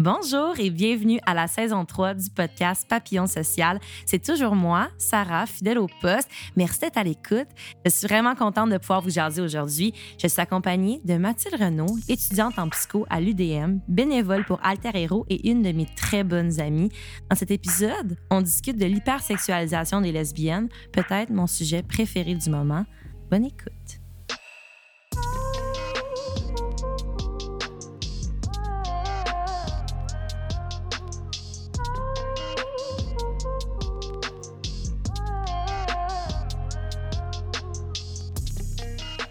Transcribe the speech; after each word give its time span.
Bonjour 0.00 0.58
et 0.58 0.70
bienvenue 0.70 1.20
à 1.26 1.34
la 1.34 1.46
saison 1.46 1.84
3 1.84 2.14
du 2.14 2.30
podcast 2.30 2.88
Papillon 2.88 3.26
Social. 3.26 3.78
C'est 4.06 4.24
toujours 4.24 4.54
moi, 4.54 4.88
Sarah, 4.96 5.44
fidèle 5.44 5.78
au 5.78 5.88
poste. 6.00 6.26
Merci 6.56 6.80
d'être 6.80 6.96
à 6.96 7.04
l'écoute. 7.04 7.48
Je 7.84 7.90
suis 7.90 8.06
vraiment 8.06 8.34
contente 8.34 8.70
de 8.70 8.78
pouvoir 8.78 9.02
vous 9.02 9.10
jaser 9.10 9.42
aujourd'hui. 9.42 9.92
Je 10.16 10.26
suis 10.26 10.40
accompagnée 10.40 11.02
de 11.04 11.18
Mathilde 11.18 11.60
Renaud, 11.60 11.98
étudiante 12.08 12.58
en 12.58 12.70
psycho 12.70 13.04
à 13.10 13.20
l'UDM, 13.20 13.80
bénévole 13.88 14.46
pour 14.46 14.58
Alter 14.64 14.92
Hero 14.94 15.26
et 15.28 15.50
une 15.50 15.60
de 15.60 15.72
mes 15.72 15.86
très 15.96 16.24
bonnes 16.24 16.58
amies. 16.62 16.88
Dans 17.28 17.36
cet 17.36 17.50
épisode, 17.50 18.16
on 18.30 18.40
discute 18.40 18.78
de 18.78 18.86
l'hypersexualisation 18.86 20.00
des 20.00 20.12
lesbiennes, 20.12 20.70
peut-être 20.94 21.28
mon 21.28 21.46
sujet 21.46 21.82
préféré 21.82 22.34
du 22.36 22.48
moment. 22.48 22.86
Bonne 23.30 23.44
écoute. 23.44 23.99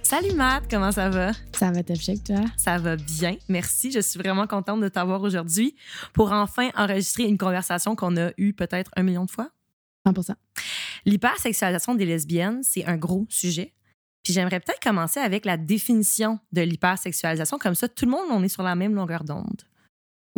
Salut 0.09 0.33
Matt, 0.33 0.63
comment 0.67 0.91
ça 0.91 1.07
va? 1.07 1.33
Ça 1.53 1.69
va 1.69 1.83
top 1.83 1.97
check, 1.97 2.23
toi? 2.23 2.43
Ça 2.57 2.79
va 2.79 2.95
bien, 2.95 3.35
merci. 3.47 3.91
Je 3.91 3.99
suis 3.99 4.17
vraiment 4.17 4.47
contente 4.47 4.81
de 4.81 4.87
t'avoir 4.87 5.21
aujourd'hui 5.21 5.75
pour 6.13 6.31
enfin 6.31 6.71
enregistrer 6.75 7.25
une 7.25 7.37
conversation 7.37 7.95
qu'on 7.95 8.17
a 8.17 8.31
eue 8.39 8.53
peut-être 8.53 8.89
un 8.95 9.03
million 9.03 9.25
de 9.25 9.29
fois. 9.29 9.51
100 10.07 10.33
L'hypersexualisation 11.05 11.93
des 11.93 12.07
lesbiennes, 12.07 12.63
c'est 12.63 12.85
un 12.85 12.97
gros 12.97 13.27
sujet. 13.29 13.75
Puis 14.23 14.33
j'aimerais 14.33 14.59
peut-être 14.59 14.79
commencer 14.79 15.19
avec 15.19 15.45
la 15.45 15.57
définition 15.57 16.39
de 16.53 16.61
l'hypersexualisation. 16.61 17.59
Comme 17.59 17.75
ça, 17.75 17.87
tout 17.87 18.05
le 18.05 18.11
monde, 18.11 18.25
on 18.31 18.41
est 18.41 18.49
sur 18.49 18.63
la 18.63 18.73
même 18.73 18.95
longueur 18.95 19.23
d'onde. 19.23 19.61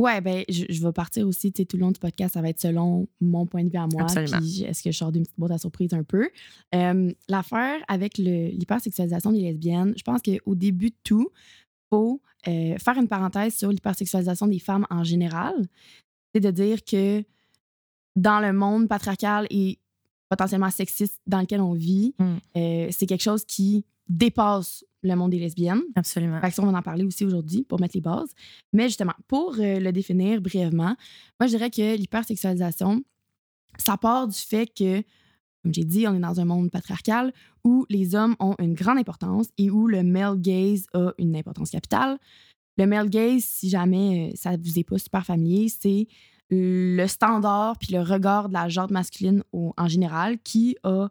Ouais, 0.02 0.20
ben, 0.22 0.44
je, 0.50 0.66
je, 0.68 0.82
vais 0.84 0.92
partir 0.92 1.28
aussi, 1.28 1.52
tu 1.52 1.62
sais, 1.62 1.66
tout 1.66 1.78
le 1.78 1.82
long 1.82 1.92
du 1.92 2.00
podcast, 2.00 2.34
ça 2.34 2.42
va 2.42 2.50
être 2.50 2.60
selon 2.60 3.08
mon 3.20 3.46
point 3.46 3.64
de 3.64 3.70
vue 3.70 3.78
à 3.78 3.88
moi. 3.92 4.06
Puis 4.40 4.64
est-ce 4.64 4.82
que 4.84 4.92
je 4.92 4.98
sors 4.98 5.12
d'une 5.12 5.24
petite 5.24 5.38
boîte 5.40 5.52
à 5.52 5.58
surprise 5.58 5.94
un 5.94 6.04
peu? 6.04 6.30
Euh, 6.74 7.12
L'affaire 7.30 7.80
avec 7.88 8.18
l'hypersexualisation 8.18 9.32
des 9.32 9.42
lesbiennes, 9.42 9.94
je 9.96 10.04
pense 10.04 10.22
qu'au 10.22 10.56
début 10.56 10.90
de 10.90 10.96
tout, 11.04 11.30
il 11.34 11.96
faut 11.96 12.22
euh, 12.48 12.78
faire 12.80 12.98
une 12.98 13.08
parenthèse 13.08 13.56
sur 13.56 13.70
l'hypersexualisation 13.70 14.48
des 14.48 14.60
femmes 14.60 14.86
en 14.90 15.04
général. 15.04 15.54
C'est 16.34 16.42
de 16.42 16.52
dire 16.52 16.84
que 16.84 17.24
dans 18.16 18.40
le 18.40 18.54
monde 18.54 18.88
patriarcal 18.88 19.46
et 19.50 19.78
potentiellement 20.30 20.70
sexiste 20.72 21.20
dans 21.28 21.42
lequel 21.42 21.62
on 21.62 21.74
vit, 21.74 22.16
Mm. 22.18 22.36
euh, 22.58 22.88
c'est 22.92 23.06
quelque 23.06 23.22
chose 23.22 23.44
qui 23.46 23.86
dépasse 24.08 24.84
le 25.04 25.16
monde 25.16 25.32
des 25.32 25.40
lesbiennes. 25.40 25.82
Absolument. 25.96 26.40
Fait 26.42 26.50
que 26.50 26.56
ça, 26.56 26.64
on 26.64 26.72
va 26.72 26.78
en 26.78 26.82
parler 26.82 27.04
aussi 27.04 27.26
aujourd'hui 27.26 27.64
pour 27.64 27.80
mettre 27.80 27.96
les 27.96 28.02
bases. 28.02 28.30
Mais 28.74 28.84
justement, 28.88 29.14
pour 29.28 29.56
euh, 29.60 29.80
le 29.80 29.92
définir 29.92 30.42
brièvement, 30.42 30.96
moi, 31.40 31.48
je 31.48 31.48
dirais 31.48 31.70
que 31.72 31.96
l'hypersexualisation, 31.98 33.04
ça 33.78 33.98
part 33.98 34.28
du 34.28 34.38
fait 34.38 34.68
que, 34.68 35.02
comme 35.64 35.74
j'ai 35.74 35.84
dit, 35.86 36.08
on 36.08 36.16
est 36.16 36.20
dans 36.20 36.40
un 36.40 36.46
monde 36.46 36.70
patriarcal 36.72 37.34
où 37.64 37.86
les 37.90 38.16
hommes 38.16 38.36
ont 38.40 38.56
une 38.60 38.74
grande 38.74 38.98
importance 38.98 39.48
et 39.58 39.70
où 39.70 39.88
le 39.88 40.04
male 40.04 40.40
gaze 40.40 40.86
a 40.94 41.12
une 41.18 41.36
importance 41.36 41.72
capitale. 41.72 42.18
Le 42.78 42.86
male 42.86 43.10
gaze, 43.10 43.44
si 43.44 43.70
jamais 43.70 44.32
euh, 44.32 44.36
ça 44.36 44.56
vous 44.58 44.80
est 44.80 44.84
pas 44.84 44.98
super 44.98 45.26
familier, 45.26 45.68
c'est 45.70 46.08
le 46.50 47.08
standard 47.08 47.78
puis 47.78 47.94
le 47.94 48.02
regard 48.02 48.50
de 48.50 48.54
la 48.54 48.68
genre 48.70 48.92
masculine 48.92 49.42
au- 49.54 49.74
en 49.78 49.88
général 49.88 50.38
qui 50.40 50.76
a 50.84 51.08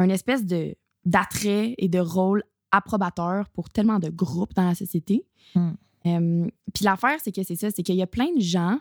une 0.00 0.10
espèce 0.10 0.44
de 0.44 0.74
d'attrait 1.04 1.74
et 1.78 1.88
de 1.88 1.98
rôle 2.00 2.42
approbateur 2.72 3.48
pour 3.50 3.70
tellement 3.70 3.98
de 3.98 4.08
groupes 4.08 4.54
dans 4.54 4.66
la 4.66 4.74
société. 4.74 5.24
Mm. 5.54 5.70
Euh, 6.06 6.50
Puis 6.74 6.84
l'affaire, 6.84 7.18
c'est 7.22 7.32
que 7.32 7.42
c'est 7.42 7.56
ça, 7.56 7.70
c'est 7.70 7.82
qu'il 7.82 7.94
y 7.94 8.02
a 8.02 8.06
plein 8.06 8.32
de 8.34 8.40
gens, 8.40 8.80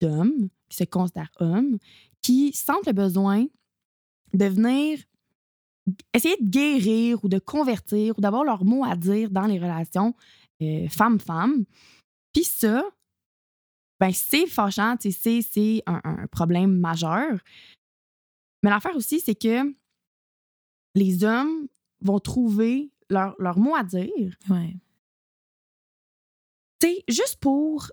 d'hommes, 0.00 0.48
qui 0.68 0.76
se 0.76 0.84
considèrent 0.84 1.30
hommes, 1.38 1.78
qui 2.20 2.52
sentent 2.52 2.86
le 2.86 2.92
besoin 2.92 3.46
de 4.34 4.44
venir 4.46 4.98
essayer 6.12 6.36
de 6.40 6.48
guérir 6.48 7.24
ou 7.24 7.28
de 7.28 7.38
convertir 7.38 8.16
ou 8.16 8.20
d'avoir 8.20 8.44
leur 8.44 8.64
mot 8.64 8.84
à 8.84 8.96
dire 8.96 9.30
dans 9.30 9.46
les 9.46 9.58
relations 9.58 10.14
euh, 10.62 10.88
femme-femme. 10.88 11.64
Puis 12.32 12.44
ça, 12.44 12.84
ben 13.98 14.12
c'est 14.12 14.46
fâchant, 14.46 14.96
c'est 15.00 15.82
un, 15.86 16.00
un 16.04 16.26
problème 16.28 16.78
majeur. 16.78 17.38
Mais 18.62 18.70
l'affaire 18.70 18.96
aussi, 18.96 19.20
c'est 19.20 19.34
que 19.34 19.74
les 20.94 21.24
hommes 21.24 21.66
vont 22.00 22.20
trouver 22.20 22.91
leur, 23.12 23.34
leur 23.38 23.58
mot 23.58 23.74
à 23.74 23.84
dire, 23.84 24.34
Ouais. 24.48 24.74
tu 26.80 26.88
sais, 26.88 27.04
juste 27.08 27.36
pour 27.40 27.90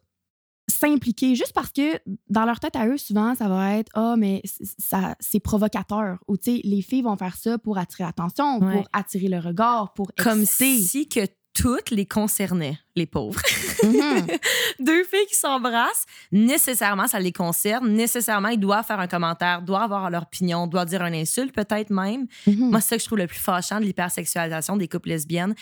s'impliquer, 0.67 1.35
juste 1.35 1.53
parce 1.53 1.71
que 1.71 1.99
dans 2.29 2.45
leur 2.45 2.59
tête 2.59 2.75
à 2.75 2.87
eux, 2.87 2.97
souvent, 2.97 3.33
ça 3.35 3.47
va 3.49 3.77
être 3.77 3.91
Ah, 3.95 4.15
mais 4.17 4.41
ça, 4.77 5.15
c'est 5.19 5.39
provocateur. 5.39 6.19
Ou, 6.27 6.37
tu 6.37 6.57
sais, 6.57 6.61
les 6.63 6.81
filles 6.83 7.01
vont 7.01 7.17
faire 7.17 7.35
ça 7.35 7.57
pour 7.57 7.77
attirer 7.79 8.03
l'attention, 8.03 8.59
Ouais. 8.59 8.73
pour 8.77 8.87
attirer 8.93 9.29
le 9.29 9.39
regard, 9.39 9.93
pour 9.93 10.11
Comme 10.15 10.45
si 10.45 11.07
que 11.09 11.21
toutes 11.59 11.91
les 11.91 12.05
concernaient, 12.05 12.79
les 12.95 13.05
pauvres. 13.05 13.41
Mhm. 13.83 14.27
Deux 14.79 15.03
filles 15.03 15.25
qui 15.27 15.35
s'embrassent, 15.35 16.05
nécessairement, 16.31 17.05
ça 17.07 17.19
les 17.19 17.33
concerne. 17.33 17.89
Nécessairement, 17.89 18.47
ils 18.47 18.59
doivent 18.59 18.85
faire 18.85 19.01
un 19.01 19.07
commentaire, 19.07 19.61
doivent 19.61 19.83
avoir 19.83 20.09
leur 20.09 20.23
opinion, 20.23 20.67
doivent 20.67 20.87
dire 20.87 21.01
un 21.01 21.13
insulte, 21.13 21.53
peut-être 21.53 21.89
même. 21.89 22.27
Mhm. 22.47 22.69
Moi, 22.69 22.79
c'est 22.79 22.89
ça 22.89 22.95
que 22.95 23.01
je 23.01 23.07
trouve 23.07 23.17
le 23.17 23.27
plus 23.27 23.39
fâchant 23.39 23.81
de 23.81 23.85
l'hypersexualisation 23.85 24.77
des 24.77 24.87
couples 24.87 25.09
lesbiennes. 25.09 25.53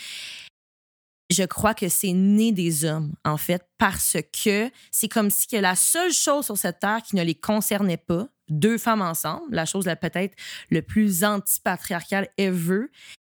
Je 1.30 1.42
crois 1.42 1.74
que 1.74 1.88
c'est 1.88 2.12
né 2.12 2.52
des 2.52 2.84
hommes, 2.84 3.12
en 3.24 3.36
fait, 3.36 3.66
parce 3.76 4.16
que 4.44 4.70
c'est 4.92 5.08
comme 5.08 5.30
si 5.30 5.48
que 5.48 5.56
la 5.56 5.74
seule 5.74 6.12
chose 6.12 6.44
sur 6.44 6.56
cette 6.56 6.78
terre 6.78 7.02
qui 7.02 7.16
ne 7.16 7.24
les 7.24 7.34
concernait 7.34 7.98
pas, 7.98 8.28
deux 8.48 8.78
femmes 8.78 9.02
ensemble, 9.02 9.44
la 9.50 9.66
chose 9.66 9.84
la 9.84 9.96
peut-être 9.96 10.36
le 10.70 10.80
plus 10.80 11.24
antipatriarcale 11.24 12.28
ever, 12.38 12.86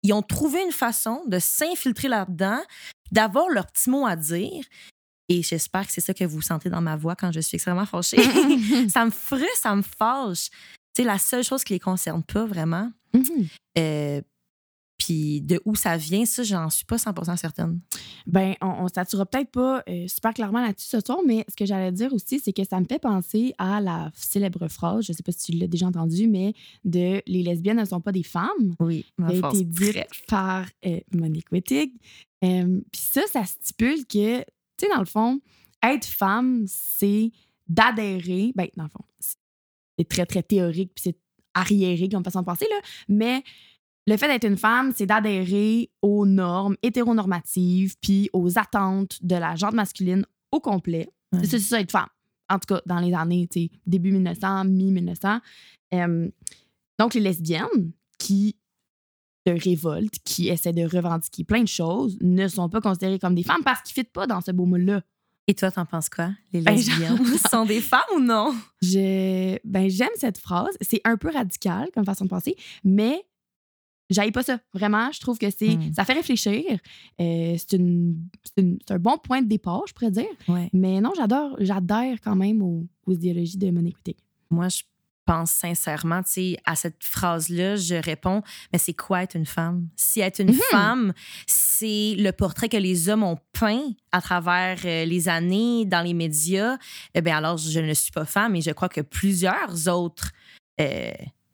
ils 0.04 0.14
ont 0.14 0.22
trouvé 0.22 0.62
une 0.62 0.72
façon 0.72 1.24
de 1.28 1.40
s'infiltrer 1.40 2.10
là-dedans, 2.10 2.62
d'avoir 3.12 3.50
leur 3.50 3.68
petit 3.68 3.90
mot 3.90 4.06
à 4.06 4.16
dire. 4.16 4.64
Et 5.30 5.42
j'espère 5.42 5.88
que 5.88 5.94
c'est 5.94 6.02
ça 6.02 6.14
que 6.14 6.26
vous 6.26 6.42
sentez 6.42 6.70
dans 6.70 6.82
ma 6.82 6.98
voix 6.98 7.16
quand 7.16 7.32
je 7.32 7.40
suis 7.40 7.56
extrêmement 7.56 7.86
fâchée. 7.86 8.18
ça 8.90 9.06
me 9.06 9.12
frustre, 9.12 9.58
ça 9.58 9.76
me 9.76 9.82
fâche. 9.82 10.50
C'est 10.96 11.06
la 11.06 11.18
seule 11.18 11.44
chose 11.44 11.64
qui 11.64 11.74
les 11.74 11.80
concerne 11.80 12.24
pas 12.24 12.46
vraiment. 12.46 12.92
Mhm. 13.14 13.48
Euh, 13.78 14.22
puis 15.04 15.42
de 15.42 15.62
où 15.66 15.76
ça 15.76 15.98
vient, 15.98 16.26
ça, 16.26 16.44
j'en 16.44 16.70
suis 16.70 16.86
pas 16.86 16.96
100% 16.96 17.36
certaine. 17.36 17.82
Ben, 18.26 18.56
on, 18.62 18.88
statuera 18.88 19.26
peut-être 19.26 19.52
pas 19.52 19.84
euh, 19.90 20.08
super 20.08 20.34
clairement 20.34 20.62
là-dessus 20.62 20.88
ce 20.88 21.00
soir, 21.02 21.20
mais 21.26 21.44
ce 21.50 21.56
que 21.56 21.66
j'allais 21.66 21.92
dire 21.92 22.14
aussi, 22.14 22.40
c'est 22.40 22.54
que 22.54 22.64
ça 22.64 22.80
me 22.80 22.86
fait 22.86 23.00
penser 23.00 23.54
à 23.58 23.82
la 23.82 24.12
célèbre 24.16 24.68
phrase, 24.70 25.06
je 25.06 25.12
sais 25.12 25.24
pas 25.24 25.34
si 25.34 25.52
tu 25.52 25.58
l'as 25.58 25.68
déjà 25.68 25.88
entendue, 25.88 26.28
mais 26.28 26.54
de 26.86 27.22
les 27.28 27.44
lesbiennes 27.44 27.80
ne 27.80 27.86
sont 27.86 28.00
pas 28.00 28.14
des 28.14 28.24
femmes. 28.24 28.76
Oui, 28.80 29.06
qui 29.18 29.24
a 29.24 29.50
été 29.50 29.64
dite 29.66 30.06
par 30.30 30.66
euh, 30.86 31.00
Monique 31.14 31.52
Wittig. 31.52 31.92
Euh, 32.46 32.80
Puis 32.92 33.02
ça, 33.02 33.22
ça 33.32 33.44
stipule 33.44 34.06
que, 34.06 34.40
tu 34.40 34.46
sais, 34.80 34.88
dans 34.94 35.00
le 35.00 35.06
fond, 35.06 35.42
être 35.84 36.06
femme, 36.06 36.64
c'est 36.68 37.32
d'adhérer. 37.68 38.54
Ben, 38.56 38.68
dans 38.78 38.84
le 38.84 38.90
fond, 38.90 39.04
c'est 39.20 40.08
très, 40.08 40.26
très 40.26 40.44
théorique, 40.44 40.92
puis 40.96 41.04
c'est 41.04 41.18
arriéré 41.54 42.08
comme 42.08 42.24
façon 42.24 42.40
de 42.40 42.46
penser, 42.46 42.68
là. 42.70 42.80
Mais 43.10 43.44
le 44.06 44.18
fait 44.18 44.28
d'être 44.28 44.46
une 44.46 44.58
femme, 44.58 44.92
c'est 44.96 45.06
d'adhérer 45.06 45.90
aux 46.02 46.26
normes 46.26 46.76
hétéronormatives, 46.84 47.96
puis 48.02 48.30
aux 48.34 48.58
attentes 48.60 49.18
de 49.22 49.36
la 49.36 49.56
genre 49.56 49.74
masculine 49.74 50.26
au 50.52 50.60
complet. 50.60 51.10
Ouais. 51.32 51.46
C'est 51.46 51.60
ça, 51.60 51.80
être 51.80 51.92
femme. 51.92 52.08
En 52.50 52.60
tout 52.60 52.74
cas, 52.74 52.82
dans 52.86 53.00
les 53.00 53.14
années, 53.14 53.48
début 53.86 54.12
1900, 54.12 54.66
mi-1900. 54.66 55.40
Euh, 55.94 56.30
donc, 57.00 57.14
les 57.14 57.22
lesbiennes 57.22 57.92
qui 58.20 58.58
se 59.48 59.54
révoltent, 59.54 60.20
qui 60.24 60.50
essaient 60.50 60.74
de 60.74 60.84
revendiquer 60.84 61.44
plein 61.44 61.62
de 61.62 61.68
choses, 61.68 62.18
ne 62.22 62.48
sont 62.48 62.70
pas 62.70 62.82
considérées 62.82 63.20
comme 63.20 63.36
des 63.36 63.44
femmes 63.44 63.64
parce 63.64 63.82
qu'ils 63.82 64.00
ne 64.00 64.04
fitent 64.04 64.14
pas 64.14 64.28
dans 64.28 64.42
ce 64.42 64.52
beau 64.52 64.66
moule-là. 64.66 65.02
Et 65.48 65.54
toi, 65.54 65.72
t'en 65.72 65.86
penses 65.86 66.10
quoi? 66.10 66.32
Les 66.54 66.62
Ben, 66.62 66.76
lesbiennes 66.76 67.26
sont 67.52 67.66
des 67.66 67.82
femmes 67.82 68.02
ou 68.16 68.20
non? 68.20 68.56
Je, 68.82 69.58
ben, 69.66 69.90
j'aime 69.90 70.10
cette 70.16 70.38
phrase. 70.38 70.76
C'est 70.80 71.02
un 71.04 71.18
peu 71.18 71.30
radical 71.32 71.90
comme 71.94 72.06
façon 72.06 72.26
de 72.26 72.30
penser, 72.30 72.56
mais 72.84 73.26
j'aille 74.14 74.32
pas 74.32 74.44
ça. 74.44 74.60
Vraiment, 74.74 75.12
je 75.12 75.20
trouve 75.20 75.38
que 75.38 75.50
c'est, 75.50 75.76
Mm. 75.76 75.94
ça 75.96 76.06
fait 76.06 76.14
réfléchir. 76.14 76.64
Euh, 77.20 77.56
c'est, 77.58 77.74
une, 77.74 78.16
une- 78.58 78.78
un 78.90 79.00
bon 79.00 79.18
point 79.18 79.42
de 79.42 79.48
départ, 79.48 79.84
je 79.88 79.94
pourrais 79.94 80.12
dire. 80.12 80.26
Ouais. 80.48 80.70
Mais 80.74 81.02
non, 81.02 81.12
j'adore, 81.16 81.56
j'adhère 81.60 82.18
quand 82.24 82.36
même 82.36 82.62
aux, 82.62 82.86
aux 83.06 83.12
idéologies 83.14 83.58
de 83.58 83.70
Monique 83.72 83.98
Wittig. 83.98 84.18
Moi, 84.50 84.70
je 84.70 84.82
pense 85.26 85.52
sincèrement, 85.52 86.22
tu 86.22 86.32
sais, 86.32 86.58
à 86.66 86.76
cette 86.76 87.02
phrase-là, 87.02 87.78
je 87.78 87.96
réponds, 87.96 88.42
mais 88.74 88.78
c'est 88.78 88.94
quoi 88.94 89.24
être 89.24 89.36
une 89.36 89.46
femme? 89.46 89.88
Si 89.96 90.20
être 90.20 90.40
une 90.40 90.50
Mhm. 90.52 90.60
femme, 90.70 91.14
c'est 91.48 92.16
le 92.18 92.32
portrait 92.32 92.68
que 92.68 92.76
les 92.76 93.08
hommes 93.08 93.24
ont 93.24 93.38
peint 93.54 93.84
à 94.12 94.20
travers 94.22 94.80
euh, 94.84 95.06
les 95.06 95.30
années 95.30 95.86
dans 95.86 96.02
les 96.02 96.14
médias, 96.14 96.78
eh 97.16 97.22
bien 97.22 97.38
alors 97.38 97.58
je 97.58 97.80
ne 97.80 97.94
suis 97.94 98.12
pas 98.12 98.26
femme 98.26 98.56
et 98.58 98.62
je 98.62 98.72
crois 98.72 98.90
que 98.90 99.00
plusieurs 99.02 99.88
autres 99.88 100.32
euh, 100.82 101.12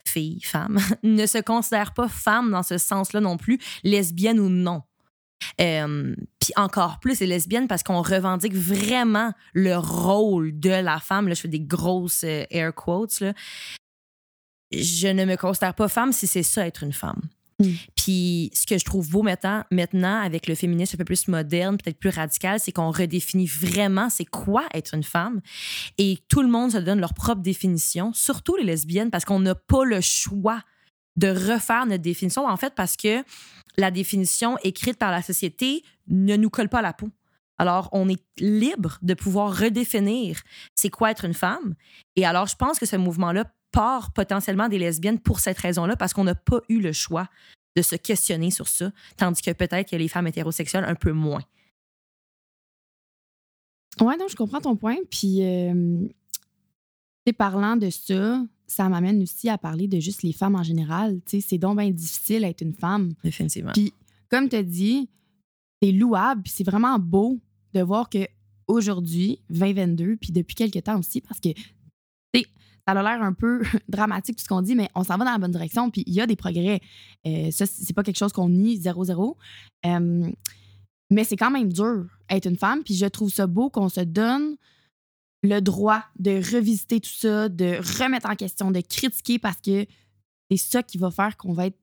filles, 0.10 0.42
femmes, 0.44 0.80
ne 1.04 1.26
se 1.26 1.38
considèrent 1.40 1.94
pas 1.94 2.08
femmes 2.08 2.52
dans 2.52 2.64
ce 2.64 2.78
sens-là 2.78 3.22
non 3.22 3.38
plus, 3.38 3.60
lesbiennes 3.84 4.40
ou 4.40 4.50
non. 4.50 4.84
Euh, 5.62 6.16
puis 6.40 6.52
encore 6.58 7.00
plus 7.00 7.20
les 7.22 7.28
lesbiennes 7.28 7.68
parce 7.68 7.84
qu'on 7.84 8.02
revendique 8.02 8.54
vraiment 8.54 9.32
le 9.54 9.78
rôle 9.78 10.60
de 10.60 10.70
la 10.70 11.00
femme. 11.00 11.28
Là, 11.28 11.34
je 11.34 11.42
fais 11.42 11.48
des 11.48 11.62
grosses 11.62 12.24
euh, 12.26 12.44
air 12.50 12.74
quotes. 12.74 13.20
Là. 13.22 13.34
Je 14.72 15.08
ne 15.08 15.26
me 15.26 15.36
considère 15.36 15.74
pas 15.74 15.88
femme 15.88 16.12
si 16.12 16.28
c'est 16.28 16.44
ça 16.44 16.68
être 16.68 16.84
une 16.84 16.94
femme. 16.94 17.22
Mm. 17.60 17.74
Puis 17.96 18.52
ce 18.54 18.66
que 18.66 18.78
je 18.78 18.86
trouve 18.86 19.10
beau 19.10 19.22
maintenant, 19.22 19.64
maintenant 19.72 20.22
avec 20.22 20.48
le 20.48 20.56
féminisme 20.56 20.96
un 20.96 20.98
peu 20.98 21.06
plus 21.06 21.28
moderne, 21.28 21.78
peut-être 21.78 22.00
plus 22.00 22.10
radical, 22.10 22.60
c'est 22.60 22.72
qu'on 22.72 22.92
redéfinit 22.92 23.48
vraiment 23.48 24.10
c'est 24.10 24.26
quoi 24.26 24.64
être 24.74 24.94
une 24.94 25.04
femme 25.04 25.42
et 25.98 26.20
tout 26.30 26.42
le 26.42 26.48
monde 26.48 26.72
se 26.72 26.78
donne 26.78 27.00
leur 27.00 27.14
propre 27.14 27.42
définition, 27.42 28.14
surtout 28.14 28.56
les 28.56 28.64
lesbiennes 28.64 29.12
parce 29.12 29.26
qu'on 29.26 29.40
n'a 29.40 29.56
pas 29.56 29.84
le 29.84 30.02
choix 30.02 30.62
de 31.18 31.28
refaire 31.28 31.86
notre 31.86 32.04
définition 32.04 32.48
en 32.48 32.58
fait 32.58 32.74
parce 32.76 32.96
que 32.96 33.24
la 33.78 33.92
définition 33.92 34.58
écrite 34.64 34.98
par 34.98 35.12
la 35.12 35.22
société 35.22 35.84
ne 36.08 36.36
nous 36.36 36.50
colle 36.50 36.70
pas 36.70 36.80
à 36.80 36.84
la 36.84 36.94
peau. 36.94 37.10
Alors, 37.58 37.90
on 37.92 38.08
est 38.08 38.24
libre 38.38 38.98
de 39.02 39.14
pouvoir 39.14 39.58
redéfinir 39.58 40.42
c'est 40.76 40.90
quoi 40.90 41.12
être 41.12 41.26
une 41.26 41.34
femme. 41.34 41.76
Et 42.16 42.26
alors, 42.26 42.48
je 42.48 42.56
pense 42.56 42.80
que 42.80 42.86
ce 42.86 42.96
mouvement-là 42.96 43.44
part 43.72 44.12
potentiellement 44.14 44.70
des 44.70 44.80
lesbiennes 44.80 45.20
pour 45.20 45.40
cette 45.40 45.58
raison-là, 45.58 45.96
parce 45.96 46.14
qu'on 46.14 46.24
n'a 46.24 46.36
pas 46.36 46.62
eu 46.70 46.80
le 46.80 46.92
choix 46.92 47.28
de 47.76 47.82
se 47.82 47.96
questionner 47.96 48.52
sur 48.52 48.68
ça, 48.68 48.92
tandis 49.18 49.42
que 49.42 49.52
peut-être 49.52 49.90
que 49.90 49.96
les 49.96 50.08
femmes 50.08 50.28
hétérosexuelles 50.28 50.86
un 50.86 50.96
peu 50.96 51.12
moins. 51.12 51.44
Ouais, 54.02 54.18
non, 54.18 54.28
je 54.28 54.36
comprends 54.36 54.62
ton 54.62 54.76
point. 54.76 54.98
Puis, 55.10 55.44
euh, 55.44 56.08
parlant 57.38 57.76
de 57.76 57.90
ça, 57.90 58.44
ça 58.68 58.90
m'amène 58.90 59.22
aussi 59.22 59.50
à 59.50 59.58
parler 59.58 59.88
de 59.88 60.00
juste 60.00 60.24
les 60.24 60.34
femmes 60.34 60.56
en 60.56 60.64
général. 60.64 61.20
Tu 61.26 61.42
sais, 61.42 61.48
c'est 61.48 61.58
donc 61.58 61.78
bien 61.78 61.90
difficile 61.90 62.42
d'être 62.42 62.62
une 62.62 62.74
femme. 62.74 63.14
Définitivement. 63.24 63.72
Puis, 63.74 63.94
comme 64.30 64.50
tu 64.50 64.56
as 64.56 64.64
dit, 64.64 65.10
c'est 65.82 65.92
louable, 65.92 66.44
puis 66.44 66.54
c'est 66.56 66.64
vraiment 66.64 66.98
beau 67.00 67.40
de 67.74 67.82
voir 67.82 68.10
que 68.10 68.28
aujourd'hui, 68.68 69.40
2022, 69.50 70.18
puis 70.18 70.32
depuis 70.32 70.56
quelques 70.56 70.84
temps 70.84 71.00
aussi, 71.00 71.22
parce 71.22 71.40
que, 71.40 71.50
tu 71.50 71.62
sais, 72.36 72.46
ça 72.88 72.94
a 72.94 73.04
l'air 73.04 73.22
un 73.22 73.34
peu 73.34 73.62
dramatique 73.90 74.38
tout 74.38 74.44
ce 74.44 74.50
qu'on 74.50 74.62
dit, 74.62 74.76
mais 74.76 74.90
on 74.96 75.04
s'en 75.04 75.18
va 75.18 75.26
dans 75.26 75.32
la 75.32 75.38
bonne 75.38 75.52
direction, 75.52 75.90
puis 75.90 76.04
il 76.08 76.14
y 76.14 76.22
a 76.22 76.28
des 76.28 76.36
progrès. 76.36 76.82
Euh, 77.26 77.52
ça, 77.52 77.66
c'est 77.66 77.94
pas 77.94 78.04
quelque 78.04 78.18
chose 78.18 78.34
qu'on 78.34 78.50
nie 78.50 78.78
zéro-zéro. 78.78 79.38
Euh, 79.86 80.30
mais 81.12 81.24
c'est 81.24 81.38
quand 81.38 81.52
même 81.52 81.72
dur 81.72 82.06
être 82.30 82.48
une 82.48 82.58
femme, 82.58 82.84
puis 82.84 82.96
je 82.96 83.06
trouve 83.06 83.32
ça 83.32 83.48
beau 83.48 83.70
qu'on 83.70 83.90
se 83.90 84.02
donne 84.02 84.56
le 85.42 85.60
droit 85.62 86.04
de 86.18 86.32
revisiter 86.54 87.00
tout 87.00 87.10
ça, 87.10 87.50
de 87.50 87.78
remettre 88.00 88.30
en 88.30 88.36
question, 88.36 88.72
de 88.72 88.82
critiquer 88.82 89.40
parce 89.40 89.60
que 89.62 89.86
c'est 90.52 90.58
ça 90.58 90.84
qui 90.84 90.98
va 90.98 91.12
faire 91.12 91.38
qu'on 91.38 91.54
va 91.54 91.68
être 91.68 91.78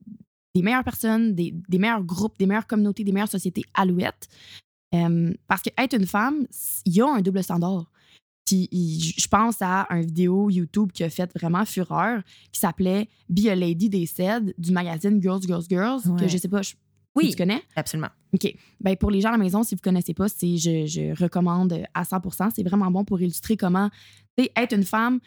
des 0.53 0.61
meilleures 0.61 0.83
personnes, 0.83 1.33
des, 1.33 1.53
meilleurs 1.71 2.03
groupes, 2.03 2.37
des 2.37 2.45
meilleures 2.45 2.67
communautés, 2.67 3.03
des 3.03 3.11
meilleures 3.11 3.27
sociétés 3.29 3.63
alouettes. 3.73 4.27
Euh, 4.95 5.33
parce 5.47 5.61
que 5.61 5.69
être 5.77 5.95
une 5.95 6.07
femme, 6.07 6.47
il 6.85 6.93
y 6.93 7.01
a 7.01 7.07
un 7.07 7.21
double 7.21 7.43
standard. 7.43 7.91
Puis 8.47 9.13
je 9.17 9.27
pense 9.27 9.61
à 9.61 9.85
une 9.89 10.05
vidéo 10.05 10.49
YouTube 10.49 10.91
qui 10.93 11.03
a 11.03 11.09
fait 11.09 11.29
vraiment 11.37 11.65
fureur 11.65 12.21
qui 12.51 12.59
s'appelait 12.59 13.09
Be 13.27 13.47
a 13.47 13.55
Lady 13.55 13.89
They 13.89 14.07
Said 14.07 14.53
du 14.57 14.71
magazine 14.71 15.21
Girls, 15.21 15.41
Girls, 15.45 15.65
Girls, 15.69 16.03
que 16.17 16.27
je 16.27 16.37
sais 16.37 16.47
pas, 16.47 16.61
oui. 17.17 17.31
Tu 17.31 17.35
connais? 17.35 17.63
Absolument. 17.75 18.09
OK. 18.33 18.53
Ben, 18.79 18.95
pour 18.95 19.09
les 19.09 19.21
gens 19.21 19.29
à 19.29 19.31
la 19.33 19.37
maison, 19.39 19.63
si 19.63 19.73
vous 19.73 19.79
ne 19.79 19.83
connaissez 19.83 20.13
pas, 20.13 20.29
c'est, 20.29 20.57
je, 20.57 20.85
je 20.85 21.19
recommande 21.19 21.83
à 21.93 22.03
100% 22.03 22.51
C'est 22.55 22.63
vraiment 22.63 22.91
bon 22.91 23.03
pour 23.03 23.19
illustrer 23.19 23.57
comment 23.57 23.89
être 24.37 24.75
une 24.75 24.83
femme. 24.83 25.19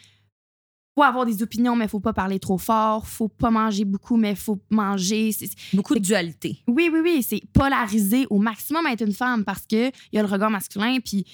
faut 0.97 1.03
avoir 1.03 1.27
des 1.27 1.43
opinions, 1.43 1.75
mais 1.75 1.87
il 1.87 1.89
faut 1.89 1.99
pas 1.99 2.13
parler 2.13 2.39
trop 2.39 2.59
fort. 2.59 3.09
faut 3.09 3.27
pas 3.29 3.51
manger 3.51 3.85
beaucoup, 3.85 4.17
mais 4.17 4.31
il 4.31 4.37
faut 4.37 4.61
manger. 4.71 5.33
beaucoup 5.73 5.95
de 5.95 5.99
dualité. 5.99 6.63
Oui, 6.69 6.91
oui, 6.93 7.01
oui. 7.03 7.23
C'est 7.25 7.43
polariser 7.53 8.27
au 8.31 8.39
maximum 8.39 8.87
être 8.87 9.05
une 9.05 9.13
femme 9.13 9.45
parce 9.45 9.67
qu'il 9.67 9.91
y 10.13 10.19
a 10.19 10.23
le 10.23 10.29
regard 10.29 10.51
masculin, 10.51 10.99
puis 11.05 11.27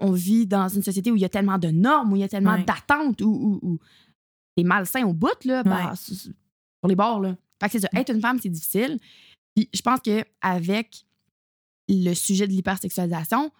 on, 0.00 0.12
vit 0.12 0.46
dans 0.46 0.68
une 0.68 0.82
société 0.82 1.10
où 1.10 1.16
il 1.16 1.22
y 1.22 1.24
a 1.24 1.28
tellement 1.28 1.58
de 1.58 1.68
normes, 1.68 2.12
où 2.12 2.16
il 2.16 2.20
y 2.20 2.24
a 2.24 2.28
tellement 2.28 2.58
d'attentes, 2.58 3.20
où, 3.20 3.58
où, 3.62 3.78
c'est 4.56 4.64
malsain 4.64 5.04
au 5.04 5.12
bout, 5.12 5.44
là, 5.44 5.62
sur 5.94 6.88
les 6.88 6.96
bords. 6.96 7.20
Là. 7.20 7.36
Fait 7.60 7.66
que 7.66 7.72
c'est 7.72 7.80
ça. 7.80 7.88
Être 7.94 8.12
une 8.12 8.20
femme, 8.20 8.38
c'est 8.40 8.48
difficile. 8.48 8.98
Puis 9.54 9.68
je 9.72 9.82
pense 9.82 10.00
qu'avec 10.00 11.04
le 11.88 12.14
sujet 12.14 12.46
de 12.46 12.52
l'hypersexualisation 12.52 13.50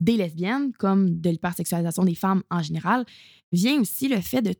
des 0.00 0.16
lesbiennes, 0.16 0.72
comme 0.74 1.20
de 1.20 1.30
l'hypersexualisation 1.30 2.04
des 2.04 2.14
femmes 2.14 2.42
en 2.50 2.62
général, 2.62 3.04
vient 3.52 3.80
aussi 3.80 4.08
le 4.08 4.20
fait 4.20 4.42
de. 4.42 4.54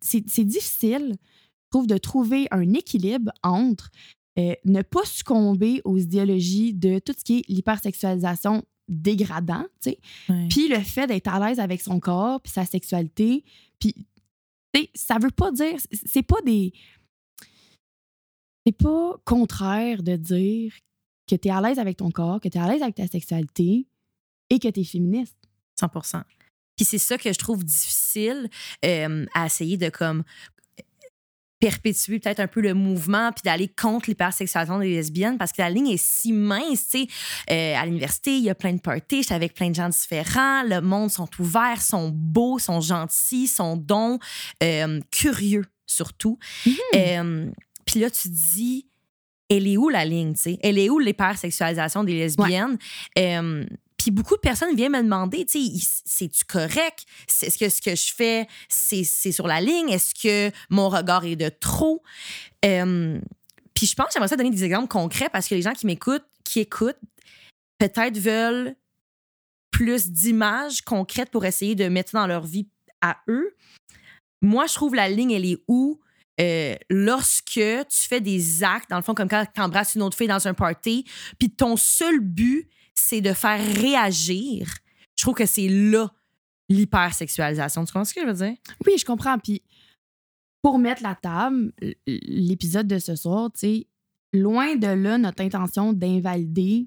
C'est 0.00 0.44
difficile, 0.44 1.16
je 1.16 1.70
trouve, 1.70 1.86
de 1.86 1.96
trouver 1.96 2.48
un 2.50 2.72
équilibre 2.72 3.30
entre 3.44 3.90
euh, 4.38 4.54
ne 4.64 4.82
pas 4.82 5.04
succomber 5.04 5.80
aux 5.84 5.98
idéologies 5.98 6.74
de 6.74 6.98
tout 6.98 7.12
ce 7.16 7.22
qui 7.22 7.38
est 7.38 7.48
l'hypersexualisation 7.48 8.64
dégradant, 8.90 9.64
tu 9.80 9.90
sais, 9.90 9.98
puis 10.50 10.68
le 10.68 10.80
fait 10.80 11.06
d'être 11.06 11.28
à 11.28 11.48
l'aise 11.48 11.60
avec 11.60 11.80
son 11.80 12.00
corps, 12.00 12.40
puis 12.42 12.52
sa 12.52 12.66
sexualité, 12.66 13.44
puis 13.78 13.94
ça 14.94 15.18
veut 15.18 15.30
pas 15.30 15.50
dire, 15.52 15.76
c'est 16.06 16.22
pas 16.22 16.40
des, 16.44 16.72
c'est 18.66 18.76
pas 18.76 19.16
contraire 19.24 20.02
de 20.02 20.16
dire 20.16 20.72
que 21.28 21.36
tu 21.36 21.48
es 21.48 21.50
à 21.50 21.60
l'aise 21.60 21.78
avec 21.78 21.96
ton 21.96 22.10
corps, 22.10 22.40
que 22.40 22.48
tu 22.48 22.58
es 22.58 22.60
à 22.60 22.68
l'aise 22.68 22.82
avec 22.82 22.96
ta 22.96 23.06
sexualité 23.06 23.86
et 24.50 24.58
que 24.58 24.68
tu 24.68 24.80
es 24.80 24.84
féministe. 24.84 25.36
100% 25.80 26.22
Puis 26.76 26.84
c'est 26.84 26.98
ça 26.98 27.16
que 27.16 27.32
je 27.32 27.38
trouve 27.38 27.64
difficile 27.64 28.50
euh, 28.84 29.24
à 29.34 29.46
essayer 29.46 29.76
de 29.76 29.88
comme 29.88 30.24
perpétuer 31.60 32.18
peut-être 32.18 32.40
un 32.40 32.46
peu 32.46 32.60
le 32.60 32.74
mouvement 32.74 33.30
puis 33.32 33.42
d'aller 33.44 33.68
contre 33.68 34.08
l'hypersexualisation 34.08 34.78
des 34.78 34.88
lesbiennes 34.88 35.38
parce 35.38 35.52
que 35.52 35.60
la 35.60 35.70
ligne 35.70 35.88
est 35.88 36.02
si 36.02 36.32
mince, 36.32 36.88
tu 36.88 37.00
sais. 37.00 37.06
Euh, 37.50 37.76
à 37.76 37.84
l'université, 37.84 38.36
il 38.36 38.42
y 38.42 38.50
a 38.50 38.54
plein 38.54 38.72
de 38.72 38.80
parties, 38.80 39.22
j'étais 39.22 39.34
avec 39.34 39.54
plein 39.54 39.70
de 39.70 39.74
gens 39.74 39.88
différents, 39.88 40.62
le 40.62 40.80
monde 40.80 41.10
sont 41.10 41.28
ouverts, 41.38 41.82
sont 41.82 42.10
beaux, 42.12 42.58
sont 42.58 42.80
gentils, 42.80 43.46
sont 43.46 43.76
dons, 43.76 44.18
euh, 44.62 45.00
curieux 45.10 45.66
surtout. 45.86 46.38
Mm-hmm. 46.66 47.52
Puis 47.84 48.00
là, 48.00 48.10
tu 48.10 48.28
te 48.28 48.34
dis, 48.34 48.86
elle 49.50 49.66
est 49.66 49.76
où 49.76 49.88
la 49.88 50.04
ligne, 50.04 50.32
tu 50.34 50.42
sais? 50.42 50.58
Elle 50.62 50.78
est 50.78 50.88
où 50.88 50.98
l'hypersexualisation 50.98 52.04
des 52.04 52.14
lesbiennes? 52.14 52.78
Euh, 53.18 53.66
puis 54.00 54.10
beaucoup 54.10 54.36
de 54.36 54.40
personnes 54.40 54.74
viennent 54.74 54.92
me 54.92 55.02
demander, 55.02 55.44
tu 55.44 55.62
sais, 55.62 56.00
c'est-tu 56.06 56.46
correct? 56.46 57.04
Est-ce 57.42 57.58
que 57.58 57.68
ce 57.68 57.82
que 57.82 57.94
je 57.94 58.14
fais, 58.14 58.48
c'est 58.70 59.04
sur 59.04 59.46
la 59.46 59.60
ligne? 59.60 59.90
Est-ce 59.90 60.14
que 60.14 60.56
mon 60.70 60.88
regard 60.88 61.26
est 61.26 61.36
de 61.36 61.50
trop? 61.50 62.02
Puis 62.62 63.86
je 63.86 63.94
pense 63.94 64.06
que 64.06 64.12
j'aimerais 64.14 64.28
ça 64.28 64.36
donner 64.36 64.48
des 64.48 64.64
exemples 64.64 64.88
concrets 64.88 65.28
parce 65.28 65.48
que 65.48 65.54
les 65.54 65.60
gens 65.60 65.74
qui 65.74 65.84
m'écoutent, 65.84 66.24
qui 66.44 66.60
écoutent, 66.60 66.98
peut-être 67.78 68.16
veulent 68.16 68.74
plus 69.70 70.10
d'images 70.10 70.80
concrètes 70.80 71.30
pour 71.30 71.44
essayer 71.44 71.74
de 71.74 71.88
mettre 71.88 72.12
dans 72.14 72.26
leur 72.26 72.46
vie 72.46 72.68
à 73.02 73.18
eux. 73.28 73.54
Moi, 74.40 74.66
je 74.66 74.76
trouve 74.76 74.94
la 74.94 75.10
ligne, 75.10 75.32
elle 75.32 75.44
est 75.44 75.62
où? 75.68 76.00
Euh, 76.40 76.74
lorsque 76.88 77.52
tu 77.52 78.08
fais 78.08 78.22
des 78.22 78.64
actes, 78.64 78.88
dans 78.88 78.96
le 78.96 79.02
fond, 79.02 79.12
comme 79.12 79.28
quand 79.28 79.44
tu 79.54 79.60
embrasses 79.60 79.94
une 79.94 80.00
autre 80.00 80.16
fille 80.16 80.26
dans 80.26 80.48
un 80.48 80.54
party, 80.54 81.04
puis 81.38 81.50
ton 81.50 81.76
seul 81.76 82.20
but, 82.20 82.66
c'est 83.00 83.20
de 83.20 83.32
faire 83.32 83.60
réagir, 83.76 84.74
je 85.16 85.24
trouve 85.24 85.34
que 85.34 85.46
c'est 85.46 85.68
là 85.68 86.10
l'hypersexualisation. 86.68 87.84
Tu 87.84 87.92
comprends 87.92 88.04
ce 88.04 88.14
que 88.14 88.20
je 88.22 88.26
veux 88.26 88.46
dire? 88.46 88.56
Oui, 88.86 88.92
je 88.98 89.04
comprends. 89.04 89.38
Puis 89.38 89.62
pour 90.62 90.78
mettre 90.78 91.02
la 91.02 91.14
table, 91.14 91.72
l'épisode 92.06 92.86
de 92.86 92.98
ce 92.98 93.16
soir, 93.16 93.50
tu 93.52 93.60
sais, 93.60 93.86
loin 94.32 94.76
de 94.76 94.86
là 94.86 95.18
notre 95.18 95.42
intention 95.42 95.92
d'invalider 95.92 96.86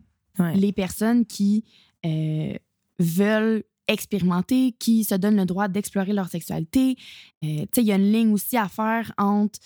les 0.56 0.72
personnes 0.72 1.26
qui 1.26 1.64
euh, 2.06 2.54
veulent 2.98 3.64
expérimenter, 3.88 4.72
qui 4.80 5.04
se 5.04 5.16
donnent 5.16 5.36
le 5.36 5.46
droit 5.46 5.68
d'explorer 5.68 6.14
leur 6.14 6.30
sexualité. 6.30 6.96
Euh, 7.44 7.66
il 7.78 7.84
y 7.84 7.92
a 7.92 7.96
une 7.96 8.12
ligne 8.12 8.32
aussi 8.32 8.58
à 8.58 8.68
faire 8.68 9.12
entre 9.18 9.60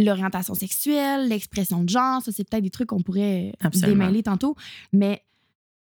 l'orientation 0.00 0.54
sexuelle, 0.54 1.28
l'expression 1.28 1.84
de 1.84 1.88
genre. 1.88 2.22
Ça, 2.22 2.32
c'est 2.32 2.48
peut-être 2.48 2.64
des 2.64 2.70
trucs 2.70 2.88
qu'on 2.88 3.02
pourrait 3.02 3.52
démêler 3.74 4.22
tantôt. 4.22 4.56
Mais 4.92 5.22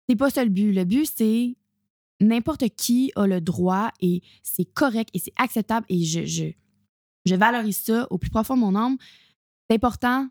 c'est 0.08 0.16
pas 0.16 0.30
ça 0.30 0.44
le 0.44 0.50
but. 0.50 0.72
Le 0.72 0.84
but, 0.84 1.10
c'est 1.16 1.56
n'importe 2.20 2.68
qui 2.76 3.12
a 3.16 3.26
le 3.26 3.40
droit 3.40 3.90
et 4.00 4.22
c'est 4.42 4.64
correct 4.64 5.10
et 5.12 5.18
c'est 5.18 5.32
acceptable 5.36 5.86
et 5.88 6.02
je, 6.04 6.24
je, 6.24 6.46
je 7.24 7.34
valorise 7.34 7.78
ça 7.78 8.06
au 8.10 8.18
plus 8.18 8.30
profond 8.30 8.54
de 8.54 8.60
mon 8.60 8.74
âme. 8.74 8.96
C'est 9.68 9.76
important 9.76 10.28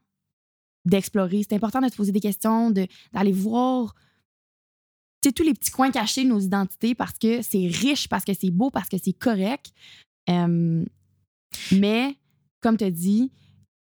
d'explorer, 0.85 1.43
c'est 1.43 1.55
important 1.55 1.81
de 1.81 1.89
se 1.89 1.95
poser 1.95 2.11
des 2.11 2.19
questions, 2.19 2.71
d'aller 2.71 3.31
voir 3.31 3.95
tous 5.21 5.43
les 5.43 5.53
petits 5.53 5.71
coins 5.71 5.91
cachés 5.91 6.23
de 6.23 6.29
nos 6.29 6.39
identités 6.39 6.93
parce 6.95 7.17
que 7.17 7.41
c'est 7.41 7.67
riche, 7.67 8.07
parce 8.07 8.23
que 8.23 8.33
c'est 8.33 8.51
beau, 8.51 8.69
parce 8.69 8.89
que 8.89 8.97
c'est 9.03 9.13
correct. 9.13 9.71
mais, 10.27 12.15
comme 12.61 12.77
tu 12.77 12.91
dit, 12.91 13.31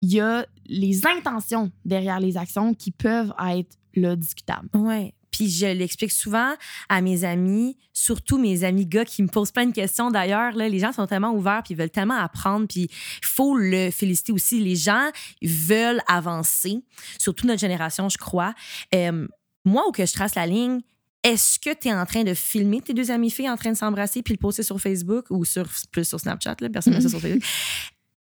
il 0.03 0.13
y 0.13 0.21
a 0.21 0.47
les 0.67 1.07
intentions 1.07 1.71
derrière 1.85 2.21
les 2.21 2.37
actions 2.37 2.75
qui 2.75 2.91
peuvent 2.91 3.33
être 3.49 3.77
discutables. 4.17 4.69
Oui. 4.75 5.13
Puis 5.33 5.51
je 5.51 5.67
l'explique 5.67 6.13
souvent 6.13 6.55
à 6.89 7.01
mes 7.01 7.25
amis, 7.25 7.77
surtout 7.93 8.39
mes 8.39 8.63
amis 8.63 8.87
gars 8.87 9.05
qui 9.05 9.23
me 9.23 9.29
posent 9.29 9.51
plein 9.51 9.67
de 9.67 9.73
questions 9.73 10.11
d'ailleurs. 10.11 10.53
Les 10.53 10.79
gens 10.79 10.93
sont 10.93 11.07
tellement 11.07 11.33
ouverts 11.33 11.63
puis 11.65 11.75
ils 11.75 11.77
veulent 11.77 11.91
tellement 11.91 12.19
apprendre. 12.19 12.67
Puis 12.69 12.83
il 12.83 13.27
faut 13.27 13.57
le 13.57 13.91
féliciter 13.91 14.33
aussi. 14.33 14.61
Les 14.61 14.77
gens 14.77 15.11
veulent 15.43 16.03
avancer, 16.07 16.83
surtout 17.19 17.47
notre 17.47 17.61
génération, 17.61 18.09
je 18.09 18.19
crois. 18.19 18.55
Euh, 18.95 19.27
moi, 19.65 19.85
où 19.89 19.93
que 19.93 20.07
je 20.07 20.13
trace 20.13 20.35
la 20.35 20.47
ligne, 20.47 20.81
est-ce 21.23 21.61
que 21.61 21.73
tu 21.73 21.89
es 21.89 21.93
en 21.93 22.05
train 22.05 22.25
de 22.25 22.35
filmer 22.35 22.81
tes 22.81 22.95
deux 22.95 23.11
amis 23.11 23.31
filles 23.31 23.49
en 23.49 23.57
train 23.57 23.73
de 23.73 23.77
s'embrasser 23.77 24.23
puis 24.23 24.35
le 24.35 24.39
poster 24.39 24.63
sur 24.63 24.81
Facebook 24.81 25.27
ou 25.31 25.45
sur, 25.45 25.69
plus 25.93 26.05
sur 26.05 26.19
Snapchat, 26.19 26.57
là, 26.61 26.69
personne 26.69 26.95
ne 26.95 27.01
ça 27.01 27.09
sur 27.09 27.21
Facebook? 27.21 27.45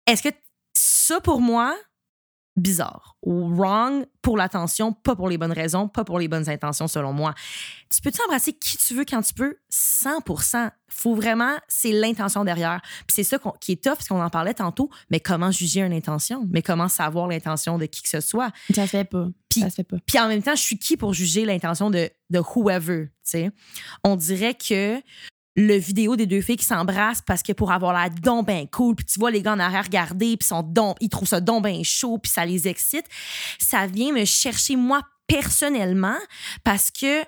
Est-ce 0.06 0.22
que 0.22 0.28
ça, 0.72 1.20
pour 1.20 1.40
moi, 1.40 1.76
bizarre 2.56 3.16
ou 3.22 3.54
wrong 3.54 4.04
pour 4.20 4.36
l'attention, 4.36 4.92
pas 4.92 5.16
pour 5.16 5.28
les 5.28 5.38
bonnes 5.38 5.52
raisons, 5.52 5.88
pas 5.88 6.04
pour 6.04 6.18
les 6.18 6.28
bonnes 6.28 6.48
intentions 6.48 6.86
selon 6.86 7.12
moi. 7.12 7.34
Tu 7.90 8.00
peux 8.00 8.10
t'embrasser 8.10 8.52
qui 8.52 8.76
tu 8.76 8.94
veux 8.94 9.04
quand 9.04 9.22
tu 9.22 9.34
peux? 9.34 9.56
100%. 9.72 10.70
Faut 10.88 11.14
vraiment 11.14 11.56
c'est 11.68 11.92
l'intention 11.92 12.44
derrière. 12.44 12.80
Puis 13.06 13.14
c'est 13.14 13.24
ça 13.24 13.38
qui 13.60 13.72
est 13.72 13.82
tough 13.82 13.94
parce 13.94 14.08
qu'on 14.08 14.22
en 14.22 14.30
parlait 14.30 14.54
tantôt, 14.54 14.90
mais 15.10 15.20
comment 15.20 15.50
juger 15.50 15.80
une 15.80 15.92
intention, 15.92 16.46
mais 16.50 16.62
comment 16.62 16.88
savoir 16.88 17.28
l'intention 17.28 17.78
de 17.78 17.86
qui 17.86 18.02
que 18.02 18.08
ce 18.08 18.20
soit? 18.20 18.52
Ça 18.74 18.86
se 18.86 18.90
fait 18.90 19.04
pas. 19.04 19.28
Puis, 19.48 19.60
ça 19.60 19.70
se 19.70 19.76
fait 19.76 19.84
pas. 19.84 19.96
Puis 20.06 20.18
en 20.18 20.28
même 20.28 20.42
temps, 20.42 20.54
je 20.54 20.62
suis 20.62 20.78
qui 20.78 20.96
pour 20.96 21.14
juger 21.14 21.44
l'intention 21.44 21.90
de 21.90 22.10
de 22.30 22.40
whoever, 22.40 23.06
tu 23.06 23.12
sais? 23.24 23.50
On 24.02 24.16
dirait 24.16 24.54
que 24.54 25.00
le 25.56 25.76
vidéo 25.76 26.16
des 26.16 26.26
deux 26.26 26.40
filles 26.40 26.56
qui 26.56 26.64
s'embrassent 26.64 27.22
parce 27.22 27.42
que 27.42 27.52
pour 27.52 27.72
avoir 27.72 27.92
la 27.92 28.08
don 28.08 28.42
ben 28.42 28.66
cool 28.68 28.96
puis 28.96 29.04
tu 29.04 29.18
vois 29.18 29.30
les 29.30 29.42
gars 29.42 29.52
en 29.52 29.58
arrière 29.58 29.84
regarder 29.84 30.36
puis 30.36 30.46
sont 30.46 30.62
don 30.62 30.94
ils 31.00 31.08
trouvent 31.08 31.28
ça 31.28 31.40
don 31.40 31.60
ben 31.60 31.84
chaud 31.84 32.18
puis 32.18 32.32
ça 32.32 32.46
les 32.46 32.68
excite 32.68 33.04
ça 33.58 33.86
vient 33.86 34.12
me 34.12 34.24
chercher 34.24 34.76
moi 34.76 35.02
personnellement 35.26 36.16
parce 36.64 36.90
que 36.90 37.22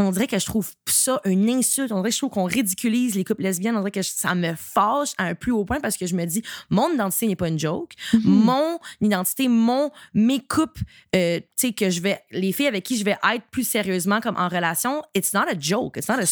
on 0.00 0.12
dirait 0.12 0.28
que 0.28 0.38
je 0.38 0.46
trouve 0.46 0.70
ça 0.86 1.20
une 1.24 1.50
insulte. 1.50 1.90
On 1.90 1.96
dirait 1.96 2.10
que 2.10 2.14
je 2.14 2.18
trouve 2.18 2.30
qu'on 2.30 2.44
ridiculise 2.44 3.16
les 3.16 3.24
couples 3.24 3.42
lesbiennes. 3.42 3.74
On 3.74 3.80
dirait 3.80 3.90
que 3.90 4.02
ça 4.02 4.34
me 4.36 4.54
fâche 4.54 5.10
à 5.18 5.24
un 5.24 5.34
plus 5.34 5.50
haut 5.50 5.64
point 5.64 5.80
parce 5.80 5.96
que 5.96 6.06
je 6.06 6.14
me 6.14 6.24
dis, 6.24 6.42
mon 6.70 6.92
identité 6.94 7.26
n'est 7.26 7.36
pas 7.36 7.48
une 7.48 7.58
joke. 7.58 7.94
Mm-hmm. 8.12 8.20
Mon 8.24 8.78
identité, 9.00 9.48
mon, 9.48 9.90
mes 10.14 10.38
couples, 10.38 10.82
euh, 11.16 11.40
tu 11.40 11.46
sais, 11.56 11.72
que 11.72 11.90
je 11.90 12.00
vais, 12.00 12.20
les 12.30 12.52
filles 12.52 12.68
avec 12.68 12.84
qui 12.84 12.96
je 12.96 13.04
vais 13.04 13.16
être 13.34 13.44
plus 13.50 13.68
sérieusement 13.68 14.20
comme 14.20 14.36
en 14.36 14.48
relation, 14.48 15.02
it's 15.16 15.32
not 15.32 15.48
a 15.48 15.58
joke. 15.58 15.96
It's 15.96 16.08
not 16.08 16.20
a 16.20 16.26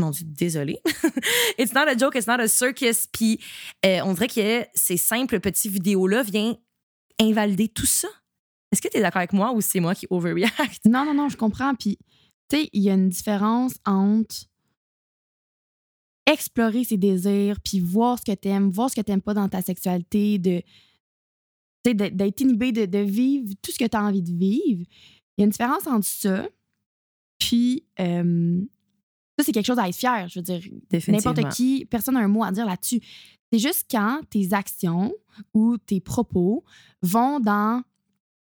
mon 0.00 0.10
Dieu, 0.10 0.26
désolé. 0.26 0.80
it's 1.58 1.72
not 1.72 1.88
a 1.88 1.96
joke, 1.96 2.16
it's 2.16 2.26
not 2.26 2.40
a 2.40 2.48
circus. 2.48 3.06
Puis 3.06 3.40
euh, 3.84 4.00
on 4.04 4.14
dirait 4.14 4.28
que 4.28 4.66
ces 4.74 4.96
simples 4.96 5.40
petits 5.40 5.68
vidéos-là 5.68 6.22
viennent 6.22 6.56
invalider 7.20 7.68
tout 7.68 7.86
ça. 7.86 8.08
Est-ce 8.72 8.80
que 8.80 8.88
tu 8.88 8.98
es 8.98 9.00
d'accord 9.00 9.18
avec 9.18 9.32
moi 9.32 9.52
ou 9.52 9.60
c'est 9.60 9.80
moi 9.80 9.94
qui 9.94 10.06
overreact? 10.10 10.86
Non, 10.86 11.04
non, 11.04 11.14
non, 11.14 11.28
je 11.28 11.36
comprends. 11.36 11.74
Puis, 11.74 11.98
tu 12.48 12.56
sais, 12.56 12.70
il 12.72 12.82
y 12.82 12.90
a 12.90 12.94
une 12.94 13.08
différence 13.08 13.74
entre 13.84 14.36
explorer 16.26 16.84
ses 16.84 16.96
désirs, 16.96 17.60
puis 17.60 17.80
voir 17.80 18.18
ce 18.18 18.24
que 18.24 18.36
tu 18.36 18.48
aimes, 18.48 18.70
voir 18.70 18.90
ce 18.90 18.96
que 18.96 19.00
tu 19.00 19.10
n'aimes 19.10 19.22
pas 19.22 19.34
dans 19.34 19.48
ta 19.48 19.62
sexualité, 19.62 20.38
de 20.38 20.62
d'être 21.82 22.42
inhibé 22.42 22.72
de, 22.72 22.84
de, 22.84 22.98
vivre 22.98 23.54
tout 23.62 23.72
ce 23.72 23.78
que 23.78 23.86
tu 23.86 23.96
as 23.96 24.02
envie 24.02 24.20
de 24.20 24.36
vivre. 24.36 24.84
Il 25.36 25.40
y 25.40 25.42
a 25.42 25.44
une 25.44 25.50
différence 25.50 25.86
entre 25.86 26.04
ça, 26.04 26.46
puis 27.38 27.86
euh, 27.98 28.60
ça, 29.40 29.46
c'est 29.46 29.52
quelque 29.52 29.66
chose 29.66 29.78
à 29.78 29.88
être 29.88 29.96
fier. 29.96 30.28
Je 30.28 30.38
veux 30.38 30.42
dire, 30.42 30.60
n'importe 31.08 31.48
qui, 31.50 31.86
personne 31.88 32.14
n'a 32.14 32.20
un 32.20 32.28
mot 32.28 32.44
à 32.44 32.52
dire 32.52 32.66
là-dessus. 32.66 33.00
C'est 33.52 33.58
juste 33.58 33.86
quand 33.90 34.20
tes 34.28 34.52
actions 34.52 35.12
ou 35.54 35.78
tes 35.78 36.00
propos 36.00 36.62
vont 37.02 37.40
dans 37.40 37.82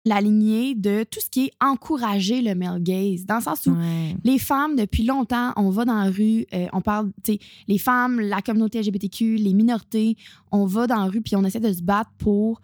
la 0.05 0.21
lignée 0.21 0.75
de 0.75 1.03
tout 1.03 1.19
ce 1.19 1.29
qui 1.29 1.45
est 1.45 1.51
encourager 1.61 2.41
le 2.41 2.55
male 2.55 2.81
gaze, 2.81 3.25
dans 3.25 3.35
le 3.35 3.41
sens 3.41 3.65
où 3.67 3.75
les 4.23 4.39
femmes, 4.39 4.75
depuis 4.75 5.03
longtemps, 5.03 5.53
on 5.55 5.69
va 5.69 5.85
dans 5.85 6.03
la 6.03 6.09
rue, 6.09 6.45
euh, 6.53 6.67
on 6.73 6.81
parle, 6.81 7.11
tu 7.23 7.33
sais, 7.33 7.39
les 7.67 7.77
femmes, 7.77 8.19
la 8.19 8.41
communauté 8.41 8.79
LGBTQ, 8.79 9.35
les 9.35 9.53
minorités, 9.53 10.17
on 10.51 10.65
va 10.65 10.87
dans 10.87 10.95
la 10.95 11.05
rue 11.05 11.21
puis 11.21 11.35
on 11.35 11.43
essaie 11.43 11.59
de 11.59 11.71
se 11.71 11.83
battre 11.83 12.11
pour 12.17 12.61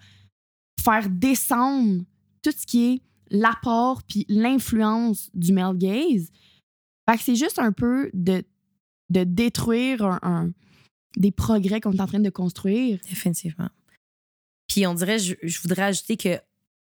faire 0.82 1.10
descendre 1.10 2.04
tout 2.42 2.52
ce 2.58 2.66
qui 2.66 2.86
est 2.86 3.02
l'apport 3.30 4.02
puis 4.04 4.26
l'influence 4.30 5.30
du 5.34 5.54
male 5.54 5.78
gaze. 5.78 6.32
Fait 7.10 7.18
que 7.18 7.24
c'est 7.24 7.36
juste 7.36 7.60
un 7.60 7.72
peu 7.72 8.10
de, 8.14 8.44
de 9.10 9.24
détruire 9.24 10.04
un, 10.24 10.52
des 11.18 11.32
progrès 11.32 11.82
qu'on 11.82 11.94
est 11.94 12.02
en 12.02 12.08
train 12.08 12.20
de 12.20 12.30
construire. 12.30 13.00
Définitivement. 13.08 13.70
Puis 14.68 14.86
on 14.88 14.94
dirait, 14.94 15.20
je, 15.20 15.62
voudrais 15.62 15.84
ajouter 15.84 16.18
que 16.18 16.40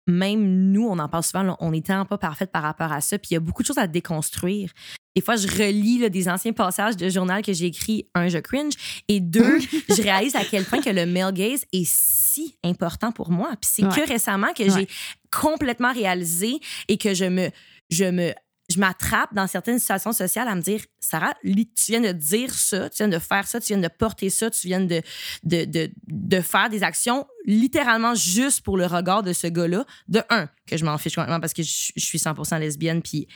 même 0.06 0.72
nous, 0.72 0.86
on 0.86 0.98
en 0.98 1.08
parle 1.08 1.22
souvent, 1.22 1.56
on 1.60 1.70
n'est 1.70 1.82
tellement 1.82 2.06
pas 2.06 2.18
parfaite 2.18 2.50
par 2.50 2.62
rapport 2.62 2.92
à 2.92 3.00
ça. 3.00 3.18
Puis 3.18 3.28
il 3.30 3.34
y 3.34 3.36
a 3.36 3.40
beaucoup 3.40 3.62
de 3.62 3.66
choses 3.66 3.78
à 3.78 3.86
déconstruire. 3.86 4.72
Des 5.14 5.22
fois, 5.22 5.36
je 5.36 5.46
relis 5.48 6.08
des 6.10 6.28
anciens 6.28 6.52
passages 6.52 6.96
de 6.96 7.08
journal 7.08 7.42
que 7.42 7.52
j'ai 7.52 7.66
écrit. 7.66 8.06
Un, 8.14 8.28
je 8.28 8.38
cringe. 8.38 8.74
Et 9.08 9.20
deux, 9.20 9.58
je 9.88 10.02
réalise 10.02 10.34
à 10.34 10.44
quel 10.44 10.64
point 10.64 10.80
que 10.80 10.90
le 10.90 11.06
male 11.06 11.32
gaze 11.32 11.64
est 11.72 11.88
si 11.88 12.56
important 12.64 13.12
pour 13.12 13.30
moi. 13.30 13.50
Puis 13.60 13.70
c'est 13.72 13.82
que 13.82 14.08
récemment 14.08 14.52
que 14.54 14.68
j'ai 14.70 14.88
complètement 15.30 15.92
réalisé 15.92 16.60
et 16.88 16.96
que 16.96 17.14
je 17.14 17.24
me, 17.24 17.50
je 17.90 18.04
me 18.04 18.32
je 18.70 18.78
m'attrape 18.78 19.32
dans 19.32 19.46
certaines 19.46 19.78
situations 19.78 20.12
sociales 20.12 20.46
à 20.46 20.54
me 20.54 20.60
dire 20.60 20.82
Sarah, 21.00 21.34
tu 21.42 21.66
viens 21.88 22.00
de 22.00 22.12
dire 22.12 22.52
ça, 22.52 22.90
tu 22.90 22.98
viens 22.98 23.08
de 23.08 23.18
faire 23.18 23.46
ça, 23.46 23.60
tu 23.60 23.68
viens 23.68 23.78
de 23.82 23.88
porter 23.88 24.28
ça, 24.28 24.50
tu 24.50 24.66
viens 24.66 24.80
de, 24.80 25.00
de, 25.42 25.64
de, 25.64 25.90
de 26.06 26.40
faire 26.40 26.68
des 26.68 26.82
actions 26.82 27.26
littéralement 27.46 28.14
juste 28.14 28.60
pour 28.60 28.76
le 28.76 28.84
regard 28.84 29.22
de 29.22 29.32
ce 29.32 29.46
gars-là. 29.46 29.86
De 30.08 30.20
un, 30.28 30.48
que 30.66 30.76
je 30.76 30.84
m'en 30.84 30.98
fiche 30.98 31.14
complètement 31.14 31.40
parce 31.40 31.54
que 31.54 31.62
je, 31.62 31.92
suis 31.96 32.18
100% 32.18 32.58
lesbienne, 32.60 33.00
puis 33.00 33.26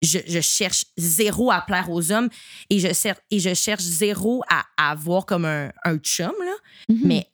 je, 0.00 0.20
je, 0.26 0.40
cherche 0.40 0.84
zéro 0.96 1.50
à 1.50 1.60
plaire 1.60 1.90
aux 1.90 2.12
hommes 2.12 2.28
et 2.70 2.78
je, 2.78 2.86
et 3.32 3.40
je 3.40 3.54
cherche 3.54 3.82
zéro 3.82 4.44
à, 4.48 4.64
avoir 4.76 5.26
comme 5.26 5.44
un, 5.44 5.72
un 5.84 5.96
chum, 5.98 6.32
là. 6.38 6.54
Mm-hmm. 6.88 7.00
Mais 7.02 7.26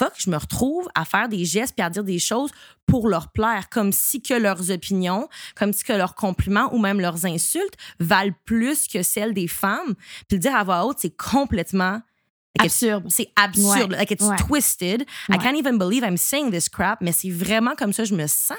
fuck, 0.00 0.14
je 0.16 0.30
me 0.30 0.36
retrouve 0.36 0.88
à 0.94 1.04
faire 1.04 1.28
des 1.28 1.44
gestes 1.44 1.74
puis 1.76 1.84
à 1.84 1.90
dire 1.90 2.04
des 2.04 2.18
choses 2.18 2.50
pour 2.86 3.08
leur 3.08 3.28
plaire, 3.28 3.68
comme 3.68 3.92
si 3.92 4.22
que 4.22 4.34
leurs 4.34 4.70
opinions, 4.70 5.28
comme 5.54 5.72
si 5.72 5.84
que 5.84 5.92
leurs 5.92 6.14
compliments 6.14 6.72
ou 6.74 6.78
même 6.78 7.00
leurs 7.00 7.26
insultes 7.26 7.74
valent 7.98 8.34
plus 8.46 8.88
que 8.88 9.02
celles 9.02 9.34
des 9.34 9.46
femmes. 9.46 9.94
Puis 10.28 10.36
le 10.36 10.38
dire 10.38 10.56
à 10.56 10.64
voix 10.64 10.86
haute, 10.86 10.98
c'est 11.00 11.14
complètement 11.14 12.00
absurde. 12.58 13.04
C'est 13.10 13.30
absurde. 13.36 13.92
Like 13.92 14.10
it's 14.10 14.28
twisted. 14.46 15.02
I 15.28 15.38
can't 15.38 15.56
even 15.56 15.76
believe 15.76 16.02
I'm 16.02 16.16
saying 16.16 16.50
this 16.50 16.68
crap, 16.68 17.00
mais 17.02 17.12
c'est 17.12 17.30
vraiment 17.30 17.74
comme 17.76 17.92
ça 17.92 18.04
que 18.04 18.08
je 18.08 18.14
me 18.14 18.26
sens. 18.26 18.58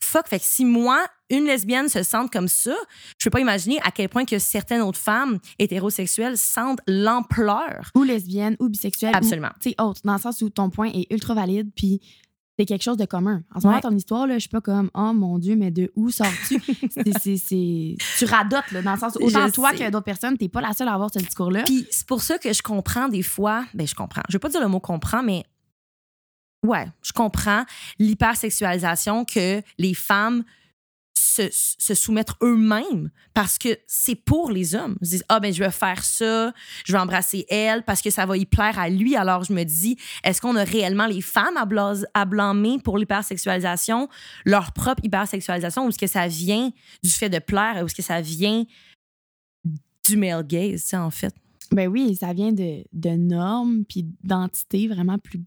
Fuck. 0.00 0.28
Fait 0.28 0.38
que 0.38 0.44
si 0.46 0.64
moi, 0.64 1.04
une 1.34 1.44
lesbienne 1.44 1.88
se 1.88 2.02
sente 2.02 2.32
comme 2.32 2.48
ça, 2.48 2.74
je 3.18 3.24
peux 3.24 3.30
pas 3.30 3.40
imaginer 3.40 3.78
à 3.82 3.90
quel 3.90 4.08
point 4.08 4.24
que 4.24 4.38
certaines 4.38 4.82
autres 4.82 4.98
femmes 4.98 5.38
hétérosexuelles 5.58 6.38
sentent 6.38 6.80
l'ampleur. 6.86 7.90
Ou 7.94 8.02
lesbiennes, 8.02 8.56
ou 8.60 8.68
bisexuelles. 8.68 9.14
Absolument. 9.14 9.50
Tu 9.60 9.70
sais, 9.70 9.76
autre, 9.80 10.00
dans 10.04 10.14
le 10.14 10.20
sens 10.20 10.40
où 10.42 10.50
ton 10.50 10.70
point 10.70 10.90
est 10.92 11.06
ultra 11.12 11.34
valide, 11.34 11.70
puis 11.74 12.00
c'est 12.58 12.66
quelque 12.66 12.82
chose 12.82 12.96
de 12.96 13.04
commun. 13.04 13.42
En 13.52 13.60
ce 13.60 13.66
moment, 13.66 13.80
ton 13.80 13.96
histoire, 13.96 14.26
là, 14.26 14.34
je 14.34 14.40
suis 14.40 14.48
pas 14.48 14.60
comme 14.60 14.90
Oh 14.94 15.12
mon 15.12 15.38
Dieu, 15.38 15.56
mais 15.56 15.70
de 15.70 15.90
où 15.96 16.10
sors-tu? 16.10 16.60
tu 18.18 18.24
radotes, 18.26 18.70
là, 18.70 18.82
dans 18.82 18.92
le 18.92 18.98
sens 18.98 19.16
où 19.20 19.24
autant 19.24 19.50
toi 19.50 19.72
que 19.72 19.90
d'autres 19.90 20.04
personnes, 20.04 20.38
t'es 20.38 20.48
pas 20.48 20.60
la 20.60 20.72
seule 20.72 20.88
à 20.88 20.94
avoir 20.94 21.10
ce 21.12 21.18
discours-là. 21.18 21.64
Puis 21.64 21.86
c'est 21.90 22.06
pour 22.06 22.22
ça 22.22 22.38
que 22.38 22.52
je 22.52 22.62
comprends 22.62 23.08
des 23.08 23.22
fois, 23.22 23.64
ben 23.74 23.86
je 23.86 23.94
comprends. 23.94 24.22
Je 24.28 24.34
vais 24.34 24.38
pas 24.40 24.48
dire 24.48 24.60
le 24.60 24.68
mot 24.68 24.78
comprends, 24.78 25.22
mais 25.22 25.44
ouais, 26.64 26.86
je 27.02 27.12
comprends 27.12 27.64
l'hypersexualisation 27.98 29.24
que 29.24 29.60
les 29.78 29.94
femmes 29.94 30.44
se, 31.24 31.48
se 31.50 31.94
soumettre 31.94 32.36
eux-mêmes 32.42 33.10
parce 33.32 33.58
que 33.58 33.76
c'est 33.86 34.14
pour 34.14 34.50
les 34.50 34.74
hommes. 34.74 34.96
Ils 35.00 35.08
disent, 35.08 35.24
ah 35.28 35.40
ben 35.40 35.52
je 35.52 35.62
vais 35.62 35.70
faire 35.70 36.04
ça, 36.04 36.52
je 36.84 36.92
vais 36.92 36.98
embrasser 36.98 37.46
elle 37.48 37.82
parce 37.82 38.02
que 38.02 38.10
ça 38.10 38.26
va 38.26 38.36
y 38.36 38.46
plaire 38.46 38.78
à 38.78 38.88
lui. 38.88 39.16
Alors 39.16 39.44
je 39.44 39.52
me 39.52 39.64
dis, 39.64 39.96
est-ce 40.22 40.40
qu'on 40.40 40.56
a 40.56 40.64
réellement 40.64 41.06
les 41.06 41.20
femmes 41.20 41.56
à, 41.56 41.66
à 42.14 42.24
blâmer 42.24 42.78
pour 42.78 42.98
l'hypersexualisation, 42.98 44.08
leur 44.44 44.72
propre 44.72 45.04
hypersexualisation, 45.04 45.86
ou 45.86 45.88
est-ce 45.88 45.98
que 45.98 46.06
ça 46.06 46.26
vient 46.28 46.70
du 47.02 47.10
fait 47.10 47.30
de 47.30 47.38
plaire, 47.38 47.80
ou 47.82 47.86
est-ce 47.86 47.94
que 47.94 48.02
ça 48.02 48.20
vient 48.20 48.64
du 50.06 50.16
male 50.16 50.46
gaze, 50.46 50.92
en 50.94 51.10
fait? 51.10 51.34
Ben 51.72 51.88
oui, 51.88 52.14
ça 52.14 52.32
vient 52.32 52.52
de, 52.52 52.84
de 52.92 53.10
normes 53.10 53.84
puis 53.88 54.06
d'entités 54.22 54.86
vraiment 54.86 55.18
plus 55.18 55.42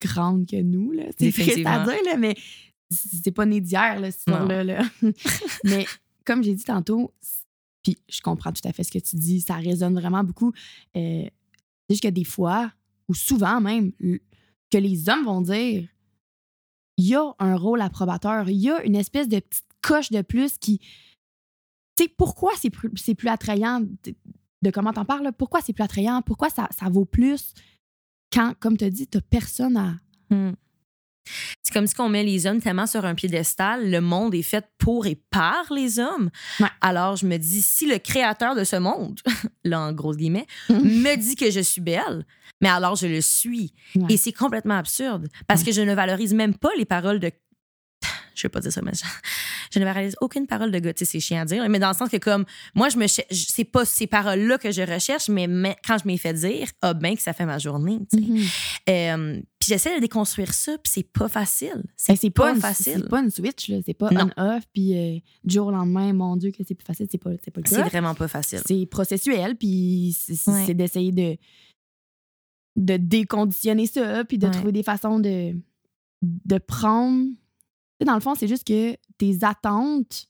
grandes 0.00 0.46
que 0.46 0.60
nous. 0.60 0.92
C'est 1.18 1.32
triste 1.32 1.66
à 1.66 1.84
dire, 1.84 1.96
là, 2.04 2.16
mais 2.18 2.34
c'est 2.92 3.32
pas 3.32 3.46
né 3.46 3.60
d'hier, 3.60 4.00
là, 4.00 4.10
cette 4.10 4.26
là 4.26 4.82
Mais 5.64 5.86
comme 6.24 6.42
j'ai 6.42 6.54
dit 6.54 6.64
tantôt, 6.64 7.12
puis 7.82 7.98
je 8.08 8.20
comprends 8.20 8.52
tout 8.52 8.66
à 8.66 8.72
fait 8.72 8.84
ce 8.84 8.92
que 8.92 8.98
tu 8.98 9.16
dis, 9.16 9.40
ça 9.40 9.54
résonne 9.54 9.94
vraiment 9.94 10.22
beaucoup. 10.22 10.52
Euh, 10.96 11.24
c'est 11.24 11.94
juste 11.94 12.02
que 12.02 12.08
des 12.08 12.24
fois, 12.24 12.72
ou 13.08 13.14
souvent 13.14 13.60
même, 13.60 13.92
que 14.70 14.78
les 14.78 15.08
hommes 15.08 15.24
vont 15.24 15.40
dire 15.40 15.88
il 16.98 17.06
y 17.06 17.14
a 17.14 17.34
un 17.38 17.56
rôle 17.56 17.80
approbateur, 17.80 18.48
il 18.48 18.60
y 18.60 18.70
a 18.70 18.82
une 18.84 18.96
espèce 18.96 19.28
de 19.28 19.40
petite 19.40 19.66
coche 19.80 20.10
de 20.10 20.22
plus 20.22 20.58
qui. 20.58 20.78
Tu 21.96 22.04
sais, 22.04 22.08
pourquoi 22.16 22.52
c'est 22.56 22.70
plus, 22.70 22.90
plus 22.90 23.28
attrayant 23.28 23.80
de, 23.80 24.70
comment 24.70 24.92
t'en 24.92 25.04
parles? 25.04 25.32
Pourquoi 25.36 25.60
c'est 25.60 25.72
plus 25.72 25.82
attrayant? 25.82 26.22
Pourquoi 26.22 26.48
ça, 26.48 26.68
ça 26.78 26.88
vaut 26.88 27.04
plus 27.04 27.54
quand, 28.32 28.54
comme 28.60 28.76
tu 28.76 28.84
as 28.84 28.90
dit, 28.90 29.06
tu 29.06 29.20
personne 29.20 29.76
à, 29.76 29.96
hmm 30.30 30.52
C'est 31.62 31.72
comme 31.72 31.86
si 31.86 31.94
on 32.00 32.08
met 32.08 32.24
les 32.24 32.46
hommes 32.46 32.60
tellement 32.60 32.86
sur 32.86 33.04
un 33.04 33.14
piédestal. 33.14 33.90
Le 33.90 34.00
monde 34.00 34.34
est 34.34 34.42
fait 34.42 34.64
pour 34.78 35.06
et 35.06 35.14
par 35.30 35.72
les 35.72 35.98
hommes. 35.98 36.30
Ouais. 36.60 36.66
Alors, 36.80 37.16
je 37.16 37.26
me 37.26 37.36
dis, 37.36 37.62
si 37.62 37.86
le 37.86 37.98
créateur 37.98 38.54
de 38.54 38.64
ce 38.64 38.76
monde, 38.76 39.20
là, 39.64 39.80
en 39.80 39.92
gros 39.92 40.14
guillemets, 40.14 40.46
Mhm. 40.68 41.02
me 41.02 41.16
dit 41.16 41.36
que 41.36 41.50
je 41.50 41.60
suis 41.60 41.80
belle, 41.80 42.26
mais 42.60 42.68
alors 42.68 42.96
je 42.96 43.06
le 43.06 43.20
suis. 43.20 43.72
Ouais. 43.94 44.14
Et 44.14 44.16
c'est 44.16 44.32
complètement 44.32 44.76
absurde 44.78 45.28
parce 45.46 45.62
que 45.62 45.72
je 45.72 45.80
ne 45.82 45.94
valorise 45.94 46.34
même 46.34 46.54
pas 46.54 46.70
les 46.76 46.84
paroles 46.84 47.20
de. 47.20 47.30
Je 48.34 48.44
vais 48.44 48.48
pas 48.48 48.60
dire 48.60 48.72
ça, 48.72 48.80
mais 48.82 48.92
je, 49.72 49.78
ne 49.78 49.84
valorise 49.84 50.16
aucune 50.22 50.46
parole 50.46 50.70
de 50.72 50.78
gars. 50.78 50.92
C'est 50.96 51.20
chiant 51.20 51.42
à 51.42 51.44
dire, 51.44 51.68
mais 51.68 51.78
dans 51.78 51.88
le 51.90 51.94
sens 51.94 52.08
que, 52.08 52.16
comme, 52.16 52.46
moi, 52.74 52.88
je 52.88 52.96
me 52.96 53.06
c'est 53.06 53.64
pas 53.64 53.84
ces 53.84 54.06
paroles-là 54.06 54.56
que 54.56 54.70
je 54.72 54.80
recherche, 54.80 55.28
mais, 55.28 55.46
mais 55.46 55.76
quand 55.86 55.98
je 55.98 56.06
m'y 56.08 56.16
fait 56.16 56.32
dire, 56.32 56.66
ah 56.80 56.94
ben 56.94 57.14
que 57.14 57.20
ça 57.22 57.34
fait 57.34 57.44
ma 57.44 57.58
journée. 57.58 57.98
Mhm. 58.12 58.40
Euh, 58.88 59.40
puis 59.64 59.68
j'essaie 59.68 59.94
de 59.94 60.00
déconstruire 60.00 60.52
ça, 60.52 60.76
puis 60.78 60.90
c'est 60.92 61.08
pas 61.08 61.28
facile. 61.28 61.72
Ben, 61.76 61.82
C'est 61.96 62.16
c'est 62.16 62.30
pas 62.30 62.44
pas, 62.48 62.54
une- 62.54 62.60
facile. 62.60 62.92
C'est 63.02 63.08
pas 63.08 63.20
une 63.20 63.30
switch, 63.30 63.68
là. 63.68 63.78
C'est 63.86 63.94
pas 63.94 64.10
Non. 64.10 64.28
on-off, 64.36 64.64
puis 64.72 64.96
euh, 64.98 65.18
du 65.44 65.54
jour 65.54 65.68
au 65.68 65.70
lendemain, 65.70 66.12
mon 66.12 66.36
Dieu, 66.36 66.50
que 66.50 66.64
c'est 66.66 66.74
plus 66.74 66.84
facile. 66.84 67.06
C'est 67.08 67.18
pas, 67.18 67.30
c'est 67.44 67.50
pas 67.52 67.60
le 67.60 67.68
C'est 67.68 67.76
cas. 67.76 67.84
vraiment 67.88 68.14
pas 68.16 68.26
facile. 68.26 68.60
C'est 68.66 68.86
processuel, 68.86 69.56
puis 69.56 70.16
c'est 70.18 70.34
c'est- 70.34 70.50
Ouais. 70.50 70.64
c'est 70.66 70.74
d'essayer 70.74 71.12
de, 71.12 71.36
de 72.76 72.96
déconditionner 72.96 73.86
ça, 73.86 74.24
puis 74.24 74.38
de 74.38 74.46
Ouais. 74.46 74.52
trouver 74.52 74.72
des 74.72 74.82
façons 74.82 75.20
de, 75.20 75.54
de 76.22 76.58
prendre. 76.58 77.28
Dans 78.04 78.14
le 78.14 78.20
fond, 78.20 78.34
c'est 78.34 78.48
juste 78.48 78.66
que 78.66 78.96
tes 79.18 79.44
attentes 79.44 80.26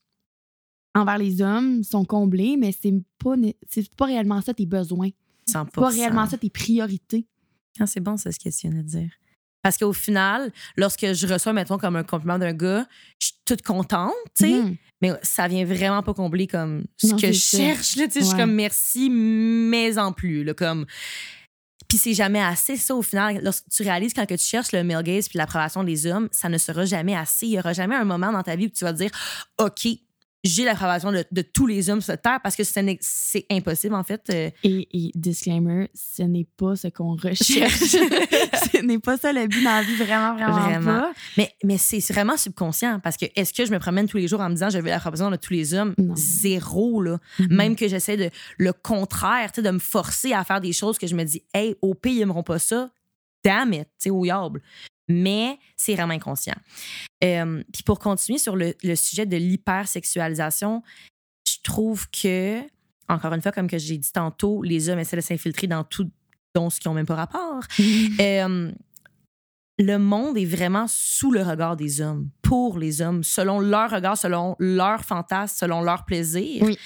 envers 0.95 1.17
les 1.17 1.41
hommes 1.41 1.83
sont 1.85 2.05
comblées, 2.05 2.57
mais 2.59 2.73
c'est 2.73 2.93
pas, 3.19 3.35
c'est 3.69 3.95
pas 3.95 4.05
réellement 4.05 4.43
ça 4.43 4.53
tes 4.53 4.67
besoins. 4.67 5.09
100%. 5.49 5.65
C'est 5.75 5.81
pas 5.81 5.89
réellement 5.89 6.27
ça 6.27 6.37
tes 6.37 6.51
priorités. 6.51 7.27
Ah, 7.81 7.87
c'est 7.87 8.01
bon, 8.01 8.19
c'est 8.19 8.31
ce 8.31 8.39
que 8.39 8.51
tu 8.51 8.69
viens 8.69 8.83
de 8.83 8.87
dire. 8.87 9.11
Parce 9.62 9.76
qu'au 9.78 9.92
final, 9.92 10.50
lorsque 10.76 11.12
je 11.12 11.26
reçois, 11.26 11.52
mettons, 11.52 11.78
comme 11.78 11.97
un 11.97 12.02
compliment 12.02 12.38
d'un 12.38 12.52
gars, 12.52 12.85
je 13.21 13.26
suis 13.28 13.37
toute 13.45 13.62
contente, 13.62 14.12
tu 14.37 14.45
sais, 14.47 14.52
Mhm. 14.62 14.76
mais 15.00 15.12
ça 15.23 15.47
vient 15.47 15.64
vraiment 15.64 16.02
pas 16.02 16.14
combler 16.14 16.47
comme 16.49 16.85
ce 16.97 17.07
Non, 17.09 17.16
que 17.16 17.28
je 17.28 17.38
ça. 17.38 17.57
cherche, 17.59 17.97
là, 17.97 18.07
tu 18.07 18.14
sais, 18.14 18.21
je 18.21 18.25
suis 18.26 18.37
comme 18.37 18.54
merci, 18.54 19.09
mais 19.11 19.99
en 19.99 20.12
plus, 20.12 20.42
là, 20.45 20.52
comme... 20.54 20.85
Puis 21.88 21.99
c'est 21.99 22.14
jamais 22.14 22.40
assez, 22.42 22.76
ça, 22.78 22.95
au 22.95 23.02
final. 23.02 23.40
Lorsque 23.45 23.69
tu 23.69 23.83
réalises 23.83 24.14
quand 24.14 24.25
que 24.25 24.35
tu 24.35 24.45
cherches 24.45 24.73
le 24.73 24.83
male 24.83 25.02
gaze 25.04 25.28
puis 25.28 25.37
l'approbation 25.37 25.85
des 25.85 26.07
hommes, 26.07 26.28
ça 26.33 26.49
ne 26.49 26.57
sera 26.57 26.87
jamais 26.87 27.14
assez. 27.14 27.47
Il 27.47 27.52
y 27.52 27.59
aura 27.59 27.75
jamais 27.75 27.95
un 27.97 28.04
moment 28.04 28.33
dans 28.33 28.42
ta 28.42 28.57
vie 28.57 28.66
où 28.66 28.71
tu 28.71 28.83
vas 28.85 28.92
te 28.95 28.99
dire, 28.99 29.11
OK, 29.59 29.87
j'ai 30.45 30.65
l'approbation 30.65 31.13
de, 31.13 31.25
de 31.31 31.43
tous 31.43 31.67
les 31.67 31.89
hommes 31.91 32.01
sur 32.01 32.19
terre 32.19 32.41
parce 32.43 32.57
que 32.57 32.65
c'est 32.65 33.47
impossible, 33.51 33.95
en 33.95 34.03
fait. 34.03 34.23
Euh, 34.31 34.51
Et, 34.65 34.89
et 34.93 35.11
disclaimer, 35.15 35.89
ce 35.95 36.23
n'est 36.23 36.47
pas 36.57 36.75
ce 36.77 36.89
qu'on 36.89 37.15
recherche. 37.15 37.73
ce 37.79 38.83
n'est 38.83 38.99
pas 38.99 39.17
ça 39.17 39.33
le 39.33 39.47
but 39.47 39.63
dans 39.63 39.71
la 39.71 39.83
vie, 39.83 39.95
vraiment, 39.97 40.35
vraiment, 40.35 40.59
Vraiment. 40.61 41.01
pas. 41.01 41.13
Mais, 41.37 41.53
mais 41.65 41.79
c'est 41.79 42.01
vraiment 42.13 42.37
subconscient 42.37 43.01
parce 43.01 43.17
que 43.17 43.27
est-ce 43.37 43.53
que 43.53 43.65
je 43.65 43.73
me 43.73 43.79
promène 43.79 44.07
tous 44.09 44.17
les 44.17 44.29
jours 44.29 44.41
en 44.41 44.49
me 44.49 44.55
disant 44.55 44.71
je 44.71 44.79
veux 44.79 44.89
l'approbation 44.89 45.31
de 45.31 45.37
tous 45.37 45.53
les 45.53 45.75
hommes? 45.75 45.95
Non. 45.99 46.15
Zéro, 46.17 47.01
là. 47.03 47.19
Mhm. 47.39 47.47
Même 47.55 47.77
que 47.77 47.87
j'essaie 47.89 48.17
de 48.17 48.31
le 48.59 48.73
contraire, 48.73 49.53
tu 49.53 49.61
sais, 49.61 49.67
de 49.67 49.71
me 49.71 49.79
forcer 49.79 50.33
à 50.33 50.45
faire 50.45 50.61
des 50.61 50.73
choses 50.73 50.99
que 50.99 51.07
je 51.07 51.15
me 51.15 51.25
dis, 51.25 51.43
hey, 51.55 51.77
au 51.83 51.95
pire, 51.95 52.13
ils 52.13 52.19
n'aimeront 52.19 52.43
pas 52.43 52.59
ça. 52.59 52.91
Damn 53.45 53.73
it, 53.73 53.85
tu 53.85 53.89
sais, 53.99 54.11
au 54.11 54.23
diable. 54.23 54.63
Mais 55.09 55.59
c'est 55.77 55.95
vraiment 55.95 56.15
inconscient. 56.15 56.57
Euh, 57.25 57.63
Puis 57.73 57.83
pour 57.83 57.99
continuer 57.99 58.39
sur 58.39 58.57
le, 58.57 58.75
le 58.83 58.95
sujet 58.97 59.27
de 59.27 59.37
l'hypersexualisation, 59.37 60.83
je 61.49 61.57
trouve 61.63 62.09
que, 62.11 62.61
encore 63.09 63.33
une 63.35 63.43
fois, 63.43 63.53
comme 63.53 63.69
que 63.69 63.79
j'ai 63.79 63.99
dit 63.99 64.13
tantôt, 64.13 64.63
les 64.63 64.89
hommes 64.89 64.99
essaient 64.99 65.17
de 65.17 65.23
s'infiltrer 65.23 65.67
dans 65.67 65.85
tout 65.85 66.11
dont 66.55 66.71
ce 66.71 66.81
qui 66.81 66.89
n'ont 66.89 66.95
même 66.95 67.07
pas 67.07 67.17
rapport. 67.17 67.63
Euh, 68.21 68.71
le 69.79 69.97
monde 69.97 70.37
est 70.37 70.45
vraiment 70.45 70.87
sous 70.87 71.33
le 71.33 71.43
regard 71.43 71.77
des 71.77 72.01
hommes, 72.01 72.29
pour 72.43 72.79
les 72.79 73.01
hommes, 73.01 73.25
selon 73.25 73.59
leur 73.59 73.91
regard, 73.91 74.17
selon 74.17 74.55
leur 74.59 75.03
fantasme, 75.03 75.57
selon 75.57 75.81
leur 75.81 76.05
plaisir. 76.05 76.63
Oui. 76.63 76.79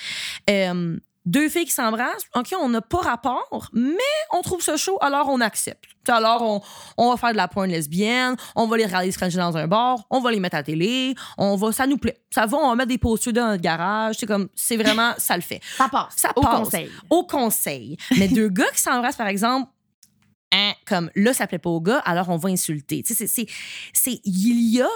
Euh, 0.49 0.97
deux 1.27 1.49
filles 1.49 1.65
qui 1.67 1.73
s'embrassent, 1.73 2.25
OK, 2.35 2.55
on 2.61 2.69
n'a 2.69 2.81
pas 2.81 2.99
rapport, 2.99 3.69
mais 3.73 3.93
on 4.33 4.43
trouve 4.43 4.63
ça 4.63 4.77
chaud, 4.77 4.97
alors 5.01 5.29
on 5.29 5.41
accepte. 5.41 5.85
Alors, 6.09 6.43
on, 6.43 6.63
on 6.97 7.11
va 7.11 7.17
faire 7.17 7.33
de 7.33 7.37
la 7.37 7.49
pointe 7.49 7.69
lesbienne, 7.71 8.37
on 8.55 8.67
va 8.69 8.77
les 8.77 8.87
regarder 8.87 9.11
se 9.11 9.37
dans 9.37 9.57
un 9.57 9.67
bar, 9.67 10.07
on 10.09 10.21
va 10.21 10.31
les 10.31 10.39
mettre 10.39 10.55
à 10.55 10.61
la 10.61 10.63
télé, 10.63 11.15
on 11.37 11.57
va, 11.57 11.73
ça 11.73 11.87
nous 11.87 11.99
plaît. 11.99 12.21
Ça 12.31 12.47
va, 12.47 12.57
on 12.59 12.69
va 12.71 12.77
mettre 12.77 12.89
des 12.91 12.99
postures 12.99 13.33
dans 13.33 13.49
notre 13.49 13.63
garage. 13.63 14.17
C'est 14.21 14.27
comme, 14.27 14.49
c'est 14.55 14.77
vraiment, 14.77 15.13
ça 15.19 15.35
le 15.35 15.43
fait 15.43 15.61
Ça 15.77 15.89
passe. 15.89 16.15
Ça 16.17 16.31
Au 16.37 16.43
passe. 16.43 16.59
conseil. 16.61 16.91
au 17.11 17.27
conseil. 17.27 17.97
Mais 18.19 18.29
deux 18.29 18.49
gars 18.49 18.71
qui 18.73 18.81
s'embrassent, 18.81 19.17
par 19.17 19.27
exemple, 19.27 19.69
hein, 20.53 20.73
comme 20.87 21.11
là, 21.17 21.35
ça 21.35 21.49
plaît 21.49 21.59
pas 21.59 21.71
aux 21.71 21.81
gars, 21.81 21.99
alors 22.05 22.29
on 22.29 22.37
va 22.37 22.51
insulter. 22.51 23.03
Tu 23.03 23.15
sais, 23.15 23.27
c'est- 23.27 23.47
c'est- 23.47 23.53
c'est- 23.93 24.21
il 24.25 24.71
y 24.75 24.81
a 24.81 24.89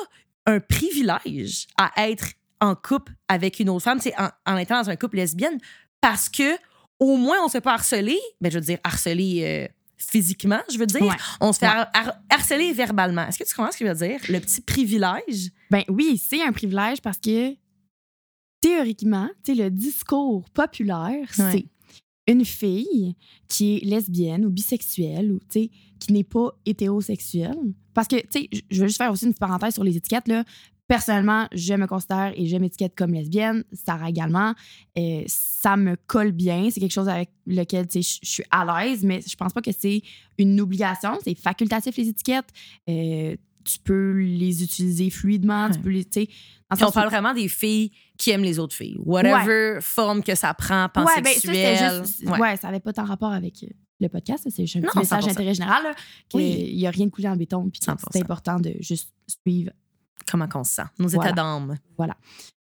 un 0.46 0.60
privilège 0.60 1.66
à 1.76 1.90
être 2.08 2.26
en 2.60 2.74
couple 2.74 3.12
avec 3.26 3.58
une 3.58 3.68
autre 3.70 3.84
femme, 3.84 4.00
c'est 4.00 4.14
en, 4.20 4.28
en 4.46 4.56
étant 4.58 4.80
dans 4.82 4.90
un 4.90 4.96
couple 4.96 5.16
lesbienne, 5.16 5.58
parce 6.00 6.28
que 6.28 6.56
au 6.98 7.16
moins 7.16 7.36
on 7.44 7.48
se 7.48 7.52
fait 7.52 7.60
pas 7.60 7.74
harceler, 7.74 8.18
ben, 8.40 8.50
je 8.52 8.58
veux 8.58 8.64
dire 8.64 8.78
harceler 8.84 9.42
euh, 9.44 9.68
physiquement, 9.96 10.60
je 10.72 10.78
veux 10.78 10.86
dire. 10.86 11.02
Ouais. 11.02 11.14
On 11.40 11.52
se 11.52 11.58
fait 11.58 11.66
Ouais. 11.66 11.72
har- 11.72 11.90
har- 11.94 12.16
harceler 12.30 12.72
verbalement. 12.72 13.26
Est-ce 13.26 13.38
que 13.38 13.44
tu 13.48 13.54
comprends 13.54 13.72
ce 13.72 13.78
que 13.78 13.86
je 13.86 13.90
veux 13.92 14.08
dire? 14.08 14.20
Le 14.28 14.38
petit 14.40 14.60
privilège. 14.60 15.50
Ben 15.70 15.82
oui, 15.88 16.18
c'est 16.22 16.42
un 16.42 16.52
privilège 16.52 17.00
parce 17.02 17.18
que 17.18 17.54
théoriquement, 18.60 19.28
tu 19.44 19.54
le 19.54 19.70
discours 19.70 20.48
populaire, 20.50 21.26
Ouais. 21.38 21.52
c'est 21.52 21.66
une 22.26 22.44
fille 22.44 23.14
qui 23.48 23.76
est 23.76 23.84
lesbienne 23.84 24.44
ou 24.44 24.50
bisexuelle 24.50 25.32
ou 25.32 25.38
qui 25.48 25.70
n'est 26.10 26.24
pas 26.24 26.50
hétérosexuelle. 26.66 27.56
Parce 27.94 28.06
que, 28.08 28.16
tu 28.16 28.26
sais, 28.42 28.48
je- 28.52 28.60
je 28.70 28.80
veux 28.82 28.86
juste 28.86 28.98
faire 28.98 29.10
aussi 29.10 29.24
une 29.24 29.32
petite 29.32 29.40
parenthèse 29.40 29.74
sur 29.74 29.84
les 29.84 29.96
étiquettes. 29.96 30.28
Là. 30.28 30.44
Personnellement, 30.90 31.46
je 31.53 31.74
me 31.74 31.87
considère 31.87 32.33
et 32.35 32.46
je 32.46 32.57
m'étiquette 32.57 32.94
comme 32.96 33.14
lesbienne. 33.14 33.62
Sarah 33.72 34.09
également. 34.11 34.55
Euh, 34.98 35.22
ça 35.29 35.76
me 35.76 35.94
colle 36.09 36.33
bien. 36.33 36.68
C'est 36.70 36.81
quelque 36.81 36.90
chose 36.92 37.09
avec 37.09 37.31
lequel 37.46 37.87
je 37.94 38.00
suis 38.00 38.42
à 38.50 38.64
l'aise, 38.85 39.05
mais 39.05 39.20
je 39.24 39.37
pense 39.37 39.53
pas 39.53 39.62
que 39.62 39.70
c'est 39.70 40.03
une 40.37 40.61
obligation. 40.61 41.16
C'est 41.22 41.37
facultatif, 41.38 41.96
les 41.96 42.09
étiquettes. 42.09 42.48
Euh, 42.88 43.37
tu 43.64 43.79
peux 43.85 44.14
les 44.18 44.64
utiliser 44.64 45.11
fluidement. 45.11 45.70
Tu 45.70 45.79
peux 45.79 45.90
les. 45.90 46.05
Puis 46.05 46.29
on 46.83 46.88
où- 46.88 46.90
parle 46.90 47.09
vraiment 47.09 47.35
des 47.35 47.46
filles 47.46 47.92
qui 48.18 48.31
aiment 48.33 48.42
les 48.42 48.59
autres 48.59 48.74
filles. 48.74 48.96
Whatever 48.98 49.79
forme 49.81 50.24
que 50.24 50.35
ça 50.35 50.53
prend, 50.55 50.85
Ouais, 50.85 50.90
ben, 50.96 51.07
ça, 51.07 51.20
pansexuelle. 51.22 52.00
juste. 52.05 52.24
Ouais. 52.29 52.57
Ça 52.57 52.66
n'avait 52.68 52.81
pas 52.81 52.92
tant 52.92 53.05
rapport 53.05 53.33
avec 53.33 53.62
euh, 53.62 53.66
le 54.00 54.09
podcast. 54.09 54.44
C'est 54.50 54.66
juste 54.66 54.76
un 54.76 54.81
Non, 54.81 54.88
message 54.96 55.22
100%. 55.22 55.26
d'intérêt 55.29 55.55
général. 55.55 55.83
qu'il 56.29 56.40
Oui. 56.40 56.74
n'y 56.74 56.87
a 56.87 56.90
rien 56.90 57.07
de 57.07 57.11
coulé 57.11 57.29
en 57.29 57.37
béton. 57.37 57.68
Puis 57.70 57.79
que 57.79 57.85
100%. 57.87 58.09
c'est 58.12 58.20
important 58.22 58.59
de 58.59 58.74
juste 58.81 59.12
suivre. 59.46 59.70
Comment 60.30 60.48
qu'on 60.48 60.64
se 60.64 60.74
sent? 60.74 60.82
Nos 60.98 61.08
Voilà. 61.08 61.30
états 61.30 61.36
d'âme. 61.36 61.76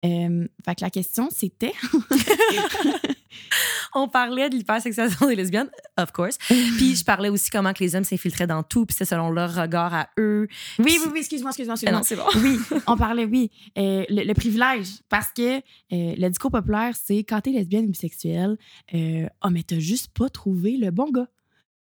Euh, 0.06 0.48
fait 0.64 0.76
que 0.76 0.82
la 0.82 0.90
question, 0.92 1.30
c'était. 1.32 1.74
On 3.96 4.08
parlait 4.08 4.50
de 4.50 4.56
l'hypersexualisation 4.56 5.28
des 5.28 5.36
lesbiennes, 5.36 5.70
of 5.98 6.12
course. 6.12 6.38
Puis 6.48 6.96
je 6.96 7.04
parlais 7.04 7.30
aussi 7.30 7.50
comment 7.50 7.74
que 7.74 7.84
les 7.84 7.96
hommes 7.96 8.04
s'infiltraient 8.04 8.46
dans 8.46 8.62
tout, 8.62 8.86
puis 8.86 8.96
c'est 8.98 9.06
selon 9.06 9.32
leur 9.32 9.56
regard 9.56 9.94
à 9.94 10.10
eux. 10.20 10.48
Oui, 10.78 11.00
oui, 11.04 11.10
oui, 11.14 11.20
excuse-moi, 11.20 11.50
excuse-moi, 11.52 11.76
non, 11.92 12.00
excuse-moi. 12.00 12.30
c'est 12.34 12.40
bon. 12.40 12.48
Oui, 12.48 12.60
on 12.86 12.96
parlait, 12.98 13.26
oui. 13.26 13.50
Euh, 13.78 14.06
le, 14.10 14.24
le 14.24 14.34
privilège. 14.34 14.88
Parce 15.10 15.30
que 15.34 15.58
euh, 15.58 15.62
le 15.92 16.28
discours 16.30 16.52
populaire, 16.52 16.94
c'est 17.02 17.20
quand 17.24 17.42
t'es 17.42 17.52
lesbienne 17.52 17.86
ou 17.86 17.90
bisexuelle, 17.90 18.58
euh, 18.94 19.28
oh, 19.44 19.50
mais 19.50 19.64
t'as 19.64 19.80
juste 19.80 20.10
pas 20.14 20.30
trouvé 20.30 20.78
le 20.78 20.92
bon 20.92 21.10
gars. 21.10 21.28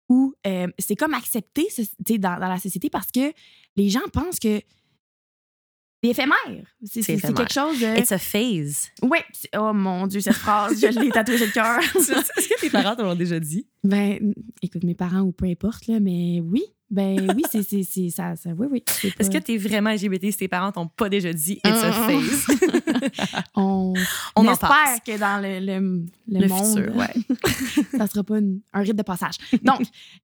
Ou 0.08 0.32
euh, 0.46 0.68
c'est 0.78 0.96
comme 0.96 1.12
accepté 1.14 1.66
dans, 2.18 2.38
dans 2.40 2.48
la 2.48 2.58
société 2.58 2.88
parce 2.88 3.10
que 3.10 3.32
les 3.74 3.90
gens 3.90 4.00
pensent 4.12 4.38
que 4.38 4.62
éphémère. 6.02 6.37
C'est, 6.85 7.02
quelque 7.02 7.52
chose 7.52 7.80
de. 7.80 7.98
It's 7.98 8.12
a 8.12 8.18
phase. 8.18 8.88
C'est- 9.32 9.48
Oh 9.59 9.72
mon 9.72 10.06
Dieu, 10.06 10.20
cette 10.20 10.35
phrase, 10.35 10.80
je 10.80 10.98
l'ai 11.00 11.11
tatouée 11.11 11.37
sur 11.38 11.46
le 11.46 11.52
cœur. 11.52 11.78
Est-ce 11.96 12.48
que 12.48 12.61
tes 12.61 12.70
parents 12.70 12.94
te 12.96 13.02
l'ont 13.02 13.14
déjà 13.14 13.40
dit? 13.40 13.66
ben, 13.82 14.32
écoute, 14.62 14.85
mes 14.85 14.94
parents 14.94 15.20
ou 15.20 15.32
peu 15.32 15.46
importe, 15.46 15.87
là, 15.87 15.98
mais 16.00 16.40
oui. 16.44 16.62
Ben 16.88 17.35
oui, 17.35 17.42
c'est, 17.50 18.11
ça, 18.11 18.37
ça. 18.37 18.50
Oui, 18.56 18.68
oui. 18.70 18.85
Est-ce 19.18 19.28
que 19.28 19.38
pas- 19.38 19.40
tu 19.40 19.54
es 19.54 19.56
vraiment 19.56 19.90
LGBT 19.90 20.30
si 20.30 20.37
tes 20.37 20.46
parents 20.48 20.70
t'ont 20.70 20.87
pas 20.87 21.09
déjà 21.09 21.32
dit 21.32 21.54
It's 21.64 21.82
a 21.82 21.88
hum, 21.88 22.20
phase? 22.22 22.46
on, 23.56 23.92
On 24.37 24.46
en 24.46 24.52
espère 24.52 24.68
passe. 24.68 25.00
que 25.04 25.18
dans 25.18 25.42
le, 25.42 25.59
le, 25.59 26.04
le 26.28 26.40
Le 26.40 26.48
monde, 26.48 26.78
futur, 26.78 26.96
ouais. 26.96 27.88
ça 27.98 28.06
sera 28.06 28.22
pas 28.22 28.38
une- 28.38 28.61
un 28.72 28.80
rite 28.82 28.94
de 28.94 29.02
passage. 29.02 29.35
Donc, 29.62 29.80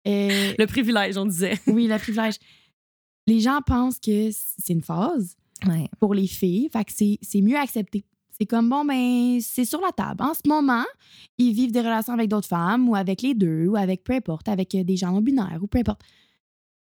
euh, 0.07 0.53
Le 0.57 0.65
privilège, 0.67 1.17
on 1.17 1.27
disait. 1.27 1.59
oui, 1.67 1.89
le 1.89 1.99
privilège. 1.99 2.35
Les 3.27 3.41
gens 3.41 3.61
pensent 3.67 3.99
que 3.99 4.31
c'est 4.33 4.73
une 4.73 4.83
phase 4.83 5.37
Ouais. 5.67 5.89
pour 6.01 6.15
les 6.15 6.27
filles, 6.27 6.69
fait 6.73 6.85
que 6.85 6.93
c'est 6.93 7.19
c'est 7.23 7.41
mieux 7.41 7.57
accepté. 7.57 8.05
C'est 8.31 8.47
comme, 8.47 8.69
bon, 8.69 8.85
ben, 8.85 9.41
c'est 9.41 9.65
sur 9.65 9.81
la 9.81 9.93
table. 9.93 10.23
En 10.23 10.35
ce 10.35 10.41
moment, 10.47 10.85
ils 11.39 11.53
vivent 11.53 11.71
des 11.71 11.81
relations 11.81 12.15
avec 12.15 12.29
d'autres 12.29 12.49
femmes 12.49 12.89
ou 12.89 12.97
avec 12.97 13.23
les 13.23 13.35
deux 13.35 13.67
ou 13.67 13.77
avec 13.77 14.03
peu 14.03 14.15
importe, 14.15 14.49
avec 14.49 14.75
euh, 14.75 14.83
des 14.83 14.97
gens 14.97 15.13
non 15.13 15.21
binaires 15.21 15.59
ou 15.61 15.67
peu 15.67 15.79
importe. 15.79 16.03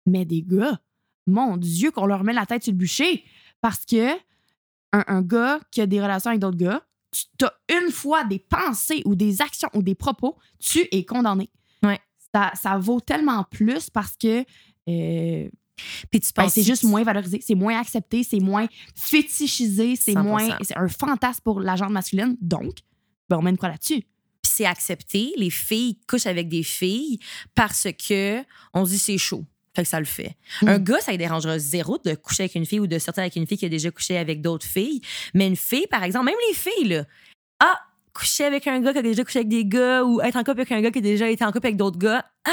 Mais 0.06 0.24
des 0.24 0.44
gars, 0.44 0.80
mon 1.28 1.58
Dieu, 1.58 1.92
qu'on 1.92 2.06
leur 2.06 2.24
met 2.24 2.34
la 2.34 2.46
tête 2.46 2.64
sur 2.64 2.72
le 2.72 2.78
bûcher 2.78 3.24
parce 3.60 3.86
que 3.86 4.14
un, 4.94 5.04
un 5.08 5.22
gars 5.22 5.60
qui 5.72 5.82
a 5.82 5.88
des 5.88 6.02
relations 6.02 6.30
avec 6.30 6.42
d'autres 6.42 6.58
gars, 6.58 6.84
tu 7.12 7.46
as 7.46 7.54
une 7.70 7.92
fois 7.92 8.24
des 8.24 8.40
pensées 8.40 9.02
ou 9.06 9.16
des 9.16 9.42
actions 9.42 9.70
ou 9.74 9.82
des 9.82 9.96
propos, 9.96 10.38
tu 10.60 10.88
es 10.92 11.04
condamné. 11.04 11.50
Ouais. 11.84 12.00
Ça, 12.34 12.52
ça 12.56 12.78
vaut 12.78 13.02
tellement 13.02 13.44
plus 13.44 13.90
parce 13.90 14.16
que 14.16 14.46
euh, 14.88 15.50
Puis 16.12 16.20
tu 16.20 16.32
Ben, 16.36 16.44
penses 16.44 16.54
c'est 16.54 16.64
juste 16.64 16.84
moins 16.84 17.04
valorisé, 17.04 17.40
c'est 17.42 17.56
moins 17.56 17.80
accepté, 17.80 18.24
c'est 18.24 18.40
moins 18.40 18.68
fétichisé, 18.96 19.96
c'est 19.96 20.14
100%. 20.14 20.24
moins. 20.24 20.58
C'est 20.62 20.78
un 20.78 20.88
fantasme 20.88 21.42
pour 21.44 21.60
la 21.60 21.76
genre 21.76 21.90
masculine. 21.90 22.38
Donc, 22.42 22.76
ben, 23.30 23.40
on 23.42 23.48
une 23.48 23.58
croix 23.58 23.70
là-dessus. 23.70 24.02
Puis 24.42 24.52
c'est 24.52 24.66
accepté. 24.66 25.34
Les 25.38 25.50
filles 25.50 26.00
couchent 26.08 26.28
avec 26.28 26.50
des 26.50 26.64
filles 26.64 27.20
parce 27.56 27.88
que 28.08 28.42
on 28.74 28.86
se 28.86 28.92
dit 28.92 29.00
c'est 29.00 29.18
chaud. 29.18 29.46
Fait 29.74 29.84
que 29.84 29.88
ça 29.88 30.00
le 30.00 30.06
fait. 30.06 30.36
Mm. 30.62 30.68
Un 30.68 30.80
gars, 30.80 31.00
ça 31.00 31.14
ne 31.14 31.18
dérangera 31.18 31.58
zéro 31.58 31.98
de 31.98 32.14
coucher 32.16 32.44
avec 32.44 32.56
une 32.56 32.66
fille 32.66 32.82
ou 32.82 32.88
de 32.88 33.00
sortir 33.00 33.22
avec 33.22 33.36
une 33.38 33.48
fille 33.48 33.58
qui 33.58 33.66
a 33.66 33.70
déjà 33.70 33.90
couché 33.90 34.18
avec 34.18 34.42
d'autres 34.42 34.66
filles. 34.66 35.02
Mais 35.34 35.48
une 35.48 35.56
fille, 35.56 35.88
par 35.88 36.04
exemple, 36.04 36.26
même 36.26 36.36
les 36.50 36.56
filles, 36.56 36.90
là, 36.90 37.06
ah, 37.62 37.80
coucher 38.14 38.44
avec 38.44 38.68
un 38.68 38.82
gars 38.82 38.92
qui 38.92 39.00
a 39.00 39.02
déjà 39.02 39.24
couché 39.24 39.40
avec 39.40 39.50
des 39.50 39.66
gars 39.66 40.04
ou 40.04 40.20
être 40.22 40.36
en 40.36 40.44
couple 40.44 40.62
avec 40.62 40.72
un 40.74 40.82
gars 40.82 40.92
qui 40.92 41.00
a 41.00 41.02
déjà 41.02 41.30
été 41.30 41.46
en 41.46 41.52
couple 41.52 41.68
avec 41.68 41.78
d'autres 41.78 41.98
gars, 42.00 42.26
ah, 42.46 42.52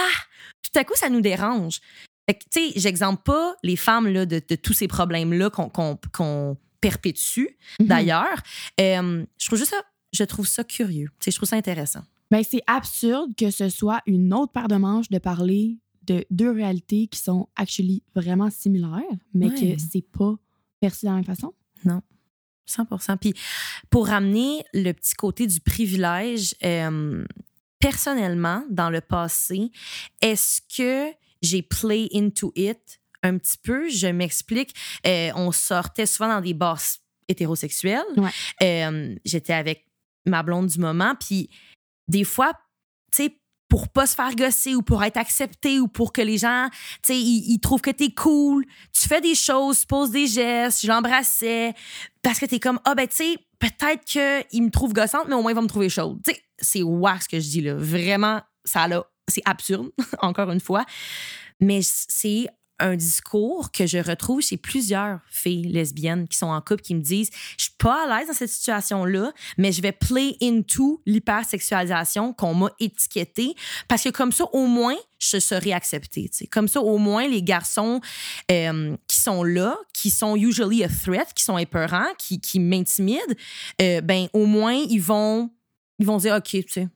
tout 0.62 0.78
à 0.78 0.84
coup, 0.84 0.94
ça 0.94 1.08
nous 1.08 1.20
dérange. 1.20 1.80
Tu 2.28 2.34
sais, 2.50 2.72
j'exemple 2.76 3.22
pas 3.22 3.54
les 3.62 3.76
femmes 3.76 4.06
là, 4.08 4.26
de, 4.26 4.40
de 4.46 4.54
tous 4.54 4.72
ces 4.74 4.86
problèmes-là 4.88 5.50
qu'on 5.50 5.68
qu'on- 5.70 5.98
qu'on 6.12 6.56
perpétue, 6.80 7.46
Mhm. 7.80 7.86
d'ailleurs. 7.86 8.42
Euh, 8.80 9.24
je 9.38 9.46
trouve 9.46 9.58
juste 9.58 9.70
ça, 9.70 9.80
je 10.12 10.24
trouve 10.24 10.46
ça 10.46 10.62
curieux. 10.64 11.08
Tu 11.20 11.24
sais, 11.24 11.30
je 11.30 11.36
trouve 11.36 11.48
ça 11.48 11.56
intéressant. 11.56 12.02
Ben, 12.30 12.42
c'est 12.48 12.60
absurde 12.66 13.34
que 13.36 13.50
ce 13.50 13.68
soit 13.70 14.00
une 14.06 14.32
autre 14.34 14.52
paire 14.52 14.68
de 14.68 14.76
manches 14.76 15.08
de 15.08 15.18
parler 15.18 15.78
de 16.06 16.24
deux 16.30 16.50
réalités 16.50 17.06
qui 17.06 17.18
sont 17.18 17.48
actually 17.56 18.02
vraiment 18.14 18.50
similaires, 18.50 19.00
mais 19.34 19.46
Ouais. 19.50 19.74
que 19.76 19.82
c'est 19.90 20.04
pas 20.16 20.34
perçu 20.80 21.06
de 21.06 21.10
la 21.10 21.16
même 21.16 21.24
façon. 21.24 21.52
100 22.66 23.16
Puis 23.18 23.32
pour 23.88 24.08
ramener 24.08 24.62
le 24.74 24.92
petit 24.92 25.14
côté 25.14 25.46
du 25.46 25.58
privilège, 25.60 26.54
euh, 26.64 27.24
personnellement, 27.78 28.62
dans 28.70 28.90
le 28.90 29.00
passé, 29.00 29.70
est-ce 30.20 30.60
que 30.76 31.10
j'ai 31.42 31.62
play 31.62 32.08
into 32.14 32.52
it 32.54 33.00
un 33.22 33.38
petit 33.38 33.58
peu? 33.58 33.88
Je 33.88 34.06
m'explique. 34.08 34.74
Euh, 35.06 35.30
on 35.34 35.52
sortait 35.52 36.06
souvent 36.06 36.28
dans 36.28 36.40
des 36.40 36.54
bars 36.54 36.80
hétérosexuels. 37.28 38.04
Ouais. 38.16 38.30
Euh, 38.62 39.14
J'étais 39.24 39.52
avec 39.52 39.86
ma 40.26 40.42
blonde 40.42 40.66
du 40.68 40.78
moment. 40.78 41.14
Puis 41.18 41.50
des 42.08 42.24
fois, 42.24 42.52
tu 43.12 43.24
sais, 43.24 43.38
pour 43.68 43.88
pas 43.88 44.06
se 44.06 44.14
faire 44.14 44.34
gosser 44.34 44.74
ou 44.74 44.82
pour 44.82 45.02
être 45.04 45.18
accepté 45.18 45.78
ou 45.78 45.88
pour 45.88 46.12
que 46.12 46.22
les 46.22 46.38
gens, 46.38 46.68
tu 46.70 47.12
sais, 47.12 47.18
ils, 47.18 47.52
ils 47.52 47.60
trouvent 47.60 47.82
que 47.82 47.90
t'es 47.90 48.10
cool, 48.10 48.64
tu 48.92 49.06
fais 49.06 49.20
des 49.20 49.34
choses, 49.34 49.80
tu 49.80 49.86
poses 49.86 50.10
des 50.10 50.26
gestes, 50.26 50.80
je 50.82 50.88
l'embrassais 50.88 51.74
parce 52.22 52.38
que 52.38 52.46
t'es 52.46 52.60
comme, 52.60 52.80
ah 52.84 52.94
ben 52.94 53.06
tu 53.06 53.16
sais, 53.16 53.36
peut-être 53.58 54.04
qu'il 54.04 54.62
me 54.62 54.70
trouve 54.70 54.94
gossante, 54.94 55.28
mais 55.28 55.34
au 55.34 55.42
moins 55.42 55.52
il 55.52 55.54
va 55.54 55.60
me 55.60 55.68
trouver 55.68 55.90
chaude. 55.90 56.18
Tu 56.24 56.32
sais, 56.32 56.42
c'est 56.58 56.82
wack 56.82 57.24
ce 57.24 57.28
que 57.28 57.40
je 57.40 57.48
dis 57.48 57.60
là. 57.60 57.74
Vraiment, 57.74 58.40
ça 58.64 58.88
là, 58.88 59.04
c'est 59.28 59.42
absurde, 59.44 59.90
encore 60.20 60.50
une 60.50 60.60
fois. 60.60 60.84
Mais 61.60 61.80
c'est 61.82 62.48
un 62.78 62.96
discours 62.96 63.72
que 63.72 63.86
je 63.86 63.98
retrouve 63.98 64.40
chez 64.40 64.56
plusieurs 64.56 65.20
filles 65.30 65.64
lesbiennes 65.64 66.28
qui 66.28 66.36
sont 66.36 66.46
en 66.46 66.60
couple 66.60 66.82
qui 66.82 66.94
me 66.94 67.00
disent 67.00 67.30
je 67.56 67.64
suis 67.64 67.72
pas 67.78 68.04
à 68.04 68.18
l'aise 68.18 68.28
dans 68.28 68.34
cette 68.34 68.50
situation 68.50 69.04
là 69.04 69.32
mais 69.56 69.72
je 69.72 69.82
vais 69.82 69.92
play 69.92 70.36
into 70.40 71.02
l'hypersexualisation 71.06 72.32
qu'on 72.32 72.54
m'a 72.54 72.70
étiquetée 72.78 73.54
parce 73.88 74.04
que 74.04 74.10
comme 74.10 74.32
ça 74.32 74.44
au 74.52 74.66
moins 74.66 74.96
je 75.18 75.38
serai 75.38 75.72
acceptée 75.72 76.30
comme 76.50 76.68
ça 76.68 76.80
au 76.80 76.98
moins 76.98 77.26
les 77.26 77.42
garçons 77.42 78.00
euh, 78.50 78.96
qui 79.08 79.18
sont 79.18 79.42
là 79.42 79.76
qui 79.92 80.10
sont 80.10 80.36
usually 80.36 80.84
a 80.84 80.88
threat 80.88 81.32
qui 81.34 81.42
sont 81.42 81.58
épeurants 81.58 82.12
qui, 82.16 82.40
qui 82.40 82.60
m'intimident 82.60 83.34
euh, 83.82 84.00
ben 84.00 84.28
au 84.32 84.46
moins 84.46 84.74
ils 84.74 85.02
vont 85.02 85.50
ils 85.98 86.06
vont 86.06 86.18
dire 86.18 86.36
ok 86.36 86.50
tu 86.50 86.64
sais 86.68 86.88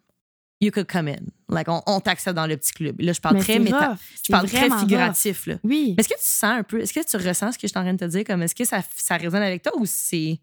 you 0.62 0.70
could 0.70 0.86
come 0.90 1.08
in 1.08 1.18
like 1.50 1.68
on, 1.68 1.82
on 1.86 2.00
t'accepte 2.00 2.34
dans 2.36 2.46
le 2.46 2.56
petit 2.56 2.72
club 2.72 2.98
là 3.00 3.12
je 3.12 3.20
parle 3.20 3.38
très 3.40 3.58
méta- 3.58 3.98
je 4.24 4.30
parle 4.32 4.48
très 4.48 4.70
figuratif 4.78 5.46
là 5.46 5.56
Oui. 5.64 5.94
est-ce 5.98 6.08
que 6.08 6.14
tu 6.14 6.20
sens 6.24 6.44
un 6.44 6.62
peu, 6.62 6.80
est-ce 6.80 6.92
que 6.94 7.04
tu 7.04 7.16
ressens 7.18 7.52
ce 7.52 7.58
que 7.58 7.62
je 7.66 7.72
suis 7.72 7.78
en 7.78 7.82
train 7.82 7.92
de 7.94 7.98
te 7.98 8.04
dire? 8.06 8.24
Comme 8.24 8.42
est-ce 8.42 8.54
que 8.54 8.64
ça, 8.64 8.80
ça 8.96 9.16
résonne 9.16 9.42
avec 9.42 9.62
toi 9.62 9.72
ou 9.78 9.84
c'est. 9.84 10.38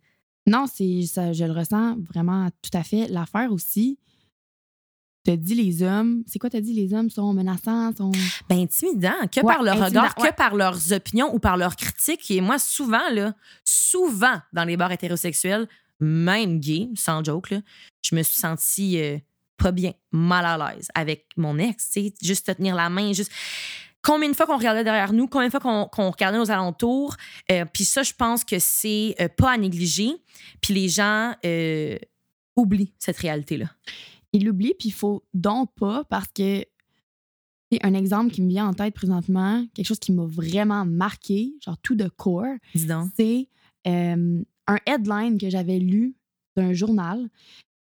Non, 0.46 0.66
c'est 0.72 1.04
ça, 1.04 1.32
je 1.34 1.46
le 1.46 1.52
ressens 1.54 1.98
vraiment 2.12 2.50
tout 2.62 2.78
à 2.78 2.84
fait. 2.84 3.08
L'affaire 3.08 3.52
aussi, 3.52 3.98
t'as 5.24 5.36
dit 5.36 5.56
les 5.56 5.84
hommes, 5.84 6.24
c'est 6.28 6.40
quoi 6.40 6.50
t'as 6.50 6.62
dit 6.62 6.74
les 6.74 6.94
hommes? 6.94 7.10
Sont 7.10 7.34
menaçants, 7.34 7.92
sont 7.96 8.12
Ben, 8.50 8.60
intimidant, 8.60 9.14
que 9.32 9.42
Ouais, 9.42 9.54
par 9.54 9.64
leur 9.64 9.84
regard, 9.86 10.14
ouais. 10.18 10.30
que 10.30 10.36
par 10.36 10.56
leurs 10.56 10.92
opinions 10.94 11.34
ou 11.34 11.40
par 11.40 11.56
leurs 11.58 11.76
critiques. 11.76 12.30
Et 12.32 12.42
moi, 12.42 12.58
souvent, 12.60 13.10
là, 13.12 13.34
souvent, 13.64 14.40
dans 14.54 14.64
les 14.64 14.76
bars 14.78 14.92
hétérosexuels, 14.92 15.68
même 16.00 16.60
gay, 16.60 16.90
sans 16.96 17.24
joke, 17.24 17.52
là, 17.52 17.60
je 18.02 18.16
me 18.16 18.24
suis 18.24 18.38
sentie 18.40 19.00
euh, 19.02 19.18
pas 19.60 19.72
bien, 19.72 19.94
mal 20.12 20.46
à 20.46 20.58
l'aise 20.74 20.90
avec 20.96 21.28
mon 21.38 21.58
ex, 21.58 21.92
tu 21.92 22.02
sais, 22.08 22.14
juste 22.22 22.48
te 22.48 22.52
tenir 22.52 22.76
la 22.76 22.90
main, 22.90 23.14
juste. 23.14 23.32
Combien 24.02 24.30
de 24.30 24.34
fois 24.34 24.46
qu'on 24.46 24.58
regardait 24.58 24.86
derrière 24.86 25.12
nous, 25.12 25.28
combien 25.28 25.50
de 25.50 25.52
fois 25.52 25.88
qu'on 25.90 26.10
regardait 26.10 26.38
nos 26.38 26.50
alentours. 26.50 27.18
Euh, 27.52 27.66
Puis 27.74 27.84
ça, 27.84 28.02
je 28.02 28.14
pense 28.14 28.46
que 28.46 28.58
c'est 28.58 29.14
euh, 29.20 29.28
pas 29.28 29.52
à 29.52 29.58
négliger. 29.58 30.12
Puis 30.62 30.74
les 30.74 30.88
gens 30.88 31.34
euh, 31.46 31.98
oublient 32.56 32.94
cette 32.98 33.18
réalité-là. 33.18 33.70
il 34.32 34.46
l'oublie 34.46 34.74
puis 34.80 34.88
il 34.90 34.94
faut 34.94 35.24
donc 35.34 35.70
pas 35.76 36.06
parce 36.06 36.30
que 36.30 36.64
c'est 37.72 37.86
un 37.86 37.94
exemple 37.94 38.32
qui 38.32 38.42
me 38.42 38.50
vient 38.50 38.68
en 38.68 38.74
tête 38.74 38.94
présentement, 38.96 39.66
quelque 39.74 39.86
chose 39.86 40.00
qui 40.00 40.12
m'a 40.12 40.26
vraiment 40.26 40.86
marqué, 40.86 41.54
genre 41.64 41.78
tout 41.84 41.96
de 41.96 42.08
core, 42.08 42.56
Dis 42.74 42.86
donc. 42.86 43.10
c'est 43.16 43.48
euh, 43.88 44.42
un 44.68 44.78
headline 44.86 45.38
que 45.38 45.50
j'avais 45.50 45.78
lu 45.80 46.16
d'un 46.56 46.74
journal 46.74 47.30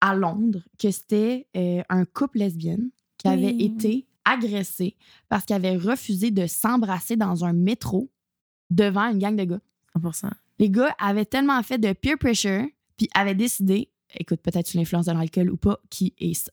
à 0.01 0.15
Londres, 0.15 0.61
que 0.77 0.91
c'était 0.91 1.47
euh, 1.57 1.81
un 1.89 2.05
couple 2.05 2.39
lesbienne 2.39 2.89
qui 3.17 3.27
avait 3.27 3.53
Oui. 3.53 3.65
été 3.77 4.05
agressé 4.25 4.95
parce 5.27 5.45
qu'il 5.45 5.55
avait 5.55 5.75
refusé 5.77 6.31
de 6.31 6.45
s'embrasser 6.47 7.15
dans 7.15 7.43
un 7.45 7.53
métro 7.53 8.09
devant 8.69 9.09
une 9.09 9.17
gang 9.19 9.35
de 9.35 9.43
gars. 9.43 9.59
100% 9.97 10.29
Les 10.59 10.69
gars 10.69 10.95
avaient 10.99 11.25
tellement 11.25 11.61
fait 11.63 11.77
de 11.77 11.91
peer 11.93 12.17
pressure, 12.17 12.65
puis 12.97 13.09
avaient 13.15 13.35
décidé, 13.35 13.89
écoute, 14.15 14.39
peut-être 14.41 14.67
sous 14.67 14.77
l'influence 14.77 15.05
de 15.07 15.11
l'alcool 15.13 15.49
ou 15.49 15.57
pas, 15.57 15.79
qui 15.89 16.13
est 16.19 16.33
ça. 16.33 16.51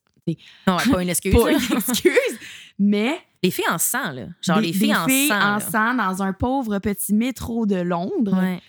Non, 0.66 0.76
pas 0.90 1.02
une 1.02 1.08
excuse. 1.10 1.32
pas 1.40 1.52
une 1.52 1.58
excuse, 1.76 2.38
mais 2.80 3.16
Les 3.44 3.50
filles 3.52 3.68
en 3.70 3.78
sang, 3.78 4.10
là. 4.12 4.26
Genre 4.42 4.60
des, 4.60 4.68
les 4.68 4.72
filles 4.72 4.88
des 4.88 4.94
en 4.94 5.06
filles 5.06 5.28
sang. 5.28 5.34
en 5.36 5.54
là. 5.56 5.60
sang 5.60 5.94
dans 5.94 6.22
un 6.22 6.32
pauvre 6.32 6.78
petit 6.80 7.14
métro 7.14 7.64
de 7.66 7.76
Londres 7.76 8.36
Ouais, 8.36 8.60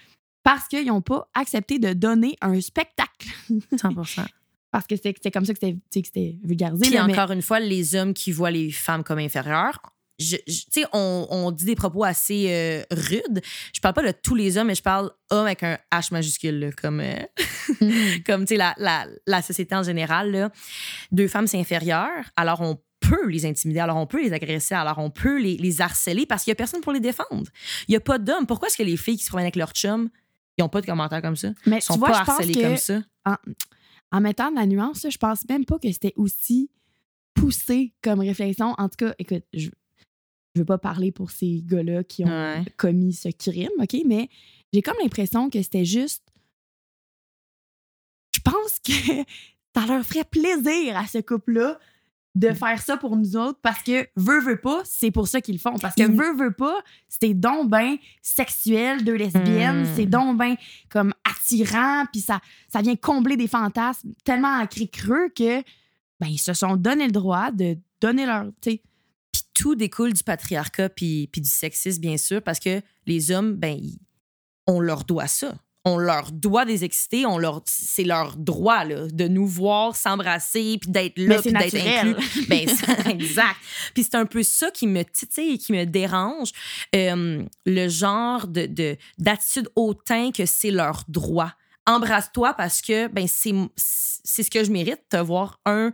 parce 0.43 0.67
qu'ils 0.67 0.85
n'ont 0.87 1.01
pas 1.01 1.27
accepté 1.33 1.79
de 1.79 1.93
donner 1.93 2.35
un 2.41 2.59
spectacle. 2.61 3.29
100 3.75 3.89
Parce 4.71 4.85
que 4.87 4.95
c'est 4.95 5.15
c'est 5.21 5.31
comme 5.31 5.45
ça 5.45 5.53
que 5.53 5.59
c'était 5.61 5.77
c'était 5.93 6.37
vulgarisé. 6.43 6.81
Puis 6.85 6.93
là, 6.93 7.05
mais- 7.07 7.13
encore 7.13 7.31
une 7.31 7.41
fois, 7.41 7.59
les 7.59 7.95
hommes 7.95 8.13
qui 8.13 8.31
voient 8.31 8.51
les 8.51 8.71
femmes 8.71 9.03
comme 9.03 9.19
inférieures. 9.19 9.79
Je, 10.19 10.35
je- 10.47 10.61
tu 10.63 10.81
sais, 10.81 10.85
on, 10.93 11.27
on 11.29 11.51
dit 11.51 11.65
des 11.65 11.75
propos 11.75 12.03
assez 12.03 12.47
euh, 12.49 12.81
rudes. 12.89 13.39
Je 13.71 13.79
parle 13.79 13.93
pas 13.93 14.01
de 14.01 14.11
tous 14.11 14.33
les 14.33 14.57
hommes, 14.57 14.65
mais 14.67 14.73
je 14.75 14.81
parle 14.81 15.11
hommes 15.29 15.45
avec 15.45 15.61
un 15.61 15.77
H 15.93 16.11
majuscule, 16.11 16.57
là, 16.59 16.71
comme, 16.71 17.01
euh, 17.01 17.13
Mhm. 17.81 18.23
comme 18.25 18.41
tu 18.45 18.55
sais, 18.55 18.57
la, 18.57 18.73
la, 18.77 19.05
la 19.27 19.41
société 19.43 19.75
en 19.75 19.83
général. 19.83 20.31
Là. 20.31 20.51
Deux 21.11 21.27
femmes, 21.27 21.45
c'est 21.45 21.59
inférieur. 21.59 22.09
Alors, 22.35 22.61
on 22.61 22.79
peut 22.99 23.27
les 23.29 23.45
intimider, 23.45 23.79
alors 23.79 23.97
on 23.97 24.07
peut 24.07 24.19
les 24.23 24.33
agresser, 24.33 24.73
alors 24.73 24.97
on 24.97 25.11
peut 25.11 25.39
les, 25.39 25.55
les 25.57 25.81
harceler 25.81 26.25
parce 26.25 26.43
qu'il 26.43 26.49
y 26.51 26.53
a 26.53 26.55
personne 26.55 26.81
pour 26.81 26.93
les 26.93 26.99
défendre. 26.99 27.43
Il 27.87 27.93
y 27.93 27.95
a 27.95 27.99
pas 27.99 28.17
d'hommes. 28.17 28.47
Pourquoi 28.47 28.69
est-ce 28.69 28.77
que 28.77 28.83
les 28.83 28.97
filles 28.97 29.17
qui 29.17 29.23
se 29.23 29.29
promènent 29.29 29.45
avec 29.45 29.55
leur 29.55 29.71
chum, 29.73 30.09
ils 30.57 30.63
ont 30.63 30.69
pas 30.69 30.81
de 30.81 30.87
commentaires 30.87 31.21
comme 31.21 31.35
ça? 31.35 31.49
mais 31.67 31.77
Ils 31.77 31.81
sont 31.83 31.93
tu 31.93 31.99
vois, 31.99 32.09
pas 32.09 32.17
harcelés 32.21 32.55
que 32.55 32.61
comme 32.61 32.77
ça? 32.77 33.01
En 34.11 34.21
mettant 34.21 34.49
de 34.51 34.55
la 34.55 34.65
nuance, 34.65 35.05
je 35.09 35.17
pense 35.17 35.47
même 35.49 35.65
pas 35.65 35.79
que 35.79 35.91
c'était 35.91 36.13
aussi 36.15 36.69
poussé 37.33 37.93
comme 38.01 38.19
réflexion. 38.19 38.73
En 38.77 38.89
tout 38.89 38.95
cas, 38.97 39.13
écoute, 39.19 39.43
je, 39.53 39.69
je 40.55 40.61
veux 40.61 40.65
pas 40.65 40.77
parler 40.77 41.11
pour 41.11 41.29
ces 41.31 41.61
gars-là 41.65 42.03
qui 42.03 42.23
ont 42.23 42.27
Ouais. 42.29 42.63
commis 42.77 43.13
ce 43.13 43.29
crime, 43.29 43.69
OK? 43.79 43.95
Mais 44.05 44.29
j'ai 44.73 44.81
comme 44.81 44.97
l'impression 45.01 45.49
que 45.49 45.61
c'était 45.61 45.85
juste. 45.85 46.23
Je 48.35 48.39
pense 48.41 48.79
que 48.79 48.91
ça 49.75 49.85
leur 49.85 50.03
ferait 50.05 50.23
plaisir 50.25 50.97
à 50.97 51.05
ce 51.07 51.19
couple-là 51.19 51.79
de 52.35 52.53
faire 52.53 52.79
ça 52.81 52.97
pour 52.97 53.15
nous 53.17 53.35
autres 53.35 53.59
parce 53.63 53.81
que 53.81 54.07
veut, 54.15 54.39
veut 54.41 54.61
pas, 54.61 54.81
c'est 54.85 55.09
pour 55.09 55.27
ça 55.27 55.41
qu'ils 55.41 55.55
le 55.55 55.59
font. 55.59 55.75
Parce 55.79 55.95
que 55.95 56.03
veut, 56.03 56.35
veut 56.35 56.53
pas, 56.53 56.79
c'est 57.07 57.33
donc 57.33 57.67
ben 57.69 57.97
sexuel, 58.21 59.03
deux 59.03 59.15
lesbiennes, 59.15 59.83
Mm. 59.83 59.95
c'est 59.95 60.05
donc 60.05 60.37
ben 60.37 60.55
comme 60.89 61.13
attirant, 61.47 62.05
puis 62.11 62.21
ça, 62.21 62.39
ça 62.71 62.81
vient 62.81 62.95
combler 62.95 63.37
des 63.37 63.47
fantasmes 63.47 64.13
tellement 64.23 64.65
cri 64.67 64.89
creux 64.89 65.29
que 65.35 65.61
ben 66.19 66.27
ils 66.27 66.39
se 66.39 66.53
sont 66.53 66.75
donné 66.75 67.05
le 67.05 67.11
droit 67.11 67.51
de 67.51 67.77
donner 68.01 68.25
leur. 68.25 68.45
Puis 68.61 68.81
tout 69.53 69.75
découle 69.75 70.13
du 70.13 70.23
patriarcat 70.23 70.89
puis, 70.89 71.29
du 71.35 71.49
sexisme, 71.49 72.01
bien 72.01 72.17
sûr, 72.17 72.41
parce 72.41 72.59
que 72.59 72.81
les 73.05 73.31
hommes, 73.31 73.55
ben, 73.55 73.79
on 74.65 74.79
leur 74.79 75.03
doit 75.03 75.27
ça. 75.27 75.55
On 75.87 75.97
leur 75.97 76.31
doit 76.31 76.65
des 76.65 76.83
excités, 76.83 77.25
on 77.25 77.37
leur, 77.37 77.61
c'est 77.65 78.03
leur 78.03 78.35
droit 78.35 78.83
là, 78.83 79.07
de 79.07 79.27
nous 79.27 79.47
voir 79.47 79.95
s'embrasser 79.95 80.77
puis 80.81 80.91
d'être 80.91 81.17
là 81.17 81.41
puis 81.41 81.53
d'être 81.53 81.75
inclus. 81.75 82.45
Ben, 82.49 82.67
ça- 82.67 83.09
exact. 83.09 83.55
Puis 83.93 84.03
c'est 84.03 84.15
un 84.15 84.25
peu 84.25 84.43
ça 84.43 84.69
qui 84.71 84.87
me 84.87 85.03
titille 85.03 85.53
et 85.53 85.57
qui 85.57 85.71
me 85.71 85.85
dérange, 85.85 86.51
euh, 86.95 87.43
le 87.65 87.87
genre 87.87 88.47
de, 88.47 88.65
de- 88.65 88.97
d'attitude 89.17 89.69
hautain 89.75 90.31
que 90.31 90.45
c'est 90.45 90.71
leur 90.71 91.03
droit. 91.07 91.53
Embrasse-toi 91.85 92.53
parce 92.55 92.81
que 92.81 93.07
ben 93.07 93.27
c'est 93.27 93.53
c'est 93.75 94.43
ce 94.43 94.51
que 94.51 94.63
je 94.63 94.71
mérite, 94.71 94.99
te 95.09 95.17
voir 95.17 95.59
un 95.65 95.93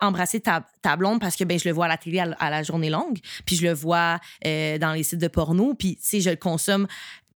embrasser 0.00 0.40
ta, 0.40 0.66
ta 0.82 0.96
blonde 0.96 1.20
parce 1.20 1.36
que 1.36 1.44
ben, 1.44 1.58
je 1.58 1.68
le 1.68 1.74
vois 1.74 1.84
à 1.84 1.88
la 1.88 1.96
télé 1.98 2.18
à, 2.20 2.50
la 2.50 2.62
journée 2.62 2.90
longue, 2.90 3.18
puis 3.44 3.56
je 3.56 3.62
le 3.66 3.74
vois 3.74 4.18
euh, 4.46 4.78
dans 4.78 4.92
les 4.92 5.02
sites 5.02 5.18
de 5.18 5.28
porno, 5.28 5.74
puis 5.74 5.98
sais, 6.00 6.20
je 6.20 6.30
le 6.30 6.36
consomme 6.36 6.86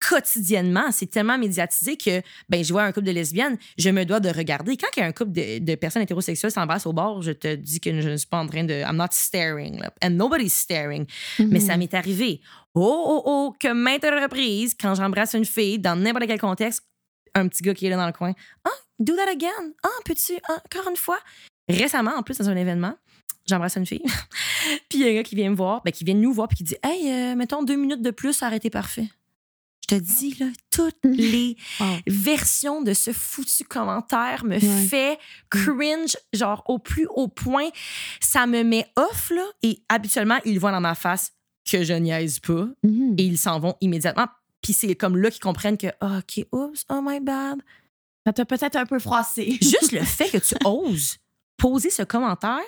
quotidiennement. 0.08 0.90
C'est 0.92 1.06
tellement 1.06 1.38
médiatisé 1.38 1.96
que 1.96 2.22
ben, 2.48 2.62
je 2.62 2.72
vois 2.72 2.82
un 2.82 2.92
couple 2.92 3.06
de 3.06 3.12
lesbiennes, 3.12 3.58
je 3.78 3.90
me 3.90 4.04
dois 4.04 4.20
de 4.20 4.28
regarder. 4.28 4.76
Quand 4.76 4.88
il 4.96 5.00
y 5.00 5.02
a 5.02 5.06
un 5.06 5.12
couple 5.12 5.32
de, 5.32 5.58
de 5.58 5.74
personnes 5.74 6.02
hétérosexuelles 6.02 6.52
s'embrassent 6.52 6.86
au 6.86 6.92
bord, 6.92 7.22
je 7.22 7.32
te 7.32 7.54
dis 7.54 7.80
que 7.80 8.00
je 8.00 8.08
ne 8.08 8.16
suis 8.16 8.28
pas 8.28 8.38
en 8.38 8.46
train 8.46 8.64
de... 8.64 8.74
I'm 8.74 8.96
not 8.96 9.08
staring. 9.12 9.80
là. 9.80 9.92
And 10.02 10.10
nobody's 10.10 10.54
staring. 10.54 11.06
Mais 11.38 11.60
ça 11.60 11.76
m'est 11.76 11.94
arrivé. 11.94 12.40
Oh, 12.74 13.04
oh, 13.06 13.22
oh, 13.24 13.54
que 13.58 13.72
maintes 13.72 14.04
reprises, 14.04 14.74
quand 14.78 14.94
j'embrasse 14.94 15.34
une 15.34 15.46
fille, 15.46 15.78
dans 15.78 15.96
n'importe 15.96 16.26
quel 16.26 16.40
contexte, 16.40 16.82
un 17.34 17.48
petit 17.48 17.62
gars 17.62 17.74
qui 17.74 17.86
est 17.86 17.90
là 17.90 17.96
dans 17.96 18.06
le 18.06 18.12
coin. 18.12 18.32
Ah, 18.64 18.70
do 18.98 19.14
that 19.16 19.30
again. 19.30 19.72
Ah, 19.82 19.88
peux-tu, 20.04 20.34
ah, 20.48 20.60
encore 20.64 20.90
une 20.90 20.96
fois. 20.96 21.18
Récemment, 21.68 22.12
en 22.16 22.22
plus, 22.22 22.38
dans 22.38 22.48
un 22.48 22.56
événement, 22.56 22.94
j'embrasse 23.46 23.76
une 23.76 23.86
fille. 23.86 24.04
puis 24.88 24.98
il 24.98 25.00
y 25.00 25.08
a 25.08 25.10
un 25.10 25.14
gars 25.14 25.22
qui 25.22 25.34
vient 25.34 25.50
me 25.50 25.56
voir, 25.56 25.82
ben, 25.84 25.90
qui 25.90 26.04
vient 26.04 26.14
nous 26.14 26.32
voir, 26.32 26.48
puis 26.48 26.58
qui 26.58 26.64
dit 26.64 26.76
Hey, 26.82 27.10
euh, 27.10 27.34
mettons 27.34 27.62
deux 27.62 27.76
minutes 27.76 28.02
de 28.02 28.10
plus, 28.10 28.34
ça 28.34 28.46
aurait 28.46 28.58
été 28.58 28.70
parfait. 28.70 29.08
Je 29.88 29.96
te 29.96 30.00
dis, 30.02 30.34
là, 30.40 30.46
toutes 30.70 30.98
les 31.04 31.56
Wow. 31.80 31.86
versions 32.08 32.82
de 32.82 32.92
ce 32.92 33.12
foutu 33.12 33.64
commentaire 33.64 34.44
me 34.44 34.54
Ouais. 34.54 34.86
fait 34.86 35.18
cringe, 35.50 36.16
genre 36.32 36.64
au 36.66 36.78
plus 36.78 37.06
haut 37.10 37.28
point. 37.28 37.68
Ça 38.20 38.46
me 38.46 38.62
met 38.64 38.86
off, 38.96 39.30
là, 39.30 39.44
et 39.62 39.78
habituellement, 39.88 40.38
ils 40.44 40.58
voient 40.58 40.72
dans 40.72 40.80
ma 40.80 40.94
face 40.94 41.32
que 41.70 41.82
je 41.84 41.92
niaise 41.94 42.40
pas 42.40 42.66
Mhm. 42.82 43.14
et 43.18 43.24
ils 43.24 43.38
s'en 43.38 43.60
vont 43.60 43.76
immédiatement. 43.80 44.26
Puis 44.62 44.72
c'est 44.72 44.94
comme 44.96 45.16
là 45.16 45.30
qu'ils 45.30 45.42
comprennent 45.42 45.78
que, 45.78 45.88
ah, 46.00 46.18
OK, 46.18 46.44
oups, 46.52 46.84
oh 46.88 47.00
my 47.02 47.20
bad. 47.20 47.60
Ça 48.26 48.32
t'a 48.32 48.44
peut-être 48.44 48.74
un 48.76 48.86
peu 48.86 48.98
froissé. 48.98 49.56
Juste 49.62 49.92
le 49.92 50.00
fait 50.04 50.28
que 50.30 50.38
tu 50.38 50.54
oses 50.64 51.18
poser 51.56 51.90
ce 51.90 52.02
commentaire, 52.02 52.60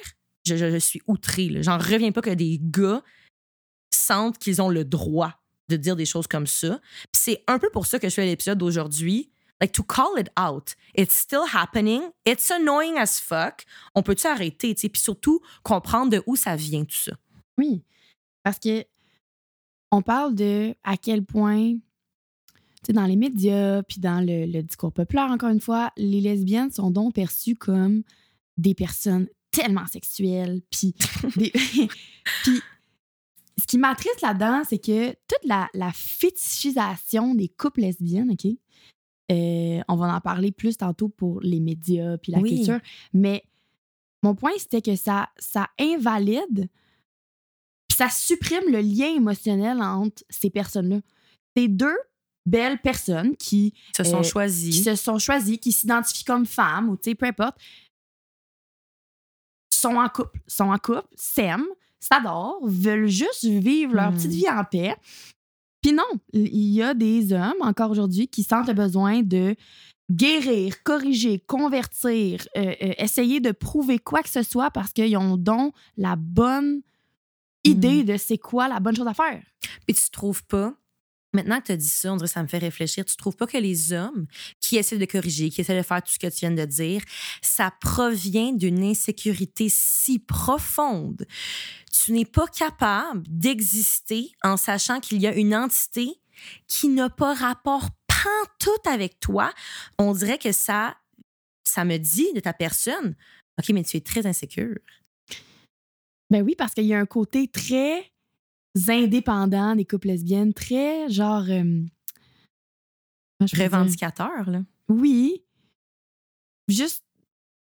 je, 0.46 0.56
je- 0.56 0.70
je 0.70 0.78
suis 0.78 1.02
outrée. 1.08 1.50
J'en 1.62 1.78
reviens 1.78 2.12
pas 2.12 2.22
que 2.22 2.30
des 2.30 2.58
gars 2.62 3.02
sentent 3.92 4.38
qu'ils 4.38 4.62
ont 4.62 4.68
le 4.70 4.84
droit 4.84 5.34
de 5.68 5.76
dire 5.76 5.96
des 5.96 6.06
choses 6.06 6.26
comme 6.26 6.46
ça. 6.46 6.80
C'est 7.12 7.42
un 7.46 7.58
peu 7.58 7.68
pour 7.70 7.86
ça 7.86 7.98
que 7.98 8.08
je 8.08 8.14
fais 8.14 8.26
l'épisode 8.26 8.58
d'aujourd'hui. 8.58 9.30
Like, 9.60 9.72
to 9.72 9.82
call 9.82 10.18
it 10.20 10.28
out. 10.38 10.74
It's 10.96 11.16
still 11.16 11.42
happening. 11.52 12.02
It's 12.24 12.48
annoying 12.50 12.96
as 12.96 13.20
fuck. 13.20 13.64
On 13.94 14.02
peut-tu 14.04 14.26
arrêter, 14.28 14.72
tu 14.74 14.82
sais? 14.82 14.88
Puis 14.88 15.02
surtout, 15.02 15.40
comprendre 15.64 16.12
de 16.12 16.22
où 16.26 16.36
ça 16.36 16.54
vient, 16.54 16.84
tout 16.84 16.96
ça. 16.96 17.12
Oui. 17.58 17.82
Parce 18.44 18.60
que 18.60 18.84
on 19.90 20.00
parle 20.00 20.34
de 20.36 20.74
à 20.84 20.96
quel 20.96 21.24
point, 21.24 21.72
tu 21.72 21.80
sais, 22.86 22.92
dans 22.92 23.06
les 23.06 23.16
médias, 23.16 23.82
puis 23.82 23.98
dans 24.00 24.20
le, 24.24 24.46
le 24.46 24.62
discours 24.62 24.92
populaire, 24.92 25.30
encore 25.30 25.48
une 25.50 25.60
fois, 25.60 25.90
les 25.96 26.20
lesbiennes 26.20 26.70
sont 26.70 26.92
donc 26.92 27.14
perçues 27.14 27.56
comme 27.56 28.02
des 28.58 28.74
personnes 28.74 29.26
tellement 29.50 29.86
sexuelles. 29.86 30.60
Puis, 30.70 30.94
des- 31.36 31.50
puis 32.44 32.60
qui 33.68 33.78
m'attriste 33.78 34.20
là-dedans, 34.22 34.62
c'est 34.68 34.78
que 34.78 35.10
toute 35.10 35.44
la, 35.44 35.68
la 35.74 35.92
fétichisation 35.92 37.34
des 37.34 37.48
couples 37.48 37.82
lesbiennes, 37.82 38.30
OK? 38.32 38.46
Euh, 39.30 39.80
on 39.88 39.96
va 39.96 40.14
en 40.14 40.20
parler 40.20 40.50
plus 40.52 40.78
tantôt 40.78 41.08
pour 41.10 41.40
les 41.42 41.60
médias 41.60 42.16
puis 42.18 42.32
la 42.32 42.38
Oui. 42.38 42.56
culture. 42.56 42.80
Mais 43.12 43.44
mon 44.22 44.34
point, 44.34 44.52
c'était 44.56 44.80
que 44.82 44.96
ça, 44.96 45.28
ça 45.38 45.68
invalide 45.78 46.68
puis 47.88 47.96
ça 47.96 48.08
supprime 48.10 48.70
le 48.70 48.80
lien 48.80 49.14
émotionnel 49.14 49.80
entre 49.82 50.22
ces 50.30 50.50
personnes-là. 50.50 51.00
C'est 51.56 51.68
deux 51.68 51.96
belles 52.46 52.80
personnes 52.80 53.36
qui, 53.36 53.74
se 53.96 54.04
sont 54.04 54.20
Euh, 54.20 54.22
choisis. 54.22 54.74
qui 54.76 54.82
se 54.82 54.94
sont 54.94 55.18
choisies, 55.18 55.58
qui 55.58 55.72
s'identifient 55.72 56.24
comme 56.24 56.46
femmes 56.46 56.88
ou 56.88 56.96
peu 56.96 57.26
importe, 57.26 57.58
sont 59.70 59.96
en 59.96 60.08
couple, 60.08 60.40
sont 60.46 60.70
en 60.70 60.78
couple, 60.78 61.06
s'aiment, 61.14 61.66
s'adorent, 62.00 62.60
veulent 62.62 63.08
juste 63.08 63.44
vivre 63.44 63.94
leur 63.94 64.12
petite 64.12 64.30
vie 64.30 64.48
en 64.48 64.64
paix. 64.64 64.94
Puis 65.82 65.92
non, 65.92 66.04
il 66.32 66.72
y 66.72 66.82
a 66.82 66.94
des 66.94 67.32
hommes 67.32 67.60
encore 67.60 67.90
aujourd'hui 67.90 68.28
qui 68.28 68.42
sentent 68.42 68.68
le 68.68 68.74
besoin 68.74 69.22
de 69.22 69.54
guérir, 70.10 70.82
corriger, 70.82 71.38
convertir, 71.38 72.46
euh, 72.56 72.74
euh, 72.82 72.94
essayer 72.98 73.40
de 73.40 73.52
prouver 73.52 73.98
quoi 73.98 74.22
que 74.22 74.28
ce 74.28 74.42
soit 74.42 74.70
parce 74.70 74.92
qu'ils 74.92 75.16
ont 75.16 75.36
donc 75.36 75.74
la 75.96 76.16
bonne 76.16 76.80
idée 77.64 78.04
de 78.04 78.16
c'est 78.16 78.38
quoi 78.38 78.68
la 78.68 78.80
bonne 78.80 78.96
chose 78.96 79.06
à 79.06 79.14
faire. 79.14 79.42
Puis 79.86 79.94
tu 79.94 80.10
trouves 80.10 80.44
pas, 80.44 80.74
maintenant 81.32 81.60
que 81.60 81.66
tu 81.66 81.72
as 81.72 81.76
dit 81.76 81.88
ça, 81.88 82.12
on 82.12 82.16
dirait 82.16 82.28
que 82.28 82.32
ça 82.32 82.42
me 82.42 82.48
fait 82.48 82.58
réfléchir, 82.58 83.04
tu 83.04 83.16
trouves 83.16 83.36
pas 83.36 83.46
que 83.46 83.58
les 83.58 83.92
hommes 83.92 84.26
qui 84.60 84.76
essaient 84.76 84.98
de 84.98 85.04
corriger, 85.04 85.50
qui 85.50 85.60
essaient 85.60 85.76
de 85.76 85.82
faire 85.82 86.02
tout 86.02 86.12
ce 86.12 86.18
que 86.18 86.26
tu 86.26 86.40
viens 86.40 86.50
de 86.50 86.64
dire, 86.64 87.02
ça 87.42 87.72
provient 87.80 88.52
d'une 88.52 88.82
insécurité 88.82 89.68
si 89.70 90.18
profonde? 90.18 91.26
Tu 91.92 92.12
n'es 92.12 92.24
pas 92.24 92.46
capable 92.46 93.22
d'exister 93.28 94.32
en 94.42 94.56
sachant 94.56 95.00
qu'il 95.00 95.20
y 95.20 95.26
a 95.26 95.34
une 95.34 95.54
entité 95.54 96.20
qui 96.66 96.88
n'a 96.88 97.10
pas 97.10 97.34
rapport 97.34 97.88
pantoute 98.06 98.86
avec 98.86 99.20
toi. 99.20 99.52
On 99.98 100.12
dirait 100.12 100.38
que 100.38 100.52
ça, 100.52 100.96
ça 101.64 101.84
me 101.84 101.98
dit 101.98 102.32
de 102.34 102.40
ta 102.40 102.52
personne, 102.52 103.16
OK, 103.58 103.68
mais 103.70 103.82
tu 103.82 103.96
es 103.96 104.00
très 104.00 104.26
insécure. 104.26 104.78
Ben 106.30 106.42
oui, 106.42 106.54
parce 106.56 106.74
qu'il 106.74 106.84
y 106.84 106.94
a 106.94 106.98
un 106.98 107.06
côté 107.06 107.48
très 107.48 108.12
indépendant 108.88 109.74
des 109.76 109.84
couples 109.84 110.08
lesbiennes, 110.08 110.52
très 110.54 111.08
genre. 111.08 111.44
euh, 111.48 111.82
là. 114.50 114.62
Oui. 114.88 115.42
Juste, 116.68 117.04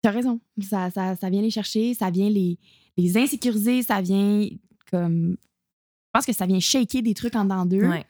t'as 0.02 0.10
raison. 0.10 0.40
Ça, 0.62 0.90
ça, 0.90 1.16
ça 1.16 1.30
vient 1.30 1.42
les 1.42 1.50
chercher, 1.50 1.94
ça 1.94 2.10
vient 2.10 2.28
les, 2.30 2.58
les 2.96 3.16
insécuriser, 3.16 3.82
ça 3.82 4.00
vient 4.00 4.48
comme. 4.90 5.32
Je 5.32 6.18
pense 6.18 6.26
que 6.26 6.32
ça 6.32 6.46
vient 6.46 6.60
shaker 6.60 7.02
des 7.02 7.14
trucs 7.14 7.34
en 7.36 7.44
dedans 7.44 7.64
d'eux 7.64 7.88
Ouais. 7.88 8.04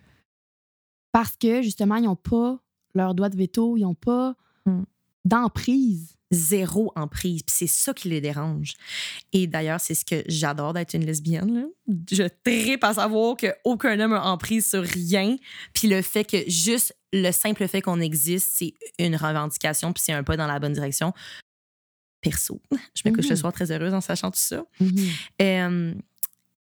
parce 1.13 1.37
que 1.37 1.63
justement, 1.63 1.97
ils 1.97 2.05
n'ont 2.05 2.17
pas 2.17 2.59
leur 2.95 3.15
doigt 3.15 3.29
de 3.29 3.37
veto, 3.37 3.77
ils 3.77 3.83
n'ont 3.83 3.95
pas 3.95 4.35
Mm. 4.67 4.83
d'emprise. 5.25 6.17
Zéro 6.33 6.93
emprise. 6.97 7.43
Puis 7.43 7.55
c'est 7.57 7.67
ça 7.69 7.93
qui 7.95 8.09
les 8.09 8.21
dérange. 8.21 8.73
Et 9.33 9.47
d'ailleurs, 9.47 9.81
c'est 9.81 9.95
ce 9.95 10.05
que 10.05 10.25
j'adore 10.27 10.73
d'être 10.73 10.95
une 10.95 11.05
lesbienne. 11.07 11.55
là. 11.55 11.95
Je 12.11 12.25
tripe 12.45 12.83
à 12.83 12.95
savoir 12.95 13.37
qu'aucun 13.37 14.01
homme 14.01 14.15
a 14.15 14.25
emprise 14.31 14.69
sur 14.69 14.83
rien. 14.83 15.37
Puis 15.75 15.87
le 15.89 16.03
fait 16.03 16.25
que 16.25 16.39
juste 16.51 16.97
le 17.13 17.31
simple 17.31 17.69
fait 17.69 17.83
qu'on 17.83 18.01
existe, 18.01 18.49
c'est 18.55 18.75
une 18.99 19.15
revendication, 19.17 19.93
puis 19.93 20.03
c'est 20.05 20.13
un 20.13 20.25
pas 20.25 20.37
dans 20.37 20.47
la 20.47 20.59
bonne 20.59 20.73
direction. 20.73 21.13
Perso, 22.21 22.61
je 22.95 23.03
me 23.09 23.15
couche 23.15 23.27
ce 23.27 23.33
Mhm. 23.33 23.37
soir 23.37 23.53
très 23.53 23.71
heureuse 23.73 23.95
en 23.95 24.01
sachant 24.01 24.31
tout 24.31 24.39
ça. 24.41 24.65
Mhm. 24.81 25.09
Euh, 25.43 25.95